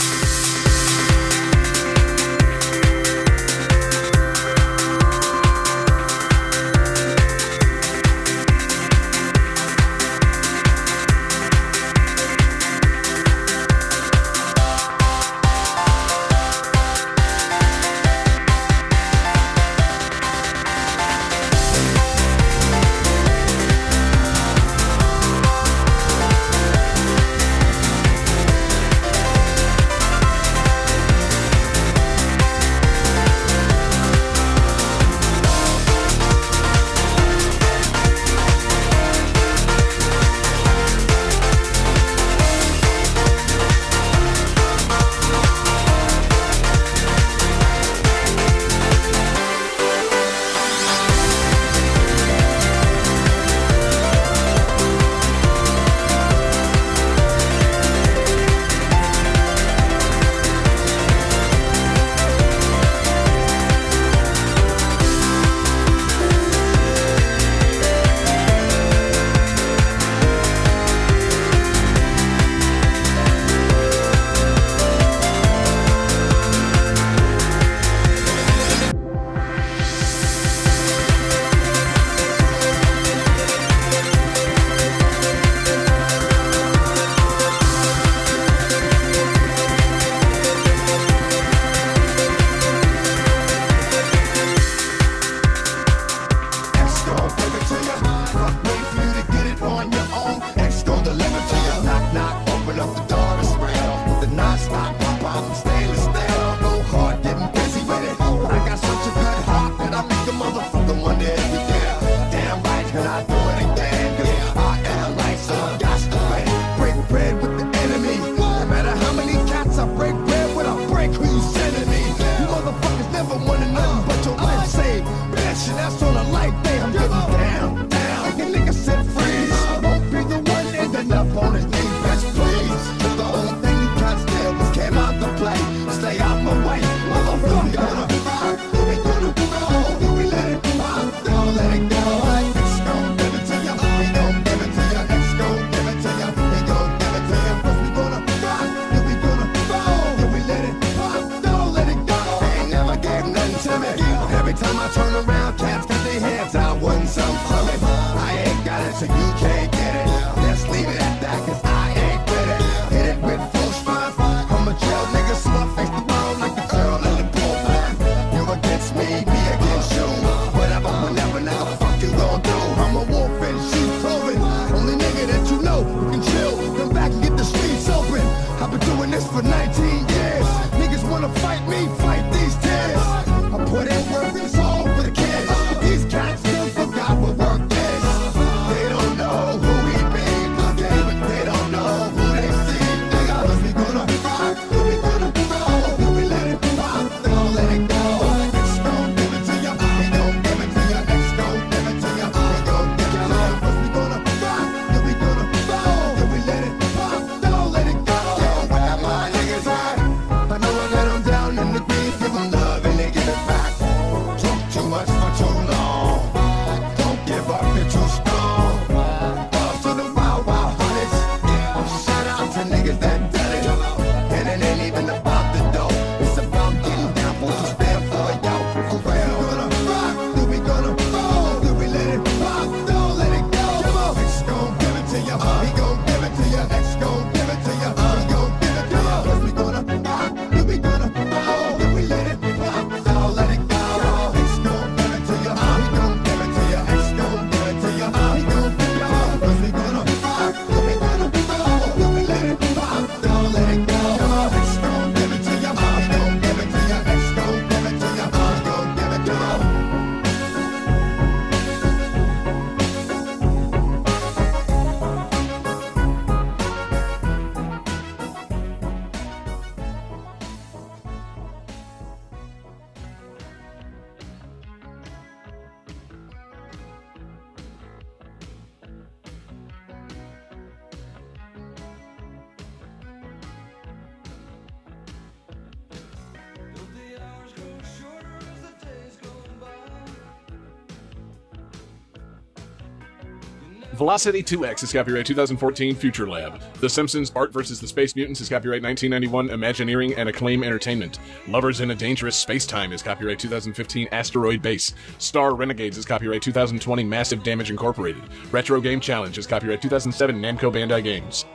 [294.19, 296.59] Velocity 2X is copyright 2014 FuturLab.
[296.81, 297.79] The Simpsons Bart vs.
[297.79, 301.19] the Space Mutants is copyright 1991 Imagineering and Acclaim Entertainment.
[301.47, 304.93] Lovers in a Dangerous Space Time is copyright 2015 Asteroid Base.
[305.19, 308.21] Star Renegades is copyright 2020 Massive Damage Incorporated.
[308.51, 311.45] Retro Game Challenge is copyright 2007 Namco Bandai Games.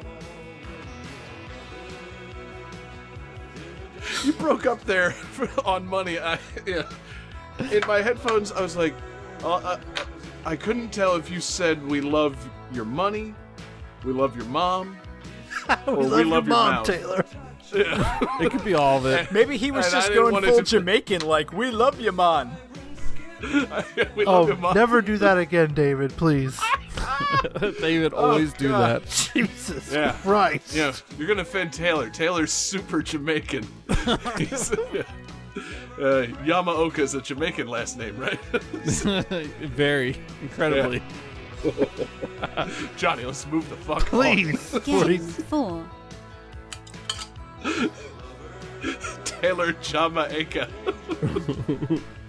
[4.24, 5.15] You broke up there
[5.66, 6.19] on money.
[6.19, 6.89] I, yeah.
[7.70, 8.95] In my headphones, I was like,
[9.43, 9.81] uh, uh,
[10.46, 12.36] I couldn't tell if you said we love
[12.72, 13.34] your money,
[14.04, 14.96] we love your mom,
[15.86, 16.86] or we love, your your mom, mouth.
[16.86, 17.24] Taylor.
[17.72, 19.32] It could be all of it.
[19.32, 22.56] Maybe he was And just going full to- Jamaican, like "We love you, man."
[24.14, 24.74] we Oh, love your mom.
[24.74, 26.58] never do that again, David, please.
[27.80, 29.02] they would oh, always do God.
[29.02, 29.30] that.
[29.34, 30.12] Jesus Yeah.
[30.22, 30.74] Christ.
[30.74, 32.08] Yeah, you're gonna offend Taylor.
[32.10, 33.66] Taylor's super Jamaican.
[35.96, 36.06] He's, yeah.
[36.06, 38.40] uh, Yamaoka's a Jamaican last name, right?
[38.52, 41.02] Very incredibly.
[42.96, 44.20] Johnny, let's move the fuck on.
[44.20, 44.78] Please.
[44.84, 45.84] Game 4.
[49.24, 50.68] Taylor Jamaica.